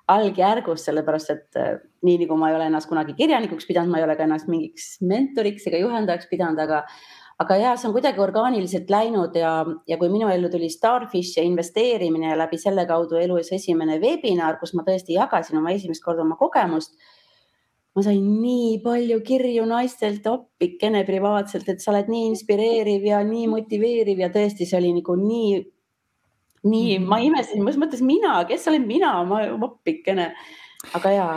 algjärgus, 0.09 0.83
sellepärast 0.87 1.31
et 1.31 1.57
äh, 1.59 1.77
nii 2.03 2.23
nagu 2.23 2.37
ma 2.39 2.49
ei 2.49 2.57
ole 2.57 2.67
ennast 2.69 2.89
kunagi 2.89 3.13
kirjanikuks 3.13 3.67
pidanud, 3.69 3.91
ma 3.91 3.99
ei 3.99 4.07
ole 4.07 4.15
ka 4.17 4.25
ennast 4.25 4.49
mingiks 4.49 4.97
mentoriks 5.05 5.67
ega 5.69 5.81
juhendajaks 5.83 6.29
pidanud, 6.31 6.59
aga 6.59 6.83
aga 7.39 7.55
ja 7.55 7.75
see 7.79 7.87
on 7.87 7.93
kuidagi 7.95 8.19
orgaaniliselt 8.19 8.89
läinud 8.91 9.37
ja, 9.37 9.53
ja 9.87 9.97
kui 10.01 10.09
minu 10.11 10.27
ellu 10.27 10.49
tuli 10.51 10.67
Starfish 10.69 11.37
ja 11.37 11.45
investeerimine 11.47 12.33
ja 12.33 12.39
läbi 12.41 12.57
selle 12.59 12.83
kaudu 12.89 13.15
elus 13.21 13.53
esimene 13.55 13.95
veebinar, 14.01 14.57
kus 14.59 14.73
ma 14.75 14.83
tõesti 14.83 15.15
jagasin 15.15 15.61
oma 15.61 15.71
esimest 15.71 16.03
korda 16.03 16.25
oma 16.25 16.35
kogemust 16.41 16.97
ma 17.95 18.03
sain 18.05 18.23
nii 18.41 18.79
palju 18.83 19.19
kirju 19.25 19.65
naistelt 19.69 20.27
appikene 20.29 21.03
privaatselt, 21.07 21.69
et 21.69 21.83
sa 21.83 21.91
oled 21.93 22.09
nii 22.11 22.27
inspireeriv 22.31 23.07
ja 23.09 23.21
nii 23.25 23.47
motiveeriv 23.51 24.21
ja 24.23 24.29
tõesti, 24.33 24.67
see 24.69 24.77
oli 24.79 24.91
nagu 24.99 25.15
nii, 25.19 25.61
nii, 26.69 26.99
ma 27.03 27.17
mm. 27.17 27.29
imestasin, 27.29 27.63
mis 27.65 27.79
mõttes 27.81 28.03
mina, 28.05 28.37
kes 28.49 28.67
olen 28.71 28.85
mina, 28.87 29.15
ma 29.27 29.41
appikene, 29.69 30.29
aga 30.99 31.15
ja. 31.15 31.31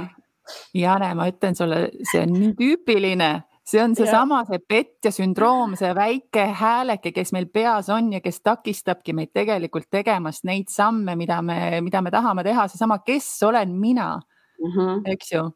Jane, 0.77 1.15
ma 1.15 1.31
ütlen 1.31 1.57
sulle, 1.57 1.87
see 2.11 2.25
on 2.25 2.37
nii 2.37 2.53
tüüpiline 2.59 3.33
see 3.65 3.83
on 3.83 3.95
seesama, 3.97 4.43
see 4.49 4.59
petja 4.69 5.13
sündroom, 5.15 5.77
see 5.79 5.93
väike 5.95 6.49
hääleke, 6.59 7.13
kes 7.15 7.33
meil 7.35 7.47
peas 7.55 7.89
on 7.95 8.11
ja 8.17 8.21
kes 8.21 8.43
takistabki 8.43 9.15
meid 9.17 9.31
tegelikult 9.35 9.87
tegemast 9.91 10.45
neid 10.49 10.71
samme, 10.73 11.15
mida 11.17 11.41
me, 11.47 11.81
mida 11.85 12.03
me 12.03 12.11
tahame 12.11 12.45
teha, 12.47 12.67
seesama, 12.73 12.99
kes 13.07 13.31
olen 13.47 13.77
mina 13.79 14.17
mm, 14.19 14.73
-hmm. 14.73 15.13
eks 15.15 15.33
ju 15.33 15.47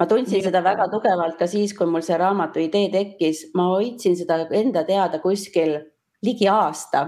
ma 0.00 0.06
tundsin 0.06 0.42
seda 0.44 0.62
väga 0.64 0.88
tugevalt 0.92 1.38
ka 1.38 1.48
siis, 1.48 1.72
kui 1.76 1.88
mul 1.88 2.04
see 2.04 2.18
raamatu 2.20 2.60
idee 2.60 2.90
tekkis, 2.92 3.46
ma 3.56 3.70
hoidsin 3.72 4.16
seda 4.18 4.42
enda 4.58 4.84
teada 4.88 5.20
kuskil 5.22 5.78
ligi 6.24 6.48
aasta. 6.48 7.06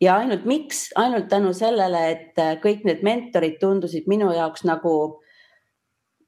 ja 0.00 0.16
ainult 0.20 0.44
miks, 0.44 0.90
ainult 1.00 1.28
tänu 1.30 1.52
sellele, 1.54 2.00
et 2.10 2.40
kõik 2.60 2.82
need 2.84 3.04
mentorid 3.06 3.60
tundusid 3.60 4.08
minu 4.10 4.32
jaoks 4.34 4.66
nagu, 4.66 5.20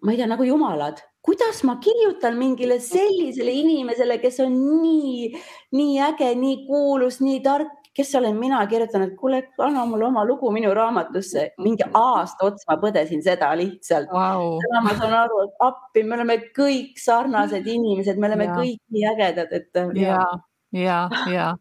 ma 0.01 0.15
ei 0.15 0.21
tea, 0.21 0.29
nagu 0.31 0.47
jumalad, 0.47 1.03
kuidas 1.27 1.65
ma 1.67 1.75
kirjutan 1.83 2.39
mingile 2.39 2.79
sellisele 2.81 3.53
inimesele, 3.53 4.21
kes 4.23 4.39
on 4.45 4.55
nii, 4.55 5.33
nii 5.77 5.99
äge, 6.09 6.31
nii 6.39 6.63
kuulus, 6.69 7.19
nii 7.21 7.43
tark 7.45 7.86
kes 7.97 8.15
olen 8.19 8.37
mina, 8.37 8.61
kirjutan, 8.69 9.07
et 9.07 9.15
kuule, 9.17 9.43
anna 9.65 9.85
mulle 9.89 10.07
oma 10.11 10.25
lugu 10.29 10.51
minu 10.53 10.73
raamatusse. 10.77 11.47
mingi 11.65 11.87
aasta 11.95 12.47
otsa 12.51 12.73
ma 12.73 12.79
põdesin 12.83 13.23
seda 13.25 13.53
lihtsalt 13.57 14.13
wow.. 14.13 14.57
täna 14.65 14.83
ma 14.85 14.97
saan 14.99 15.15
aru, 15.23 15.45
et 15.47 15.63
appi, 15.69 16.03
me 16.03 16.19
oleme 16.19 16.39
kõik 16.59 17.01
sarnased 17.01 17.67
inimesed, 17.77 18.21
me 18.21 18.29
oleme 18.31 18.51
ja. 18.51 18.59
kõik 18.59 18.83
nii 18.93 19.07
ägedad, 19.15 19.57
et. 19.57 19.71
ja, 20.01 20.25
ja, 20.73 21.01
ja 21.33 21.55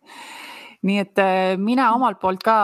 nii 0.85 0.99
et 1.01 1.19
äh, 1.21 1.55
mina 1.57 1.87
omalt 1.95 2.19
poolt 2.21 2.43
ka 2.45 2.55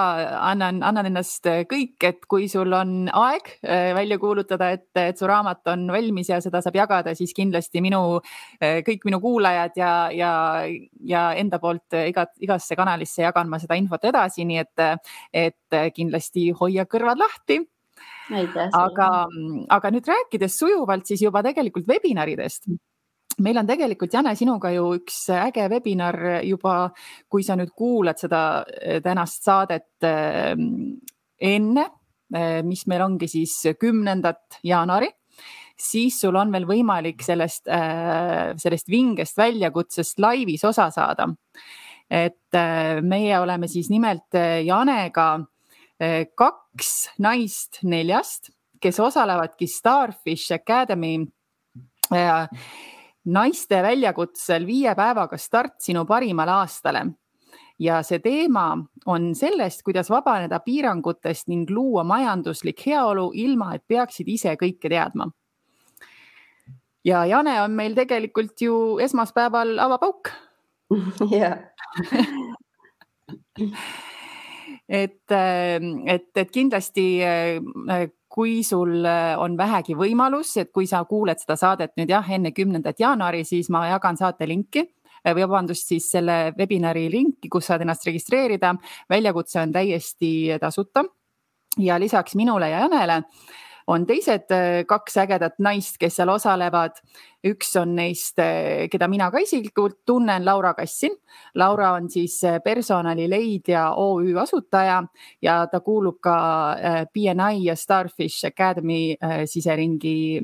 annan, 0.52 0.82
annan 0.86 1.10
ennast 1.10 1.48
äh, 1.50 1.64
kõik, 1.70 1.96
et 2.06 2.28
kui 2.30 2.48
sul 2.52 2.74
on 2.78 3.10
aeg 3.10 3.50
äh, 3.66 3.92
välja 3.98 4.20
kuulutada, 4.22 4.72
et, 4.76 4.90
et 5.00 5.18
su 5.18 5.30
raamat 5.30 5.72
on 5.74 5.88
valmis 5.94 6.30
ja 6.30 6.38
seda 6.44 6.62
saab 6.62 6.78
jagada, 6.78 7.16
siis 7.18 7.34
kindlasti 7.38 7.82
minu, 7.82 8.20
kõik 8.62 9.08
minu 9.08 9.20
kuulajad 9.24 9.78
ja, 9.80 9.94
ja, 10.14 10.32
ja 11.08 11.24
enda 11.40 11.60
poolt 11.62 11.98
igat, 11.98 12.34
igasse 12.44 12.78
kanalisse 12.78 13.26
jagan 13.26 13.50
ma 13.50 13.60
seda 13.62 13.78
infot 13.80 14.06
edasi, 14.12 14.46
nii 14.48 14.62
et, 14.62 14.86
et 15.34 15.80
kindlasti 15.96 16.52
hoia 16.60 16.86
kõrvad 16.90 17.22
lahti. 17.22 17.62
Aga, 18.32 19.10
aga 19.76 19.92
nüüd 19.92 20.08
rääkides 20.08 20.56
sujuvalt 20.62 21.10
siis 21.10 21.26
juba 21.26 21.42
tegelikult 21.46 21.90
webinaridest 21.90 22.70
meil 23.40 23.60
on 23.62 23.68
tegelikult, 23.70 24.12
Jane, 24.14 24.34
sinuga 24.36 24.72
ju 24.74 24.92
üks 24.98 25.24
äge 25.36 25.68
webinar 25.72 26.18
juba, 26.46 26.92
kui 27.32 27.46
sa 27.46 27.56
nüüd 27.60 27.72
kuulad 27.78 28.20
seda 28.20 28.42
eh, 28.68 29.00
tänast 29.04 29.48
saadet 29.48 30.08
eh, 30.08 30.54
enne, 31.52 31.88
eh, 32.34 32.62
mis 32.68 32.86
meil 32.92 33.06
ongi 33.06 33.30
siis 33.32 33.56
kümnendat 33.80 34.60
jaanuari, 34.68 35.12
siis 35.82 36.20
sul 36.22 36.38
on 36.38 36.52
veel 36.54 36.68
võimalik 36.70 37.24
sellest, 37.26 37.66
sellest 38.62 38.90
vingest 38.92 39.40
väljakutsest 39.40 40.20
laivis 40.22 40.62
osa 40.68 40.92
saada. 40.94 41.26
et 42.12 42.54
meie 43.02 43.40
oleme 43.40 43.68
siis 43.72 43.88
nimelt 43.90 44.36
Janega 44.62 45.40
kaks 46.38 46.92
naist 47.18 47.80
neljast, 47.82 48.52
kes 48.84 49.00
osalevadki 49.00 49.66
Starfish 49.66 50.54
Academy 50.54 51.26
naiste 53.26 53.82
väljakutsel 53.84 54.66
viie 54.66 54.96
päevaga 54.98 55.38
start 55.38 55.82
sinu 55.82 56.06
parimale 56.06 56.52
aastale. 56.52 57.06
ja 57.82 58.04
see 58.06 58.20
teema 58.22 58.78
on 59.10 59.32
sellest, 59.36 59.82
kuidas 59.84 60.10
vabaneda 60.10 60.60
piirangutest 60.60 61.48
ning 61.48 61.70
luua 61.70 62.04
majanduslik 62.04 62.86
heaolu, 62.86 63.32
ilma 63.34 63.74
et 63.76 63.84
peaksid 63.88 64.28
ise 64.28 64.56
kõike 64.56 64.90
teadma. 64.90 65.32
ja 67.06 67.26
Jane 67.26 67.62
on 67.62 67.72
meil 67.72 67.96
tegelikult 67.96 68.62
ju 68.62 69.00
esmaspäeval 69.00 69.80
avapauk. 69.80 70.30
jah 71.32 71.58
et, 74.90 75.32
et, 76.06 76.30
et 76.36 76.52
kindlasti 76.52 77.22
kui 78.32 78.62
sul 78.64 79.04
äh, 79.06 79.36
on 79.40 79.58
vähegi 79.60 79.96
võimalus, 80.00 80.56
et 80.62 80.72
kui 80.72 80.88
sa 80.88 81.04
kuuled 81.08 81.42
seda 81.42 81.58
saadet 81.60 81.96
nüüd 82.00 82.12
jah, 82.14 82.28
enne 82.32 82.54
kümnendat 82.56 83.00
jaanuari, 83.02 83.44
siis 83.48 83.70
ma 83.74 83.84
jagan 83.90 84.20
saate 84.20 84.48
linki 84.48 84.86
äh, 84.86 85.34
või 85.34 85.44
vabandust, 85.46 85.90
siis 85.92 86.08
selle 86.14 86.38
webinari 86.58 87.10
linki, 87.12 87.50
kus 87.52 87.68
saad 87.72 87.84
ennast 87.84 88.08
registreerida. 88.08 88.76
väljakutse 89.10 89.60
on 89.62 89.76
täiesti 89.76 90.32
tasuta 90.62 91.04
ja 91.78 92.00
lisaks 92.00 92.36
minule 92.36 92.70
ja 92.70 92.86
Janele 92.86 93.22
on 93.88 94.06
teised 94.06 94.52
äh, 94.52 94.84
kaks 94.88 95.18
ägedat 95.24 95.60
naist, 95.60 95.98
kes 96.00 96.16
seal 96.20 96.30
osalevad. 96.30 97.02
üks 97.48 97.74
on 97.80 97.96
neist, 97.98 98.40
äh, 98.40 98.88
keda 98.92 99.08
mina 99.10 99.32
ka 99.32 99.42
isiklikult 99.42 100.04
tunnen, 100.06 100.46
Laura 100.46 100.74
Kassin. 100.78 101.16
Laura 101.56 101.94
on 101.94 102.10
siis 102.10 102.44
äh, 102.44 102.60
personali 102.64 103.30
leidja 103.30 103.92
OÜ 103.98 104.38
asutaja 104.40 105.04
ja 105.42 105.68
ta 105.68 105.80
kuulub 105.80 106.20
ka 106.22 106.76
BNI 107.14 107.64
ja 107.66 107.76
Starfish 107.76 108.46
Academy 108.46 109.16
siseringi, 109.46 110.42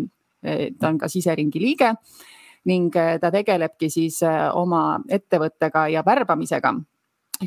ta 0.79 0.89
on 0.89 0.97
ka 0.97 1.07
siseringi 1.07 1.59
liige 1.59 1.93
ning 2.67 2.91
ta 2.93 3.31
tegelebki 3.31 3.89
siis 3.89 4.19
oma 4.53 4.99
ettevõttega 5.09 5.87
ja 5.91 6.03
värbamisega 6.05 6.73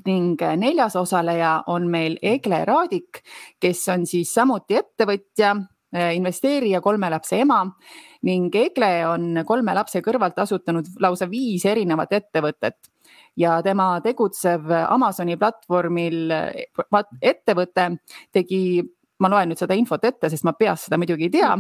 ning 0.07 0.40
neljas 0.57 0.96
osaleja 0.96 1.64
on 1.66 1.88
meil 1.90 2.16
Egle 2.22 2.64
Raadik, 2.64 3.22
kes 3.61 3.88
on 3.92 4.07
siis 4.07 4.33
samuti 4.35 4.79
ettevõtja 4.79 5.55
investeerija, 5.92 6.81
kolme 6.81 7.11
lapse 7.11 7.40
ema 7.42 7.64
ning 8.26 8.55
Egle 8.55 8.92
on 9.09 9.42
kolme 9.48 9.74
lapse 9.74 10.03
kõrvalt 10.05 10.38
asutanud 10.38 10.87
lausa 11.00 11.26
viis 11.31 11.64
erinevat 11.66 12.12
ettevõtet. 12.12 12.79
Ja 13.37 13.61
tema 13.62 13.94
tegutsev 14.05 14.70
Amazoni 14.87 15.37
platvormil 15.40 16.31
ettevõte 17.22 17.87
tegi 18.33 18.62
ma 19.20 19.29
loen 19.29 19.50
nüüd 19.53 19.61
seda 19.61 19.76
infot 19.76 20.05
ette, 20.09 20.31
sest 20.33 20.46
ma 20.48 20.55
peast 20.57 20.88
seda 20.88 20.98
muidugi 21.00 21.29
ei 21.29 21.33
tea 21.35 21.53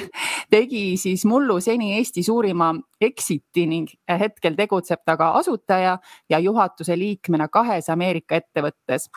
tegi 0.54 0.84
siis 1.00 1.24
mullu 1.28 1.58
seni 1.62 1.94
Eesti 1.98 2.22
suurima 2.26 2.70
exit'i 3.02 3.66
ning 3.70 3.90
hetkel 4.20 4.56
tegutseb 4.58 5.02
ta 5.06 5.16
ka 5.20 5.32
asutaja 5.40 5.96
ja 6.30 6.42
juhatuse 6.42 6.96
liikmena 6.98 7.50
kahes 7.52 7.90
Ameerika 7.90 8.38
ettevõttes 8.38 9.08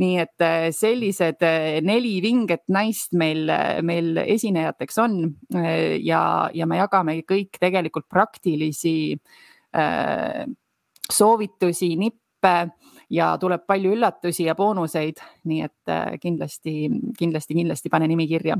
nii 0.00 0.16
et 0.22 0.40
äh, 0.44 0.70
sellised 0.72 1.42
äh, 1.44 1.78
neli 1.84 2.16
vinget 2.24 2.64
naist 2.72 3.12
meil, 3.18 3.44
äh, 3.52 3.82
meil 3.84 4.16
esinejateks 4.24 4.98
on 5.02 5.18
ja, 6.00 6.22
ja 6.54 6.68
me 6.68 6.78
jagame 6.80 7.18
kõik 7.28 7.60
tegelikult 7.60 8.08
praktilisi 8.08 9.12
äh, 9.12 10.44
soovitusi, 11.12 11.92
nippe 12.00 12.54
ja 13.12 13.34
tuleb 13.38 13.66
palju 13.68 13.92
üllatusi 13.92 14.46
ja 14.48 14.56
boonuseid, 14.56 15.20
nii 15.44 15.60
et 15.66 15.92
kindlasti, 16.22 16.88
kindlasti, 17.18 17.54
kindlasti 17.58 17.92
pane 17.92 18.08
nimi 18.08 18.24
kirja. 18.30 18.56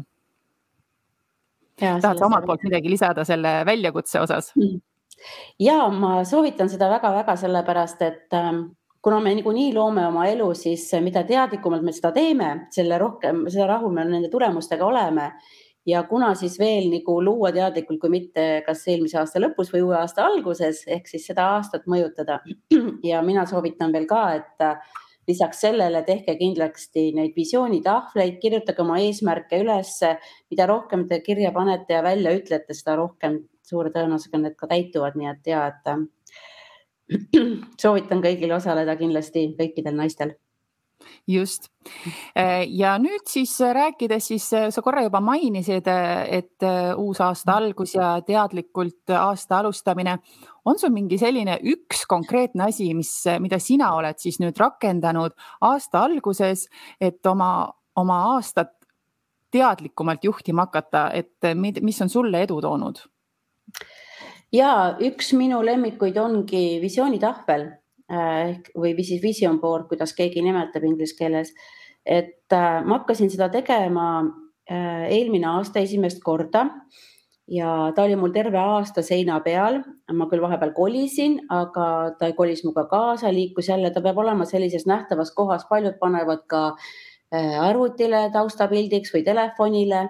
tahad 1.81 2.21
sa 2.21 2.27
omalt 2.27 2.45
poolt 2.47 2.63
midagi 2.69 2.93
lisada 2.93 3.25
selle 3.25 3.63
väljakutse 3.67 4.21
osas? 4.21 4.53
ja 5.59 5.89
ma 5.89 6.21
soovitan 6.29 6.69
seda 6.69 6.91
väga-väga 6.93 7.37
sellepärast, 7.41 8.03
et 8.05 8.37
ähm, 8.37 8.63
kuna 9.03 9.21
me 9.21 9.35
niikuinii 9.35 9.75
loome 9.75 10.07
oma 10.07 10.27
elu, 10.31 10.53
siis 10.55 10.85
mida 11.03 11.25
teadlikumalt 11.27 11.83
me 11.83 11.95
seda 11.95 12.13
teeme, 12.15 12.53
selle 12.75 12.99
rohkem, 13.03 13.45
seda 13.51 13.67
rahul 13.75 13.95
me 13.95 14.07
nende 14.07 14.31
tulemustega 14.31 14.87
oleme. 14.87 15.33
ja 15.87 16.05
kuna 16.07 16.29
siis 16.39 16.59
veel 16.61 16.85
nagu 16.93 17.17
luua 17.25 17.51
teadlikult, 17.53 17.99
kui 18.01 18.11
mitte 18.11 18.43
kas 18.67 18.85
eelmise 18.87 19.19
aasta 19.19 19.41
lõpus 19.43 19.73
või 19.73 19.81
uue 19.83 19.97
aasta 19.99 20.23
alguses 20.23 20.85
ehk 20.87 21.09
siis 21.11 21.27
seda 21.27 21.49
aastat 21.57 21.89
mõjutada. 21.91 22.39
ja 23.11 23.23
mina 23.23 23.43
soovitan 23.51 23.91
veel 23.93 24.07
ka, 24.07 24.21
et 24.39 24.63
lisaks 25.27 25.65
sellele 25.67 26.05
tehke 26.07 26.37
kindlasti 26.39 27.09
neid 27.17 27.35
visioonitahvleid, 27.35 28.39
kirjutage 28.39 28.83
oma 28.83 29.01
eesmärke 29.03 29.59
ülesse. 29.65 30.17
mida 30.51 30.67
rohkem 30.67 31.09
te 31.09 31.21
kirja 31.21 31.51
panete 31.53 31.99
ja 31.99 32.03
välja 32.03 32.31
ütlete, 32.39 32.75
seda 32.75 32.97
rohkem 32.97 33.41
suure 33.67 33.91
tõenäosusega 33.91 34.39
need 34.39 34.57
ka 34.59 34.71
täituvad, 34.71 35.19
nii 35.19 35.31
et 35.35 35.51
ja, 35.51 35.67
et 35.67 35.95
soovitan 37.83 38.23
kõigil 38.25 38.55
osaleda 38.57 38.97
kindlasti, 39.01 39.51
kõikidel 39.59 39.99
naistel 39.99 40.37
just 41.27 41.69
ja 42.67 42.95
nüüd 43.03 43.27
siis 43.29 43.55
rääkides, 43.61 44.27
siis 44.33 44.47
sa 44.51 44.83
korra 44.85 45.03
juba 45.07 45.21
mainisid, 45.25 45.87
et 45.87 46.67
uus 46.99 47.21
aasta 47.23 47.57
algus 47.59 47.95
ja 47.97 48.15
teadlikult 48.27 49.11
aasta 49.19 49.59
alustamine. 49.59 50.19
on 50.65 50.79
sul 50.79 50.91
mingi 50.91 51.19
selline 51.19 51.59
üks 51.63 52.05
konkreetne 52.09 52.65
asi, 52.69 52.93
mis, 52.95 53.25
mida 53.41 53.59
sina 53.59 53.95
oled 53.95 54.19
siis 54.19 54.39
nüüd 54.41 54.59
rakendanud 54.59 55.33
aasta 55.61 56.05
alguses, 56.07 56.69
et 57.01 57.27
oma, 57.27 57.73
oma 57.97 58.21
aastat 58.35 58.73
teadlikumalt 59.51 60.25
juhtima 60.25 60.67
hakata, 60.67 61.11
et 61.13 61.55
mis 61.55 62.01
on 62.03 62.09
sulle 62.09 62.43
edu 62.43 62.61
toonud? 62.61 63.03
Ja 64.53 64.97
üks 65.01 65.33
minu 65.37 65.63
lemmikuid 65.65 66.19
ongi 66.21 66.81
visioonitahvel 66.83 67.67
äh, 68.13 68.41
ehk 68.53 68.73
või 68.79 68.95
siis 69.01 69.23
vision 69.25 69.59
board, 69.61 69.89
kuidas 69.91 70.13
keegi 70.17 70.45
nimetab 70.45 70.85
inglise 70.85 71.17
keeles. 71.19 71.55
et 72.05 72.53
äh, 72.53 72.83
ma 72.85 73.01
hakkasin 73.01 73.31
seda 73.31 73.49
tegema 73.49 74.25
äh, 74.71 75.09
eelmine 75.09 75.49
aasta 75.49 75.81
esimest 75.81 76.21
korda 76.23 76.67
ja 77.49 77.93
ta 77.97 78.05
oli 78.05 78.17
mul 78.17 78.33
terve 78.33 78.59
aasta 78.59 79.03
seina 79.03 79.41
peal. 79.41 79.83
ma 80.13 80.29
küll 80.29 80.43
vahepeal 80.43 80.75
kolisin, 80.77 81.41
aga 81.51 82.13
ta 82.19 82.33
kolis 82.37 82.65
minuga 82.65 82.85
kaasa, 82.91 83.33
liikus 83.33 83.69
jälle, 83.69 83.91
ta 83.91 84.03
peab 84.03 84.19
olema 84.19 84.45
sellises 84.45 84.87
nähtavas 84.87 85.33
kohas, 85.35 85.65
paljud 85.69 85.99
panevad 86.01 86.45
ka 86.47 86.77
arvutile 87.33 88.29
taustapildiks 88.33 89.15
või 89.15 89.25
telefonile. 89.25 90.09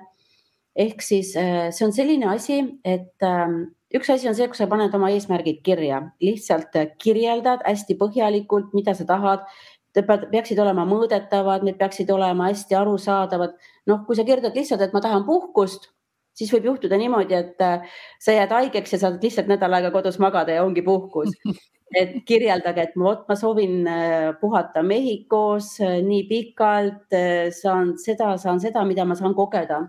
ehk 0.77 1.03
siis 1.03 1.33
see 1.33 1.85
on 1.87 1.93
selline 1.93 2.27
asi, 2.33 2.59
et 2.85 3.23
ähm, 3.23 3.63
üks 3.97 4.11
asi 4.11 4.29
on 4.29 4.37
see, 4.39 4.49
kui 4.49 4.59
sa 4.59 4.69
paned 4.71 4.95
oma 4.95 5.11
eesmärgid 5.15 5.63
kirja, 5.67 6.03
lihtsalt 6.23 6.77
kirjeldad 7.03 7.65
hästi 7.67 7.99
põhjalikult, 8.01 8.75
mida 8.77 8.95
sa 8.95 9.09
tahad. 9.09 9.47
peaksid 9.95 10.59
olema 10.59 10.87
mõõdetavad, 10.89 11.65
need 11.65 11.77
peaksid 11.79 12.11
olema 12.11 12.49
hästi 12.49 12.75
arusaadavad. 12.75 13.59
noh, 13.87 14.07
kui 14.07 14.17
sa 14.17 14.25
kirjutad 14.25 14.55
lihtsalt, 14.57 14.81
et 14.81 14.93
ma 14.93 15.01
tahan 15.01 15.25
puhkust, 15.25 15.91
siis 16.35 16.53
võib 16.53 16.65
juhtuda 16.65 16.97
niimoodi, 16.97 17.35
et 17.35 17.61
äh, 17.61 17.85
sa 18.21 18.33
jääd 18.33 18.51
haigeks 18.51 18.93
ja 18.93 18.99
saad 18.99 19.23
lihtsalt 19.23 19.49
nädal 19.49 19.73
aega 19.73 19.91
kodus 19.91 20.19
magada 20.19 20.53
ja 20.53 20.65
ongi 20.65 20.83
puhkus. 20.83 21.35
et 21.97 22.15
kirjeldage, 22.29 22.87
et 22.89 22.95
vot 22.97 23.27
ma 23.29 23.37
soovin 23.37 23.87
äh, 23.89 24.33
puhata 24.41 24.83
Mehhikos 24.87 25.75
äh, 25.81 25.99
nii 26.05 26.25
pikalt, 26.29 27.09
äh, 27.17 27.51
saan 27.55 27.97
seda, 28.01 28.37
saan 28.41 28.61
seda, 28.63 28.85
mida 28.89 29.05
ma 29.05 29.17
saan 29.19 29.37
kogeda. 29.37 29.83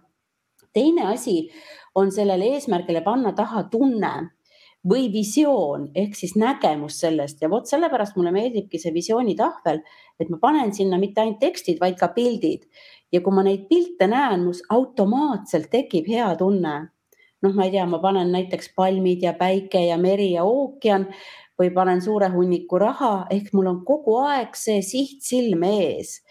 Teine 0.74 1.08
asi 1.14 1.50
on 1.96 2.12
sellele 2.12 2.54
eesmärgile 2.56 3.02
panna 3.06 3.34
taha 3.38 3.64
tunne 3.72 4.14
või 4.90 5.08
visioon 5.14 5.88
ehk 5.96 6.16
siis 6.16 6.36
nägemus 6.36 7.00
sellest. 7.00 7.42
Ja 7.42 7.50
vot 7.50 7.70
sellepärast 7.70 8.18
mulle 8.18 8.34
meeldibki 8.36 8.80
see 8.82 8.94
visioonitahvel, 8.94 9.80
et 10.20 10.32
ma 10.32 10.40
panen 10.42 10.74
sinna 10.76 11.00
mitte 11.00 11.24
ainult 11.24 11.40
tekstid, 11.40 11.80
vaid 11.80 11.96
ka 12.00 12.12
pildid. 12.16 12.66
Ja 13.12 13.22
kui 13.22 13.36
ma 13.36 13.46
neid 13.46 13.68
pilte 13.70 14.10
näen, 14.10 14.44
mus 14.44 14.64
automaatselt 14.74 15.70
tekib 15.72 16.10
hea 16.10 16.34
tunne. 16.40 16.90
noh, 17.44 17.52
ma 17.52 17.66
ei 17.66 17.74
tea, 17.74 17.84
ma 17.86 17.98
panen 18.00 18.30
näiteks 18.32 18.70
palmid 18.76 19.24
ja 19.24 19.34
päike 19.36 19.82
ja 19.84 19.98
meri 20.00 20.30
ja 20.32 20.46
ookean 20.48 21.10
või 21.60 21.74
panen 21.76 22.00
suure 22.02 22.30
hunniku 22.32 22.80
raha 22.80 23.26
ehk 23.36 23.50
mul 23.54 23.68
on 23.68 23.82
kogu 23.86 24.16
aeg 24.24 24.56
see 24.56 24.80
siht 24.82 25.28
silme 25.28 25.74
ees 25.82 26.22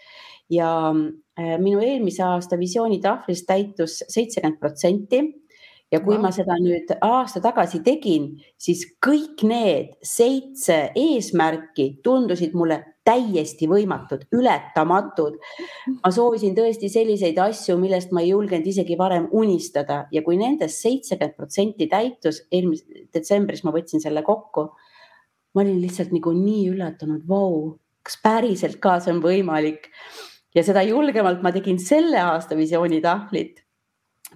ja 0.51 0.71
äh, 0.91 1.55
minu 1.61 1.79
eelmise 1.83 2.23
aasta 2.23 2.59
visioonitahvlis 2.59 3.45
täitus 3.47 4.01
seitsekümmend 4.07 4.59
protsenti 4.59 5.23
ja 5.93 6.01
kui 6.01 6.17
no. 6.17 6.23
ma 6.25 6.31
seda 6.33 6.55
nüüd 6.61 6.89
aasta 7.05 7.41
tagasi 7.43 7.83
tegin, 7.85 8.33
siis 8.57 8.85
kõik 9.03 9.43
need 9.47 9.93
seitse 10.05 10.87
eesmärki 10.97 11.99
tundusid 12.05 12.55
mulle 12.57 12.79
täiesti 13.03 13.67
võimatud, 13.67 14.23
ületamatud. 14.33 15.35
ma 15.99 16.11
soovisin 16.15 16.55
tõesti 16.55 16.89
selliseid 16.89 17.37
asju, 17.43 17.75
millest 17.79 18.13
ma 18.15 18.23
ei 18.23 18.31
julgenud 18.31 18.67
isegi 18.71 18.97
varem 18.99 19.27
unistada 19.35 20.05
ja 20.11 20.23
kui 20.23 20.39
nendest 20.39 20.81
seitsekümmend 20.85 21.37
protsenti 21.37 21.89
täitus, 21.91 22.45
eelmises 22.51 23.09
detsembris 23.13 23.63
ma 23.67 23.75
võtsin 23.75 24.01
selle 24.01 24.23
kokku. 24.23 24.69
ma 25.53 25.61
olin 25.61 25.81
lihtsalt 25.83 26.13
nagu 26.15 26.31
nii 26.33 26.69
üllatunud, 26.71 27.27
vau, 27.29 27.75
kas 28.01 28.17
päriselt 28.23 28.79
ka 28.81 28.97
see 29.03 29.13
on 29.13 29.21
võimalik 29.21 29.91
ja 30.55 30.63
seda 30.63 30.83
julgemalt 30.85 31.41
ma 31.41 31.51
tegin 31.51 31.79
selle 31.79 32.19
aasta 32.21 32.57
visioonitahvlit 32.57 33.63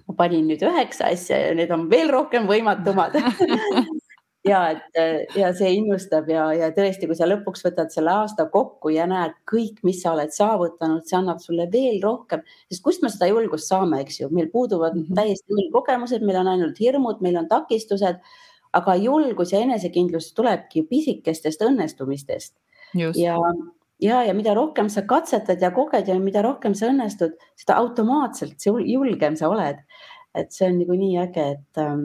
ma 0.06 0.16
panin 0.18 0.46
nüüd 0.48 0.62
üheksa 0.64 1.12
asja 1.12 1.38
ja 1.46 1.54
need 1.56 1.72
on 1.74 1.88
veel 1.90 2.12
rohkem 2.12 2.48
võimatumad. 2.50 3.16
Ja 4.46 4.60
et 4.70 5.34
ja 5.36 5.48
see 5.52 5.74
innustab 5.76 6.28
ja, 6.30 6.46
ja 6.56 6.68
tõesti, 6.72 7.08
kui 7.10 7.16
sa 7.18 7.26
lõpuks 7.28 7.64
võtad 7.66 7.90
selle 7.92 8.14
aasta 8.22 8.46
kokku 8.48 8.88
ja 8.94 9.04
näed 9.10 9.34
kõik, 9.50 9.82
mis 9.84 9.98
sa 10.00 10.14
oled 10.14 10.30
saavutanud, 10.32 11.02
see 11.04 11.18
annab 11.18 11.42
sulle 11.42 11.66
veel 11.72 11.98
rohkem, 12.00 12.44
sest 12.70 12.84
kust 12.86 13.02
me 13.04 13.10
seda 13.12 13.28
julgust 13.28 13.68
saame, 13.68 13.98
eks 14.04 14.20
ju, 14.22 14.30
meil 14.32 14.48
puuduvad 14.54 14.94
mm 14.94 15.02
-hmm. 15.02 15.18
täiesti 15.18 15.52
null 15.52 15.68
kogemused, 15.74 16.24
meil 16.24 16.38
on 16.40 16.52
ainult 16.54 16.80
hirmud, 16.80 17.20
meil 17.20 17.36
on 17.42 17.50
takistused, 17.50 18.22
aga 18.78 18.94
julgus 19.02 19.52
ja 19.52 19.60
enesekindlus 19.66 20.30
tulebki 20.38 20.86
pisikestest 20.86 21.66
õnnestumistest. 21.68 22.54
ja 22.94 23.36
ja, 24.02 24.22
ja 24.26 24.34
mida 24.34 24.54
rohkem 24.54 24.88
sa 24.92 25.02
katsetad 25.08 25.62
ja 25.62 25.70
koged 25.74 26.08
ja 26.08 26.16
mida 26.20 26.42
rohkem 26.44 26.74
sa 26.78 26.90
õnnestud, 26.92 27.36
seda 27.58 27.78
automaatselt 27.82 28.66
julgem 28.66 29.36
sa 29.36 29.50
oled. 29.52 29.84
et 30.38 30.52
see 30.52 30.68
on 30.68 30.76
nagu 30.78 30.94
nii 30.94 31.14
äge, 31.18 31.44
et 31.56 31.78
ähm, 31.82 32.02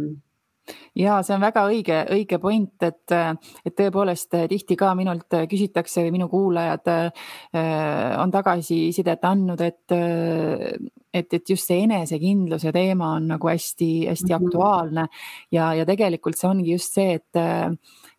ja 0.96 1.18
see 1.26 1.36
on 1.36 1.44
väga 1.44 1.66
õige, 1.70 1.98
õige 2.16 2.40
point, 2.42 2.86
et, 2.88 3.14
et 3.66 3.76
tõepoolest 3.78 4.38
tihti 4.50 4.78
ka 4.80 4.94
minult 4.98 5.36
küsitakse 5.52 6.06
või 6.06 6.14
minu 6.16 6.30
kuulajad 6.32 6.90
äh, 6.90 7.28
on 8.22 8.32
tagasisidet 8.32 9.28
andnud, 9.28 9.62
et, 9.62 9.96
et, 11.14 11.36
et 11.36 11.50
just 11.50 11.68
see 11.68 11.84
enesekindluse 11.84 12.72
teema 12.74 13.12
on 13.20 13.28
nagu 13.36 13.52
hästi-hästi 13.52 14.30
mm 14.30 14.38
-hmm. 14.38 14.48
aktuaalne 14.48 15.06
ja, 15.52 15.74
ja 15.74 15.86
tegelikult 15.86 16.40
see 16.40 16.50
ongi 16.50 16.72
just 16.72 16.96
see, 16.96 17.20
et 17.20 17.44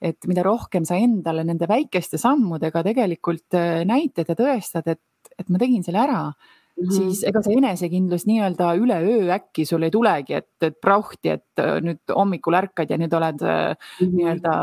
et 0.01 0.27
mida 0.31 0.43
rohkem 0.47 0.85
sa 0.85 0.99
endale 1.01 1.45
nende 1.45 1.69
väikeste 1.71 2.19
sammudega 2.21 2.83
tegelikult 2.87 3.57
äh, 3.59 3.85
näitad 3.89 4.29
ja 4.29 4.39
tõestad, 4.39 4.89
et, 4.91 5.33
et 5.39 5.49
ma 5.49 5.59
tegin 5.59 5.83
selle 5.87 6.03
ära 6.05 6.27
Mm 6.75 6.89
-hmm. 6.89 6.95
siis 6.97 7.23
ega 7.23 7.39
see 7.43 7.55
enesekindlus 7.55 8.25
nii-öelda 8.27 8.73
üleöö 8.75 9.31
äkki 9.31 9.63
sul 9.67 9.83
ei 9.87 9.93
tulegi, 9.95 10.35
et, 10.35 10.49
et 10.61 10.81
prauhti, 10.83 11.31
et 11.31 11.63
äh, 11.63 11.79
nüüd 11.79 12.03
hommikul 12.11 12.55
ärkad 12.59 12.91
ja 12.91 12.99
nüüd 12.99 13.15
oled 13.15 13.39
mm 13.39 13.77
-hmm. 14.01 14.17
nii-öelda 14.17 14.55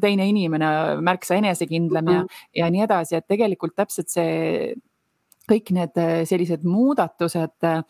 teine 0.00 0.28
inimene, 0.28 0.66
märksa 1.00 1.34
enesekindlam 1.34 2.04
mm 2.04 2.10
-hmm. 2.10 2.26
ja, 2.54 2.64
ja 2.64 2.70
nii 2.70 2.82
edasi, 2.82 3.16
et 3.16 3.28
tegelikult 3.28 3.76
täpselt 3.76 4.08
see 4.08 4.72
kõik 5.50 5.72
need 5.76 6.00
äh, 6.00 6.22
sellised 6.28 6.64
muudatused 6.68 7.66
äh, 7.68 7.82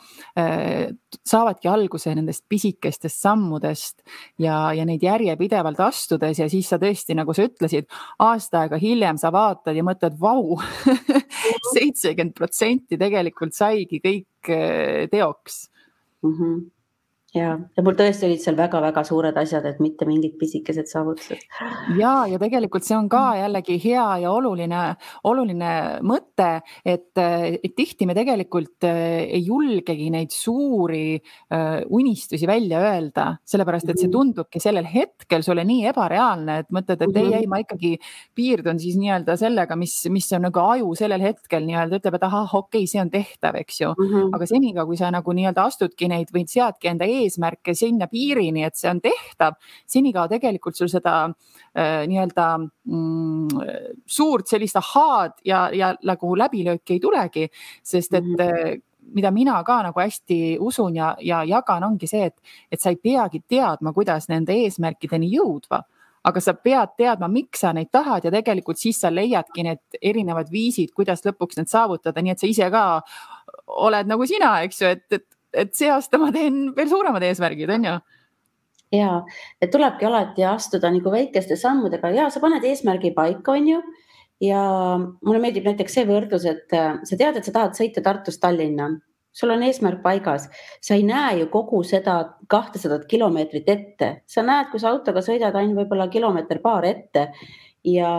saavadki 1.24 1.70
alguse 1.70 2.14
nendest 2.16 2.44
pisikestest 2.50 3.20
sammudest 3.22 4.02
ja, 4.42 4.72
ja 4.74 4.86
neid 4.88 5.04
järjepidevalt 5.04 5.80
astudes 5.86 6.40
ja 6.42 6.48
siis 6.50 6.68
sa 6.70 6.80
tõesti, 6.82 7.16
nagu 7.18 7.34
sa 7.36 7.46
ütlesid, 7.46 7.88
aasta 8.24 8.64
aega 8.64 8.80
hiljem 8.80 9.20
sa 9.20 9.32
vaatad 9.34 9.76
ja 9.76 9.86
mõtled, 9.86 10.18
vau, 10.20 10.58
seitsekümmend 11.74 12.34
protsenti 12.36 12.98
tegelikult 13.00 13.56
saigi 13.56 14.02
kõik 14.04 14.52
äh, 14.52 15.04
teoks 15.12 15.66
mm. 16.22 16.32
-hmm 16.38 16.73
ja, 17.34 17.54
ja 17.76 17.82
mul 17.84 17.96
tõesti 17.98 18.28
olid 18.28 18.42
seal 18.42 18.56
väga-väga 18.58 19.02
suured 19.06 19.36
asjad, 19.40 19.66
et 19.68 19.80
mitte 19.82 20.06
mingid 20.08 20.36
pisikesed 20.38 20.88
saavutused. 20.90 21.42
ja, 21.98 22.12
ja 22.30 22.38
tegelikult 22.40 22.86
see 22.86 22.96
on 22.96 23.08
ka 23.12 23.22
jällegi 23.38 23.78
hea 23.82 24.06
ja 24.24 24.32
oluline, 24.32 24.82
oluline 25.30 25.72
mõte, 26.06 26.50
et, 26.86 27.10
tihti 27.74 28.06
me 28.06 28.14
tegelikult 28.16 28.86
eh, 28.86 29.24
ei 29.38 29.42
julgegi 29.44 30.10
neid 30.14 30.32
suuri 30.34 31.16
uh, 31.18 31.82
unistusi 31.94 32.46
välja 32.48 32.80
öelda, 32.84 33.26
sellepärast 33.48 33.90
et 33.90 33.98
see 33.98 34.08
mhm. 34.08 34.14
tundubki 34.14 34.62
sellel 34.62 34.86
hetkel 34.88 35.42
sulle 35.46 35.64
nii 35.66 35.88
ebareaalne, 35.90 36.60
et 36.62 36.70
mõtled, 36.74 37.02
et 37.02 37.20
ei, 37.20 37.32
ei, 37.40 37.50
ma 37.50 37.60
ikkagi 37.64 37.96
piirdun 38.36 38.78
siis 38.82 38.98
nii-öelda 39.00 39.36
sellega, 39.40 39.76
mis, 39.78 39.96
mis 40.12 40.30
on 40.36 40.46
nagu 40.48 40.62
aju 40.62 40.94
sellel 40.98 41.22
hetkel 41.24 41.66
nii-öelda 41.66 42.00
ütleb, 42.00 42.18
et 42.18 42.28
ahah, 42.28 42.56
okei 42.62 42.84
okay,, 42.84 42.90
see 42.90 43.02
on 43.02 43.10
tehtav, 43.12 43.58
eks 43.58 43.80
ju. 43.82 43.92
-hmm. 43.98 44.30
aga 44.36 44.46
senikaua, 44.48 44.86
kui 44.88 45.00
sa 45.00 45.10
nagu 45.14 45.34
nii-öelda 45.34 45.66
astudki 45.68 46.08
neid 46.10 46.30
või 46.34 46.46
seadki 46.50 46.92
enda 46.92 47.08
ees 47.08 47.23
eesmärke 47.24 47.74
sinna 47.74 48.08
piirini, 48.10 48.64
et 48.64 48.78
see 48.78 48.90
on 48.90 49.02
tehtav, 49.04 49.58
senikaua 49.90 50.28
tegelikult 50.32 50.78
sul 50.78 50.90
seda 50.92 51.16
äh, 51.26 52.04
nii-öelda 52.10 52.48
mm, 52.62 54.00
suurt 54.06 54.50
sellist 54.50 54.80
ahaad 54.80 55.38
ja, 55.44 55.66
ja 55.74 55.94
nagu 56.04 56.34
läbilööki 56.38 56.98
ei 56.98 57.04
tulegi, 57.04 57.48
sest 57.82 58.14
et 58.14 58.24
mm 58.24 58.42
-hmm 58.42 58.82
mida 59.12 59.30
mina 59.30 59.62
ka 59.64 59.82
nagu 59.82 60.00
hästi 60.00 60.56
usun 60.60 60.96
ja, 60.96 61.14
ja 61.20 61.44
jagan, 61.44 61.84
ongi 61.84 62.08
see, 62.08 62.28
et, 62.30 62.36
et 62.72 62.80
sa 62.80 62.92
ei 62.92 62.96
peagi 62.96 63.42
teadma, 63.48 63.92
kuidas 63.92 64.28
nende 64.28 64.56
eesmärkideni 64.64 65.30
jõudma. 65.34 65.82
Aga 66.24 66.40
sa 66.40 66.54
pead 66.56 66.94
teadma, 66.96 67.28
miks 67.28 67.60
sa 67.60 67.74
neid 67.76 67.90
tahad 67.92 68.24
ja 68.24 68.30
tegelikult 68.32 68.80
siis 68.80 68.96
sa 69.02 69.10
leiadki 69.12 69.66
need 69.66 69.98
erinevad 70.00 70.48
viisid, 70.52 70.94
kuidas 70.96 71.20
lõpuks 71.26 71.58
need 71.60 71.68
saavutada, 71.68 72.22
nii 72.24 72.32
et 72.32 72.40
sa 72.40 72.48
ise 72.48 72.70
ka 72.72 72.84
oled 73.84 74.08
nagu 74.08 74.24
sina, 74.26 74.54
eks 74.64 74.80
ju, 74.80 74.92
et, 74.96 75.04
et 75.12 75.26
et 75.54 75.74
see 75.76 75.90
aasta 75.92 76.18
ma 76.20 76.30
teen 76.34 76.68
veel 76.76 76.90
suuremad 76.90 77.24
eesmärgid, 77.26 77.70
on 77.74 77.88
ju? 77.88 77.94
Ja, 78.94 79.22
et 79.62 79.72
tulebki 79.74 80.06
alati 80.06 80.44
astuda 80.46 80.90
nagu 80.92 81.10
väikeste 81.10 81.56
sammudega. 81.58 82.12
Ja 82.14 82.28
sa 82.30 82.42
paned 82.42 82.64
eesmärgi 82.68 83.14
paika, 83.16 83.56
on 83.56 83.70
ju. 83.72 83.82
ja 84.42 84.60
mulle 84.98 85.40
meeldib 85.40 85.64
näiteks 85.64 85.94
see 85.94 86.04
võrdlus, 86.08 86.44
et 86.50 86.72
äh, 86.74 86.98
sa 87.06 87.16
tead, 87.16 87.36
et 87.38 87.46
sa 87.46 87.52
tahad 87.54 87.76
sõita 87.78 88.02
Tartust 88.04 88.42
Tallinna, 88.42 88.90
sul 89.34 89.52
on 89.54 89.62
eesmärk 89.66 90.02
paigas, 90.02 90.48
sa 90.84 90.98
ei 90.98 91.04
näe 91.06 91.38
ju 91.40 91.46
kogu 91.52 91.80
seda 91.86 92.16
kahtesadat 92.50 93.06
kilomeetrit 93.10 93.70
ette, 93.70 94.10
sa 94.26 94.44
näed, 94.46 94.68
kui 94.72 94.82
sa 94.82 94.90
autoga 94.90 95.22
sõidad 95.24 95.54
ainult 95.58 95.84
võib-olla 95.84 96.10
kilomeeter 96.12 96.60
paar 96.62 96.84
ette. 96.86 97.28
Ja, 97.84 98.10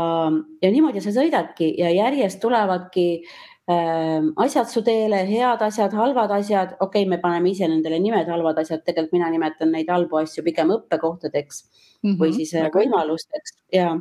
ja 0.61 0.69
niimoodi 0.71 1.01
sa 1.01 1.13
sõidadki 1.13 1.71
ja 1.79 1.91
järjest 1.93 2.39
tulevadki 2.41 3.05
äh, 3.19 3.37
asjad 3.67 4.67
su 4.69 4.83
teele, 4.85 5.23
head 5.25 5.61
asjad, 5.65 5.93
halvad 5.97 6.31
asjad, 6.31 6.75
okei 6.79 7.01
okay,, 7.01 7.09
me 7.09 7.17
paneme 7.17 7.49
ise 7.49 7.67
nendele 7.67 7.97
nimed, 7.99 8.27
halvad 8.29 8.59
asjad, 8.61 8.83
tegelikult 8.85 9.15
mina 9.17 9.29
nimetan 9.33 9.71
neid 9.73 9.89
halbu 9.89 10.19
asju 10.21 10.43
pigem 10.45 10.69
õppekohtadeks 10.75 11.63
mm 11.63 12.11
-hmm, 12.11 12.19
või 12.19 12.33
siis 12.33 12.53
äh, 12.53 12.69
võimalusteks. 12.73 13.57
Ja 13.73 13.95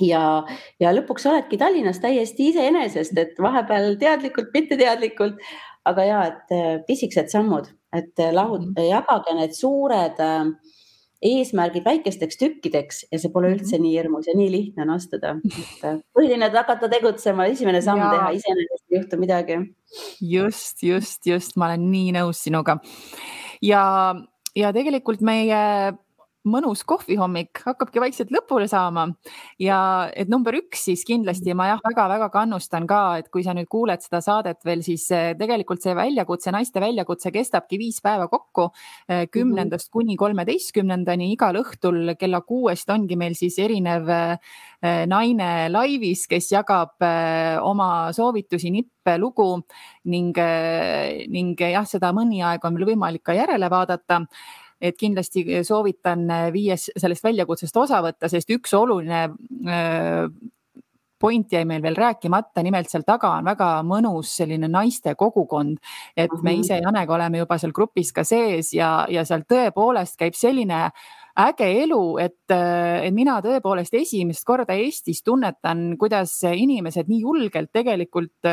ja, 0.00 0.22
ja 0.80 0.92
lõpuks 0.94 1.26
oledki 1.30 1.58
Tallinnas 1.60 2.00
täiesti 2.02 2.48
iseenesest, 2.50 3.18
et 3.18 3.38
vahepeal 3.38 3.96
teadlikult, 4.00 4.50
mitteteadlikult, 4.54 5.40
aga 5.88 6.04
ja, 6.04 6.20
et 6.30 6.54
äh, 6.54 6.76
pisikesed 6.86 7.30
sammud, 7.32 7.68
et 7.92 8.18
äh, 8.18 8.32
lahud 8.32 8.66
mm, 8.66 8.74
-hmm. 8.76 8.88
jagage 8.90 9.34
need 9.34 9.54
suured 9.58 10.20
äh, 10.20 10.46
eesmärgid 11.22 11.84
väikesteks 11.86 12.38
tükkideks 12.40 13.04
ja 13.12 13.20
see 13.20 13.30
pole 13.32 13.50
mhm. 13.50 13.60
üldse 13.60 13.78
nii 13.82 13.94
hirmus 13.94 14.28
ja 14.30 14.34
nii 14.38 14.50
lihtne 14.52 14.86
on 14.86 14.94
astuda. 14.96 15.36
Põhiline, 16.16 16.48
et 16.48 16.58
hakata 16.58 16.90
tegutsema, 16.92 17.46
esimene 17.52 17.82
samm 17.84 18.02
ja. 18.02 18.10
teha, 18.16 18.30
iseenesest 18.38 18.84
ei 18.90 18.98
juhtu 18.98 19.20
midagi. 19.20 19.60
just, 20.20 20.82
just, 20.82 21.26
just, 21.26 21.56
ma 21.56 21.70
olen 21.70 21.88
nii 21.92 22.14
nõus 22.18 22.42
sinuga. 22.46 22.78
ja, 23.62 23.84
ja 24.58 24.72
tegelikult 24.74 25.22
meie 25.24 25.62
mõnus 26.48 26.82
kohvihommik 26.88 27.62
hakkabki 27.66 28.00
vaikselt 28.02 28.32
lõpule 28.34 28.66
saama. 28.70 29.06
Ja 29.62 30.08
et 30.18 30.30
number 30.32 30.56
üks 30.58 30.86
siis 30.88 31.04
kindlasti 31.06 31.54
ma 31.58 31.68
jah, 31.70 31.82
väga-väga 31.84 32.28
kannustan 32.34 32.86
ka, 32.90 33.02
et 33.22 33.28
kui 33.32 33.44
sa 33.46 33.54
nüüd 33.54 33.68
kuuled 33.70 34.02
seda 34.02 34.22
saadet 34.24 34.62
veel, 34.66 34.82
siis 34.86 35.04
eh, 35.14 35.32
tegelikult 35.38 35.84
see 35.84 35.94
väljakutse, 35.96 36.52
naiste 36.54 36.82
väljakutse 36.82 37.32
kestabki 37.34 37.78
viis 37.80 38.00
päeva 38.02 38.28
kokku, 38.32 38.70
eh, 39.08 39.26
kümnendast 39.30 39.88
mm 39.88 39.90
-hmm. 39.90 39.92
kuni 39.92 40.16
kolmeteistkümnendani, 40.16 41.32
igal 41.32 41.60
õhtul 41.62 42.16
kella 42.18 42.40
kuuest 42.40 42.90
ongi 42.90 43.16
meil 43.16 43.34
siis 43.38 43.58
erinev 43.58 44.08
eh, 44.08 44.38
naine 45.06 45.68
laivis, 45.70 46.26
kes 46.26 46.50
jagab 46.52 46.98
oma 47.62 48.12
soovitusi, 48.12 48.70
nippe, 48.70 49.18
lugu 49.18 49.62
ning, 50.04 50.36
ning 51.28 51.60
jah, 51.60 51.86
seda 51.86 52.10
mõni 52.12 52.42
aeg 52.42 52.64
on 52.64 52.74
meil 52.74 52.88
võimalik 52.90 53.22
ka 53.22 53.32
järele 53.32 53.70
vaadata 53.70 54.26
et 54.82 54.98
kindlasti 54.98 55.62
soovitan 55.66 56.26
viies 56.54 56.88
sellest 56.96 57.24
väljakutsest 57.24 57.76
osa 57.84 58.02
võtta, 58.02 58.30
sest 58.32 58.50
üks 58.50 58.74
oluline 58.74 59.22
äh, 59.30 60.26
point 61.22 61.52
jäi 61.54 61.62
meil 61.68 61.82
veel 61.84 61.96
rääkimata, 61.96 62.64
nimelt 62.66 62.90
seal 62.90 63.04
taga 63.06 63.36
on 63.38 63.46
väga 63.46 63.68
mõnus 63.86 64.34
selline 64.40 64.68
naiste 64.70 65.14
kogukond. 65.18 65.78
et 66.16 66.32
me 66.42 66.50
mhm. 66.50 66.60
ise 66.64 66.80
Janega 66.82 67.14
oleme 67.14 67.42
juba 67.42 67.58
seal 67.62 67.74
grupis 67.76 68.12
ka 68.12 68.24
sees 68.26 68.72
ja, 68.74 69.06
ja 69.10 69.24
seal 69.28 69.46
tõepoolest 69.48 70.18
käib 70.18 70.34
selline 70.38 70.88
äge 71.42 71.68
elu, 71.84 72.02
et, 72.20 72.52
et 72.52 73.14
mina 73.14 73.38
tõepoolest 73.44 73.94
esimest 73.96 74.44
korda 74.44 74.74
Eestis 74.76 75.22
tunnetan, 75.24 75.94
kuidas 76.00 76.34
inimesed 76.44 77.08
nii 77.08 77.22
julgelt 77.22 77.70
tegelikult 77.72 78.50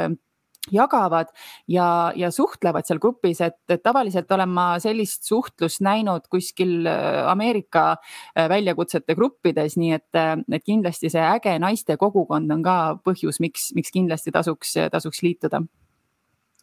jagavad 0.71 1.27
ja, 1.67 2.11
ja 2.15 2.31
suhtlevad 2.31 2.87
seal 2.87 2.99
grupis, 3.01 3.41
et, 3.41 3.57
et 3.69 3.81
tavaliselt 3.83 4.31
olen 4.31 4.51
ma 4.51 4.67
sellist 4.81 5.27
suhtlust 5.27 5.81
näinud 5.85 6.27
kuskil 6.31 6.87
äh, 6.87 7.25
Ameerika 7.31 7.91
äh, 7.95 8.49
väljakutsete 8.49 9.15
gruppides, 9.15 9.77
nii 9.79 9.93
et, 9.97 10.09
äh, 10.17 10.35
et 10.51 10.65
kindlasti 10.65 11.11
see 11.11 11.23
äge 11.23 11.55
naiste 11.61 11.97
kogukond 11.97 12.51
on 12.51 12.63
ka 12.65 12.77
põhjus, 13.05 13.41
miks, 13.43 13.71
miks 13.77 13.93
kindlasti 13.95 14.33
tasuks, 14.35 14.75
tasuks 14.91 15.23
liituda. 15.25 15.63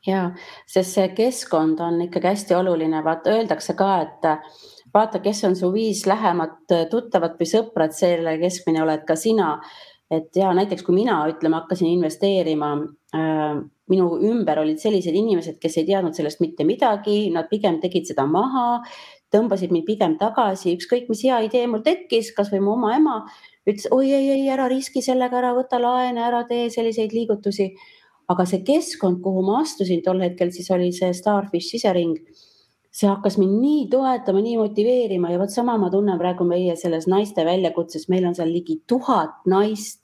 Ja, 0.07 0.29
sest 0.71 0.95
see 0.95 1.09
keskkond 1.17 1.81
on 1.83 1.99
ikkagi 2.05 2.31
hästi 2.31 2.55
oluline, 2.55 3.01
vaata 3.03 3.33
öeldakse 3.35 3.75
ka, 3.75 3.89
et 4.05 4.29
vaata, 4.95 5.19
kes 5.25 5.43
on 5.49 5.57
su 5.59 5.73
viis 5.75 6.05
lähemat 6.07 6.77
tuttavat 6.93 7.35
või 7.41 7.49
sõpra, 7.51 7.89
et 7.89 7.97
selle 7.97 8.37
keskmine 8.39 8.85
oled 8.85 9.03
ka 9.09 9.17
sina. 9.19 9.57
Et 10.07 10.31
ja 10.39 10.53
näiteks 10.55 10.85
kui 10.87 10.95
mina 10.95 11.17
ütleme, 11.27 11.59
hakkasin 11.59 11.89
investeerima 11.97 12.77
minu 13.91 14.07
ümber 14.27 14.61
olid 14.63 14.81
sellised 14.83 15.15
inimesed, 15.15 15.59
kes 15.63 15.79
ei 15.81 15.87
teadnud 15.89 16.17
sellest 16.17 16.41
mitte 16.43 16.67
midagi, 16.69 17.29
nad 17.35 17.49
pigem 17.51 17.81
tegid 17.83 18.09
seda 18.09 18.27
maha, 18.31 18.83
tõmbasid 19.35 19.75
mind 19.75 19.87
pigem 19.87 20.17
tagasi, 20.21 20.75
ükskõik 20.77 21.11
mis 21.13 21.23
hea 21.27 21.43
idee 21.47 21.67
mul 21.71 21.85
tekkis, 21.87 22.33
kasvõi 22.37 22.63
mu 22.63 22.75
oma 22.77 22.95
ema 22.97 23.21
ütles 23.67 23.89
oi 23.95 24.13
ei, 24.15 24.31
ei 24.31 24.49
ära 24.53 24.69
riski 24.71 25.03
sellega, 25.03 25.41
ära 25.41 25.53
võta 25.57 25.81
laene, 25.83 26.23
ära 26.23 26.45
tee 26.49 26.69
selliseid 26.71 27.15
liigutusi. 27.15 27.73
aga 28.27 28.43
see 28.43 28.65
keskkond, 28.67 29.21
kuhu 29.23 29.43
ma 29.47 29.61
astusin 29.63 30.01
tol 30.03 30.19
hetkel, 30.19 30.51
siis 30.51 30.67
oli 30.75 30.89
see 30.93 31.13
Starfish 31.15 31.71
sisering 31.71 32.17
see 32.97 33.07
hakkas 33.07 33.37
mind 33.39 33.61
nii 33.61 33.85
toetama, 33.93 34.41
nii 34.43 34.57
motiveerima 34.59 35.31
ja 35.31 35.39
vot 35.39 35.53
sama 35.53 35.77
ma 35.79 35.91
tunnen 35.93 36.19
praegu 36.19 36.47
meie 36.49 36.75
selles 36.81 37.07
naiste 37.13 37.45
väljakutses, 37.47 38.09
meil 38.09 38.27
on 38.27 38.35
seal 38.35 38.51
ligi 38.51 38.81
tuhat 38.89 39.45
naist. 39.47 40.03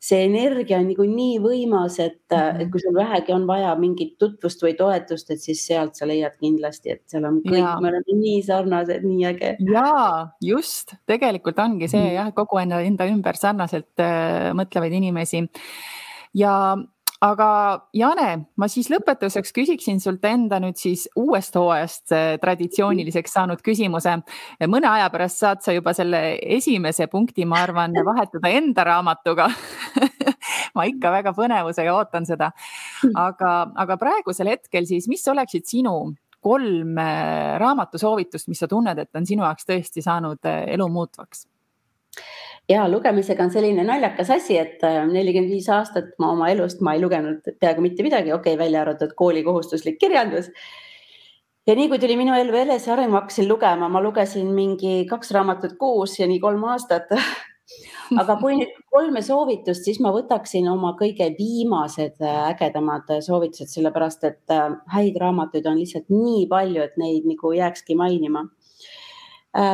See 0.00 0.22
energia 0.24 0.78
on 0.80 0.86
nagu 0.88 1.04
nii 1.04 1.36
võimas, 1.44 1.98
et 2.00 2.22
mm, 2.32 2.36
-hmm. 2.36 2.60
et 2.62 2.70
kui 2.72 2.80
sul 2.80 2.94
vähegi 2.96 3.34
on 3.34 3.46
vaja 3.46 3.74
mingit 3.76 4.14
tutvust 4.18 4.62
või 4.64 4.72
toetust, 4.78 5.30
et 5.30 5.40
siis 5.40 5.60
sealt 5.66 5.94
sa 5.94 6.08
leiad 6.08 6.38
kindlasti, 6.40 6.96
et 6.96 7.02
seal 7.06 7.26
on 7.28 7.42
kõik, 7.44 7.66
me 7.82 7.90
oleme 7.92 8.16
nii 8.22 8.42
sarnased, 8.46 9.04
nii 9.04 9.26
äge. 9.28 9.56
ja 9.60 10.28
just, 10.40 10.96
tegelikult 11.06 11.58
ongi 11.58 11.88
see 11.88 12.00
mm 12.00 12.06
-hmm. 12.06 12.14
jah, 12.14 12.32
kogu 12.34 12.58
enda, 12.58 12.80
enda 12.80 13.06
ümber 13.06 13.36
sarnaselt 13.36 14.00
äh, 14.00 14.54
mõtlevaid 14.56 14.96
inimesi 14.96 15.44
ja 16.34 16.76
aga 17.24 17.48
Jane, 17.96 18.28
ma 18.56 18.68
siis 18.72 18.88
lõpetuseks 18.92 19.52
küsiksin 19.56 20.00
sult 20.00 20.24
enda 20.24 20.60
nüüd 20.62 20.78
siis 20.80 21.06
uuest 21.20 21.56
hooajast 21.58 22.14
äh, 22.16 22.28
traditsiooniliseks 22.40 23.36
saanud 23.36 23.60
küsimuse. 23.64 24.16
mõne 24.66 24.88
aja 24.88 25.10
pärast 25.12 25.42
saad 25.42 25.62
sa 25.64 25.74
juba 25.76 25.92
selle 25.96 26.38
esimese 26.40 27.06
punkti, 27.12 27.44
ma 27.44 27.60
arvan, 27.66 27.92
vahetada 28.06 28.52
enda 28.56 28.84
raamatuga 28.88 29.50
ma 30.76 30.88
ikka 30.88 31.12
väga 31.12 31.34
põnevusega 31.36 31.94
ootan 31.94 32.26
seda. 32.26 32.50
aga, 33.14 33.54
aga 33.76 34.00
praegusel 34.00 34.54
hetkel 34.54 34.88
siis, 34.88 35.08
mis 35.08 35.26
oleksid 35.28 35.68
sinu 35.68 36.14
kolm 36.40 36.98
äh, 36.98 37.58
raamatusoovitust, 37.60 38.48
mis 38.48 38.62
sa 38.62 38.68
tunned, 38.68 38.98
et 38.98 39.16
on 39.16 39.28
sinu 39.28 39.44
jaoks 39.44 39.68
tõesti 39.68 40.04
saanud 40.04 40.48
äh, 40.48 40.62
elu 40.72 40.88
muutvaks? 40.88 41.44
Ja 42.70 42.86
lugemisega 42.90 43.44
on 43.44 43.52
selline 43.52 43.84
naljakas 43.86 44.30
asi, 44.36 44.58
et 44.60 44.84
äh, 44.86 45.02
nelikümmend 45.08 45.52
viis 45.52 45.68
aastat 45.72 46.14
ma 46.22 46.30
oma 46.34 46.50
elust, 46.52 46.82
ma 46.84 46.94
ei 46.94 47.02
lugenud 47.02 47.52
peaaegu 47.60 47.84
mitte 47.84 48.06
midagi, 48.06 48.32
okei 48.32 48.54
okay,, 48.54 48.60
välja 48.60 48.84
arvatud 48.84 49.14
kooli 49.18 49.42
kohustuslik 49.46 49.98
kirjandus. 50.00 50.50
ja 51.66 51.76
nii 51.76 51.88
kui 51.90 51.98
tuli 52.02 52.16
minu 52.18 52.34
ellu 52.34 52.56
eneseareng, 52.62 53.12
ma 53.12 53.22
hakkasin 53.22 53.48
lugema, 53.48 53.88
ma 53.88 54.02
lugesin 54.02 54.50
mingi 54.54 55.04
kaks 55.10 55.32
raamatut 55.36 55.76
kuus 55.78 56.18
ja 56.18 56.28
nii 56.30 56.40
kolm 56.40 56.64
aastat. 56.72 57.10
Aga 58.20 58.34
kui 58.40 58.56
nüüd 58.58 58.72
kolme 58.90 59.20
soovitust, 59.22 59.84
siis 59.86 60.00
ma 60.02 60.10
võtaksin 60.10 60.64
oma 60.66 60.96
kõige 60.98 61.28
viimased 61.36 62.18
äh, 62.22 62.40
ägedamad 62.50 63.12
soovitused, 63.22 63.70
sellepärast 63.70 64.26
et 64.26 64.54
äh, 64.54 64.72
häid 64.94 65.18
raamatuid 65.22 65.68
on 65.70 65.78
lihtsalt 65.78 66.10
nii 66.10 66.48
palju, 66.50 66.82
et 66.82 66.98
neid 66.98 67.28
nagu 67.30 67.54
jääkski 67.54 67.94
mainima 67.98 68.48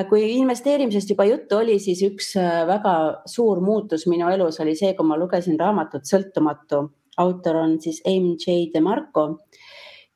kui 0.08 0.22
investeerimisest 0.38 1.10
juba 1.12 1.26
juttu 1.28 1.58
oli, 1.60 1.76
siis 1.82 2.00
üks 2.06 2.32
äh, 2.40 2.62
väga 2.68 3.22
suur 3.28 3.60
muutus 3.60 4.06
minu 4.08 4.30
elus 4.32 4.60
oli 4.64 4.76
see, 4.76 4.94
kui 4.96 5.04
ma 5.06 5.18
lugesin 5.20 5.58
raamatut 5.60 6.08
Sõltumatu. 6.08 6.86
autor 7.16 7.56
on 7.56 7.78
siis 7.80 8.02
MJ 8.04 8.70
DeMarco. 8.74 9.38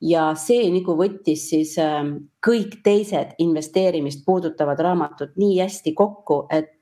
Ja 0.00 0.34
see 0.36 0.68
nagu 0.72 0.96
võttis 0.96 1.46
siis 1.52 1.76
äh, 1.78 2.00
kõik 2.46 2.80
teised 2.84 3.36
investeerimist 3.38 4.24
puudutavad 4.24 4.80
raamatud 4.80 5.36
nii 5.36 5.60
hästi 5.60 5.92
kokku, 5.92 6.46
et 6.50 6.80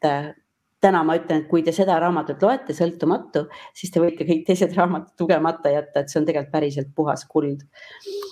täna 0.78 1.02
ma 1.02 1.16
ütlen, 1.18 1.42
et 1.42 1.50
kui 1.50 1.64
te 1.66 1.74
seda 1.74 1.98
raamatut 1.98 2.42
loete, 2.42 2.74
Sõltumatu, 2.78 3.48
siis 3.74 3.90
te 3.90 3.98
võite 3.98 4.22
kõik 4.22 4.46
teised 4.46 4.70
raamatud 4.78 5.26
lugemata 5.26 5.74
jätta, 5.74 6.04
et 6.04 6.14
see 6.14 6.22
on 6.22 6.30
tegelikult 6.30 6.54
päriselt 6.54 6.94
puhas 6.94 7.26
kuld. 7.26 7.66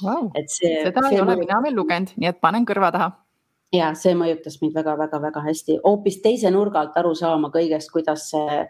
Wow.. 0.04 0.30
seda 0.46 1.02
see 1.02 1.16
ei 1.18 1.22
ole 1.26 1.40
mina 1.42 1.58
veel 1.66 1.74
lugenud, 1.74 2.14
nii 2.14 2.30
et 2.30 2.38
panen 2.38 2.66
kõrva 2.68 2.94
taha 2.94 3.25
ja 3.74 3.90
see 3.98 4.14
mõjutas 4.18 4.58
mind 4.60 4.76
väga-väga-väga 4.76 5.42
hästi, 5.46 5.78
hoopis 5.84 6.20
teise 6.22 6.50
nurga 6.54 6.80
alt 6.82 6.96
aru 7.00 7.14
saama 7.18 7.50
kõigest, 7.54 7.90
kuidas 7.92 8.28
see 8.30 8.60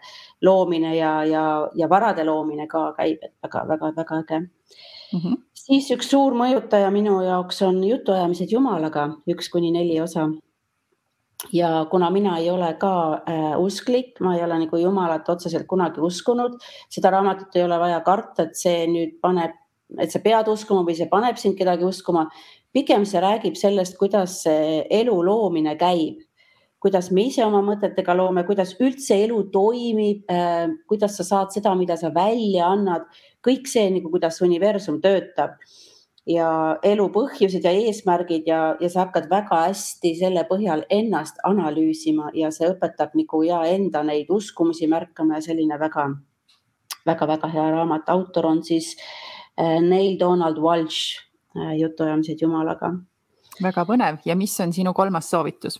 loomine 0.45 0.95
ja, 0.97 1.11
ja, 1.27 1.43
ja 1.77 1.89
varade 1.89 2.25
loomine 2.25 2.67
ka 2.71 2.91
käib, 2.97 3.21
et 3.21 3.33
väga-väga-väga 3.45 4.21
äge 4.23 4.39
mm. 4.39 5.19
-hmm. 5.19 5.37
siis 5.53 5.91
üks 5.93 6.09
suur 6.09 6.33
mõjutaja 6.33 6.89
minu 6.91 7.21
jaoks 7.21 7.61
on 7.61 7.83
jutuajamised 7.83 8.51
Jumalaga, 8.51 9.09
üks 9.29 9.49
kuni 9.49 9.71
neli 9.71 10.01
osa. 10.01 10.29
ja 11.53 11.85
kuna 11.91 12.09
mina 12.09 12.37
ei 12.37 12.49
ole 12.49 12.73
ka 12.73 13.21
äh, 13.29 13.59
usklik, 13.59 14.19
ma 14.19 14.35
ei 14.35 14.43
ole 14.43 14.59
nagu 14.59 14.77
Jumalat 14.77 15.29
otseselt 15.29 15.67
kunagi 15.67 16.01
uskunud, 16.01 16.57
seda 16.89 17.09
raamatut 17.09 17.55
ei 17.55 17.63
ole 17.63 17.79
vaja 17.79 18.01
karta, 18.01 18.43
et 18.43 18.55
see 18.55 18.87
nüüd 18.87 19.19
paneb, 19.21 19.51
et 19.99 20.11
sa 20.11 20.19
pead 20.19 20.47
uskuma 20.47 20.81
või 20.81 20.95
see 20.97 21.07
paneb 21.07 21.37
sind 21.37 21.57
kedagi 21.57 21.85
uskuma 21.85 22.27
pigem 22.73 23.05
see 23.05 23.21
räägib 23.23 23.55
sellest, 23.57 23.97
kuidas 23.97 24.41
elu 24.47 25.17
loomine 25.25 25.75
käib, 25.79 26.27
kuidas 26.83 27.09
me 27.11 27.25
ise 27.27 27.43
oma 27.45 27.61
mõtetega 27.65 28.15
loome, 28.17 28.43
kuidas 28.47 28.75
üldse 28.83 29.17
elu 29.25 29.41
toimib, 29.53 30.23
äh, 30.31 30.69
kuidas 30.89 31.17
sa 31.17 31.25
saad 31.25 31.53
seda, 31.55 31.73
mida 31.75 31.97
sa 31.97 32.11
välja 32.13 32.69
annad, 32.69 33.07
kõik 33.45 33.67
see 33.69 33.89
nagu, 33.91 34.11
kuidas 34.13 34.41
universum 34.45 35.01
töötab. 35.01 35.57
Ja 36.27 36.75
elu 36.83 37.05
põhjused 37.15 37.63
ja 37.63 37.71
eesmärgid 37.71 38.49
ja, 38.49 38.75
ja 38.83 38.89
sa 38.91 39.05
hakkad 39.05 39.29
väga 39.31 39.61
hästi 39.69 40.09
selle 40.19 40.41
põhjal 40.49 40.81
ennast 40.91 41.39
analüüsima 41.47 42.33
ja 42.35 42.49
see 42.51 42.67
õpetab 42.67 43.15
nagu 43.15 43.39
ja 43.47 43.61
enda 43.63 44.01
neid 44.03 44.27
uskumusi 44.35 44.89
märkama 44.91 45.39
ja 45.39 45.45
selline 45.45 45.77
väga, 45.79 46.09
väga-väga 47.07 47.47
hea 47.53 47.69
raamat. 47.71 48.11
autor 48.11 48.49
on 48.51 48.59
siis 48.63 48.97
äh, 49.55 49.79
Neil 49.79 50.19
Donald 50.19 50.59
Walsh 50.59 51.15
jutuajamised 51.79 52.41
Jumalaga. 52.41 52.93
väga 53.63 53.85
põnev 53.85 54.17
ja 54.25 54.35
mis 54.35 54.59
on 54.59 54.73
sinu 54.73 54.93
kolmas 54.93 55.29
soovitus? 55.29 55.79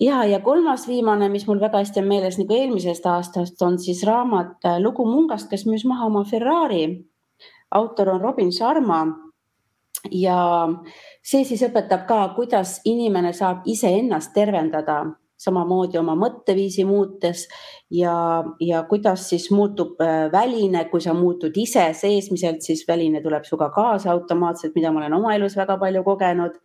ja, 0.00 0.24
ja 0.24 0.40
kolmas 0.40 0.88
viimane, 0.88 1.28
mis 1.28 1.46
mul 1.46 1.60
väga 1.60 1.78
hästi 1.78 2.00
on 2.02 2.08
meeles 2.08 2.38
nagu 2.38 2.54
eelmisest 2.54 3.06
aastast, 3.06 3.62
on 3.62 3.78
siis 3.78 4.02
raamat 4.06 4.64
äh, 4.64 4.80
Lugu 4.82 5.06
mungast, 5.06 5.50
kes 5.50 5.66
müüs 5.66 5.86
maha 5.86 6.06
oma 6.06 6.24
Ferrari. 6.24 7.06
autor 7.70 8.08
on 8.08 8.20
Robin 8.20 8.52
Sharma. 8.52 9.06
ja 10.10 10.68
see 11.22 11.44
siis 11.44 11.62
õpetab 11.66 12.06
ka, 12.06 12.28
kuidas 12.36 12.80
inimene 12.84 13.32
saab 13.32 13.64
iseennast 13.66 14.32
tervendada 14.34 15.04
samamoodi 15.46 15.98
oma 16.00 16.16
mõtteviisi 16.18 16.84
muutes 16.88 17.46
ja, 17.92 18.16
ja 18.60 18.82
kuidas 18.90 19.28
siis 19.30 19.48
muutub 19.54 20.00
äh, 20.02 20.26
väline, 20.32 20.86
kui 20.90 21.02
sa 21.02 21.14
muutud 21.16 21.56
ise 21.60 21.88
seesmiselt, 21.96 22.64
siis 22.66 22.84
väline 22.88 23.22
tuleb 23.24 23.46
sinuga 23.46 23.70
kaasa 23.74 24.12
automaatselt, 24.14 24.74
mida 24.76 24.92
ma 24.92 25.04
olen 25.04 25.18
oma 25.20 25.34
elus 25.36 25.56
väga 25.58 25.78
palju 25.82 26.04
kogenud. 26.06 26.58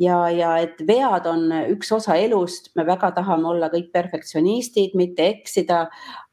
ja, 0.00 0.16
ja 0.32 0.54
et 0.64 0.80
vead 0.88 1.26
on 1.28 1.50
üks 1.74 1.92
osa 1.92 2.16
elust, 2.16 2.70
me 2.76 2.86
väga 2.88 3.12
tahame 3.18 3.48
olla 3.48 3.68
kõik 3.72 3.90
perfektsionistid, 3.92 4.96
mitte 4.96 5.28
eksida. 5.28 5.88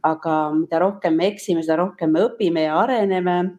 aga 0.08 0.36
mida 0.56 0.80
rohkem 0.80 1.18
me 1.20 1.28
eksime, 1.34 1.64
seda 1.64 1.82
rohkem 1.82 2.14
me 2.14 2.22
õpime 2.30 2.64
ja 2.64 2.78
areneme. 2.80 3.58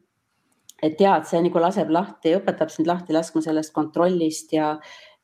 et 0.82 1.00
et 1.00 1.26
see 1.26 1.42
nagu 1.42 1.58
laseb 1.58 1.90
lahti, 1.90 2.34
õpetab 2.38 2.70
sind 2.70 2.86
lahti 2.86 3.12
laskma 3.12 3.42
sellest 3.42 3.72
kontrollist 3.74 4.52
ja 4.52 4.78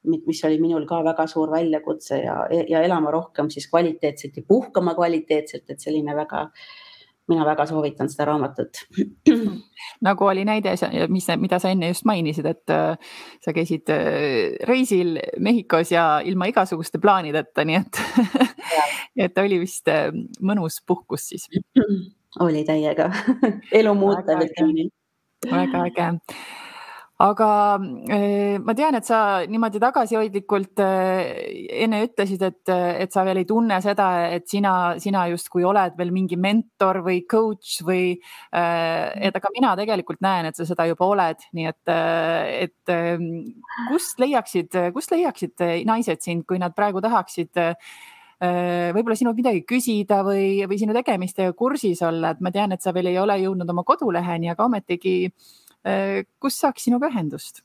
mis 0.04 0.44
oli 0.44 0.60
minul 0.60 0.86
ka 0.88 1.02
väga 1.04 1.26
suur 1.30 1.52
väljakutse 1.52 2.18
ja, 2.22 2.38
ja 2.68 2.82
elama 2.84 3.12
rohkem 3.14 3.50
siis 3.50 3.68
kvaliteetselt 3.70 4.36
ja 4.36 4.42
puhkama 4.48 4.94
kvaliteetselt, 4.94 5.68
et 5.70 5.80
selline 5.80 6.16
väga 6.16 6.48
mina 7.28 7.44
väga 7.46 7.66
soovitan 7.66 8.08
seda 8.12 8.26
raamatut. 8.28 8.80
nagu 10.06 10.26
oli 10.28 10.44
näide, 10.44 10.74
mis, 11.08 11.28
mida 11.40 11.58
sa 11.62 11.72
enne 11.72 11.88
just 11.88 12.04
mainisid, 12.08 12.46
et 12.48 12.72
äh, 12.72 13.14
sa 13.44 13.54
käisid 13.56 13.92
äh, 13.92 14.58
reisil 14.68 15.16
Mehhikos 15.40 15.92
ja 15.94 16.20
ilma 16.24 16.48
igasuguste 16.50 17.00
plaanideta, 17.02 17.64
nii 17.64 17.80
et 17.80 18.02
et 19.28 19.40
oli 19.40 19.62
vist 19.62 19.88
äh, 19.88 20.10
mõnus 20.42 20.82
puhkus 20.86 21.30
siis. 21.32 21.48
oli 22.44 22.64
täiega 22.68 23.08
elu 23.80 23.96
muutev, 23.96 24.44
ütleme 24.44 24.76
nii. 24.82 24.92
väga 25.48 25.88
äge 25.88 26.12
aga 27.22 27.78
äh, 28.10 28.58
ma 28.58 28.74
tean, 28.74 28.96
et 28.98 29.06
sa 29.06 29.18
niimoodi 29.46 29.78
tagasihoidlikult 29.78 30.80
äh, 30.82 31.76
enne 31.84 32.00
ütlesid, 32.08 32.42
et, 32.42 32.72
et 32.74 33.14
sa 33.14 33.22
veel 33.26 33.38
ei 33.44 33.46
tunne 33.46 33.78
seda, 33.84 34.08
et 34.34 34.48
sina, 34.50 34.96
sina 34.98 35.22
justkui 35.30 35.62
oled 35.66 35.94
veel 35.98 36.10
mingi 36.14 36.38
mentor 36.40 37.04
või 37.06 37.22
coach 37.30 37.78
või 37.86 38.16
et 38.50 39.38
aga 39.38 39.52
mina 39.54 39.74
tegelikult 39.78 40.20
näen, 40.24 40.50
et 40.50 40.58
sa 40.58 40.66
seda 40.66 40.88
juba 40.90 41.06
oled, 41.06 41.46
nii 41.54 41.70
et, 41.70 41.94
et 42.66 42.94
kust 43.92 44.18
leiaksid, 44.22 44.74
kust 44.94 45.14
leiaksid 45.14 45.62
naised 45.86 46.22
sind, 46.24 46.44
kui 46.48 46.58
nad 46.62 46.74
praegu 46.74 47.02
tahaksid 47.04 47.62
võib-olla 48.44 49.16
sinult 49.16 49.38
midagi 49.38 49.62
küsida 49.64 50.20
või, 50.26 50.64
või 50.68 50.78
sinu 50.80 50.94
tegemistega 50.96 51.54
kursis 51.56 52.02
olla, 52.04 52.34
et 52.34 52.42
ma 52.42 52.50
tean, 52.54 52.74
et 52.74 52.82
sa 52.82 52.92
veel 52.92 53.12
ei 53.12 53.20
ole 53.22 53.38
jõudnud 53.40 53.70
oma 53.70 53.86
koduleheni, 53.86 54.50
aga 54.52 54.66
ometigi 54.66 55.14
Äh, 55.30 55.63
kus 56.40 56.60
saaks 56.62 56.86
sinuga 56.86 57.10
ühendust? 57.12 57.60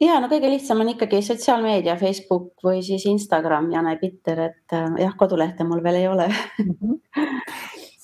ja 0.00 0.18
no 0.20 0.28
kõige 0.30 0.50
lihtsam 0.50 0.82
on 0.82 0.92
ikkagi 0.94 1.22
sotsiaalmeedia, 1.24 1.96
Facebook 2.00 2.64
või 2.64 2.82
siis 2.86 3.06
Instagram, 3.10 3.70
Jane 3.72 3.96
Pitter, 4.00 4.40
et 4.50 4.76
äh, 4.76 4.88
jah, 5.04 5.16
kodulehte 5.18 5.66
mul 5.68 5.82
veel 5.84 6.00
ei 6.02 6.08
ole 6.10 6.28
mhm. 6.64 6.98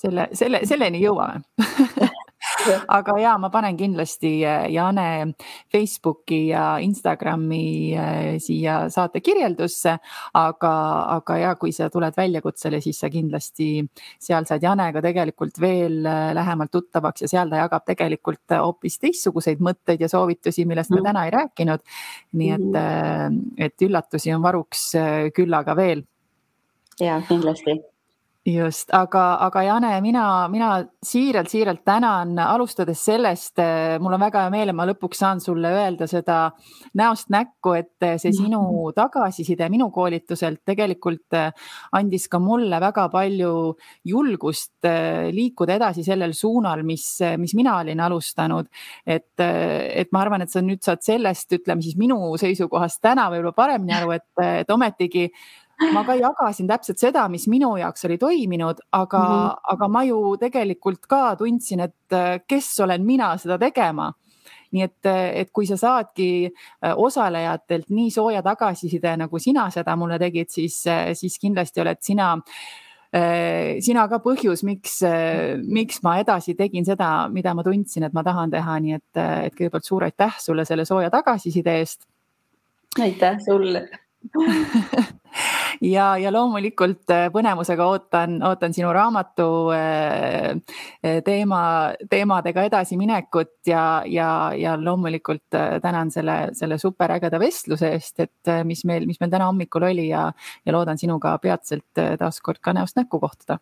selle, 0.01 0.27
selle, 0.37 0.63
selleni 0.69 1.03
jõuame 1.03 1.43
aga 2.97 3.15
ja 3.21 3.33
ma 3.41 3.49
panen 3.53 3.77
kindlasti 3.77 4.31
äh, 4.45 4.67
Jane 4.73 5.33
Facebooki 5.71 6.47
ja 6.51 6.77
Instagrami 6.83 7.93
äh, 7.95 8.39
siia 8.43 8.89
saate 8.93 9.21
kirjeldusse, 9.23 9.97
aga, 10.37 10.73
aga 11.17 11.37
ja 11.41 11.53
kui 11.59 11.73
sa 11.75 11.89
tuled 11.93 12.15
väljakutsele, 12.17 12.81
siis 12.83 13.01
sa 13.01 13.09
kindlasti 13.11 13.71
seal 14.21 14.47
saad 14.49 14.63
Janega 14.65 15.03
tegelikult 15.03 15.61
veel 15.61 16.01
äh, 16.05 16.31
lähemalt 16.37 16.73
tuttavaks 16.73 17.25
ja 17.25 17.31
seal 17.31 17.51
ta 17.51 17.61
jagab 17.63 17.85
tegelikult 17.87 18.57
hoopis 18.57 18.99
teistsuguseid 19.01 19.61
mõtteid 19.63 20.01
ja 20.03 20.11
soovitusi, 20.11 20.65
millest 20.69 20.93
me 20.93 21.01
mm. 21.01 21.09
täna 21.09 21.25
ei 21.27 21.35
rääkinud. 21.35 21.85
nii 22.37 22.51
et, 22.51 22.67
mm-hmm. 22.67 23.39
et 23.57 23.87
üllatusi 23.87 24.33
on 24.35 24.43
varuks 24.43 24.91
küllaga 25.35 25.75
veel. 25.75 26.05
ja 26.99 27.21
kindlasti 27.27 27.79
just, 28.45 28.89
aga, 28.93 29.37
aga 29.45 29.61
Jane, 29.63 29.89
mina, 30.01 30.47
mina 30.49 30.69
siiralt-siiralt 31.05 31.83
tänan, 31.85 32.33
alustades 32.41 33.03
sellest, 33.05 33.59
eh, 33.61 33.99
mul 34.01 34.15
on 34.17 34.23
väga 34.23 34.45
hea 34.45 34.53
meel, 34.53 34.71
et 34.71 34.77
ma 34.77 34.87
lõpuks 34.89 35.21
saan 35.21 35.41
sulle 35.43 35.69
öelda 35.69 36.07
seda 36.09 36.39
näost 36.97 37.29
näkku, 37.29 37.75
et 37.77 38.07
eh, 38.07 38.17
see 38.21 38.33
sinu 38.33 38.89
tagasiside 38.97 39.69
minu 39.69 39.91
koolituselt 39.93 40.63
tegelikult 40.65 41.37
eh, 41.37 41.51
andis 41.93 42.25
ka 42.31 42.41
mulle 42.41 42.81
väga 42.81 43.07
palju 43.13 43.53
julgust 44.09 44.89
liikuda 45.31 45.77
edasi 45.77 46.03
sellel 46.05 46.33
suunal, 46.33 46.81
mis, 46.83 47.05
mis 47.37 47.53
mina 47.57 47.77
olin 47.83 47.99
alustanud. 48.01 48.67
et, 49.05 49.37
et 49.37 50.09
ma 50.11 50.21
arvan, 50.25 50.41
et 50.41 50.49
sa 50.49 50.61
nüüd 50.65 50.81
saad 50.81 51.03
sellest, 51.05 51.51
ütleme 51.59 51.85
siis 51.85 51.97
minu 51.99 52.17
seisukohast 52.41 53.01
täna 53.05 53.29
võib-olla 53.29 53.53
paremini 53.53 53.93
aru, 53.99 54.15
et, 54.17 54.29
et 54.41 54.73
ometigi 54.73 55.29
ma 55.93 56.03
ka 56.05 56.15
jagasin 56.19 56.69
täpselt 56.69 57.01
seda, 57.01 57.25
mis 57.31 57.47
minu 57.51 57.73
jaoks 57.79 58.05
oli 58.05 58.17
toiminud, 58.21 58.81
aga 58.91 59.19
mm, 59.19 59.37
-hmm. 59.37 59.61
aga 59.73 59.87
ma 59.87 60.03
ju 60.03 60.37
tegelikult 60.39 61.07
ka 61.07 61.35
tundsin, 61.35 61.79
et 61.79 62.13
äh, 62.13 62.41
kes 62.47 62.79
olen 62.79 63.05
mina 63.05 63.37
seda 63.37 63.57
tegema 63.57 64.11
nii 64.71 64.83
et, 64.83 65.05
et 65.35 65.49
kui 65.51 65.65
sa 65.67 65.75
saadki 65.77 66.47
äh, 66.47 66.93
osalejatelt 66.95 67.89
nii 67.89 68.11
sooja 68.11 68.41
tagasiside, 68.41 69.17
nagu 69.17 69.39
sina 69.39 69.69
seda 69.69 69.95
mulle 69.95 70.19
tegid, 70.19 70.49
siis, 70.49 70.85
äh, 70.87 71.11
siis 71.13 71.39
kindlasti 71.39 71.81
oled 71.81 71.99
sina 72.01 72.37
sina 73.83 74.07
ka 74.07 74.21
põhjus, 74.23 74.61
miks, 74.63 75.01
miks 75.67 75.97
ma 76.01 76.13
edasi 76.21 76.55
tegin 76.55 76.85
seda, 76.85 77.27
mida 77.27 77.51
ma 77.53 77.63
tundsin, 77.63 78.05
et 78.07 78.13
ma 78.13 78.23
tahan 78.23 78.49
teha, 78.49 78.79
nii 78.79 78.93
et, 78.93 79.19
et 79.19 79.57
kõigepealt 79.57 79.83
suur 79.83 80.05
aitäh 80.07 80.37
sulle 80.39 80.63
selle 80.65 80.85
sooja 80.85 81.09
tagasiside 81.11 81.73
eest. 81.81 82.07
aitäh 83.03 83.35
sulle 83.43 83.89
ja, 85.81 86.05
ja 86.17 86.31
loomulikult 86.33 87.09
äh, 87.13 87.27
põnevusega 87.33 87.85
ootan, 87.89 88.37
ootan 88.45 88.75
sinu 88.75 88.91
raamatu 88.95 89.47
äh, 89.75 90.51
äh, 91.05 91.19
teema, 91.25 91.61
teemadega 92.09 92.65
edasiminekut 92.69 93.53
ja, 93.67 94.03
ja, 94.05 94.29
ja 94.57 94.77
loomulikult 94.79 95.59
tänan 95.81 96.11
selle, 96.13 96.37
selle 96.57 96.77
superägeda 96.81 97.39
vestluse 97.41 97.91
eest, 97.95 98.19
et 98.19 98.53
mis 98.67 98.85
meil, 98.85 99.07
mis 99.09 99.19
meil 99.21 99.33
täna 99.33 99.49
hommikul 99.49 99.89
oli 99.89 100.09
ja, 100.09 100.29
ja 100.65 100.75
loodan 100.75 101.01
sinuga 101.01 101.37
peatselt 101.41 102.01
taaskord 102.19 102.61
ka 102.61 102.73
näost 102.77 102.99
näkku 102.99 103.19
kohtuda 103.19 103.59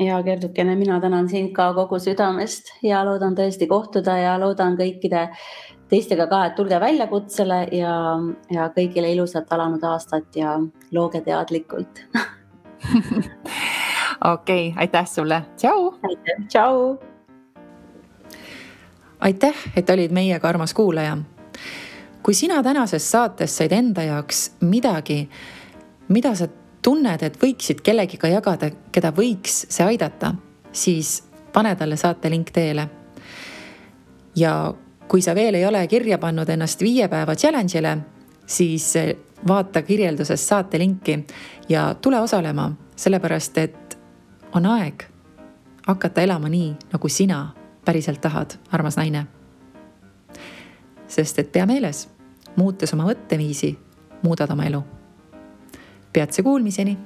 ja 0.00 0.22
Gerdukene, 0.22 0.76
mina 0.76 1.00
tänan 1.00 1.28
sind 1.28 1.52
ka 1.52 1.72
kogu 1.74 1.98
südamest 2.00 2.72
ja 2.82 3.04
loodan 3.04 3.34
tõesti 3.36 3.68
kohtuda 3.68 4.16
ja 4.16 4.36
loodan 4.40 4.76
kõikide 4.78 5.28
teistega 5.90 6.26
ka, 6.30 6.44
et 6.46 6.54
tulge 6.56 6.80
väljakutsele 6.80 7.60
ja, 7.76 7.94
ja 8.50 8.68
kõigile 8.76 9.10
ilusat 9.12 9.52
alanud 9.52 9.84
aastat 9.84 10.36
ja 10.36 10.56
looge 10.92 11.20
teadlikult 11.26 12.04
okei 14.24 14.68
okay,, 14.68 14.72
aitäh 14.76 15.06
sulle, 15.06 15.42
tšau. 15.56 15.92
aitäh, 16.08 16.46
tšau. 16.48 16.96
aitäh, 19.20 19.66
et 19.76 19.90
olid 19.90 20.12
meiega, 20.16 20.48
armas 20.48 20.74
kuulaja. 20.74 21.18
kui 22.22 22.34
sina 22.34 22.62
tänasest 22.62 23.06
saatest 23.10 23.56
said 23.56 23.72
enda 23.72 24.02
jaoks 24.02 24.50
midagi, 24.60 25.28
mida 26.08 26.34
sa 26.34 26.48
tunned, 26.82 27.22
et 27.22 27.36
võiksid 27.42 27.82
kellegiga 27.84 28.28
jagada, 28.28 28.70
keda 28.92 29.12
võiks 29.16 29.66
see 29.68 29.84
aidata, 29.84 30.34
siis 30.72 31.20
pane 31.52 31.74
talle 31.76 31.96
saate 31.96 32.30
link 32.30 32.50
teele. 32.50 32.88
ja 34.36 34.74
kui 35.08 35.22
sa 35.22 35.34
veel 35.34 35.54
ei 35.54 35.66
ole 35.66 35.86
kirja 35.88 36.18
pannud 36.18 36.48
ennast 36.48 36.80
viie 36.82 37.08
päeva 37.08 37.34
challenge'ile, 37.34 37.96
siis 38.46 38.94
vaata 39.48 39.82
kirjelduses 39.82 40.48
saate 40.48 40.78
linki 40.78 41.26
ja 41.68 41.94
tule 41.94 42.20
osalema, 42.20 42.70
sellepärast 42.96 43.58
et 43.58 43.98
on 44.54 44.66
aeg 44.66 45.04
hakata 45.86 46.22
elama 46.22 46.48
nii, 46.48 46.74
nagu 46.92 47.08
sina 47.08 47.48
päriselt 47.84 48.20
tahad, 48.20 48.54
armas 48.72 48.96
naine. 48.96 49.26
sest 51.08 51.38
et 51.38 51.52
pea 51.52 51.66
meeles, 51.66 52.08
muutes 52.56 52.94
oma 52.94 53.08
mõtteviisi, 53.08 53.74
muudad 54.22 54.50
oma 54.50 54.64
elu. 54.64 54.82
Peatse 56.12 56.42
kuulmiseni 56.42 56.96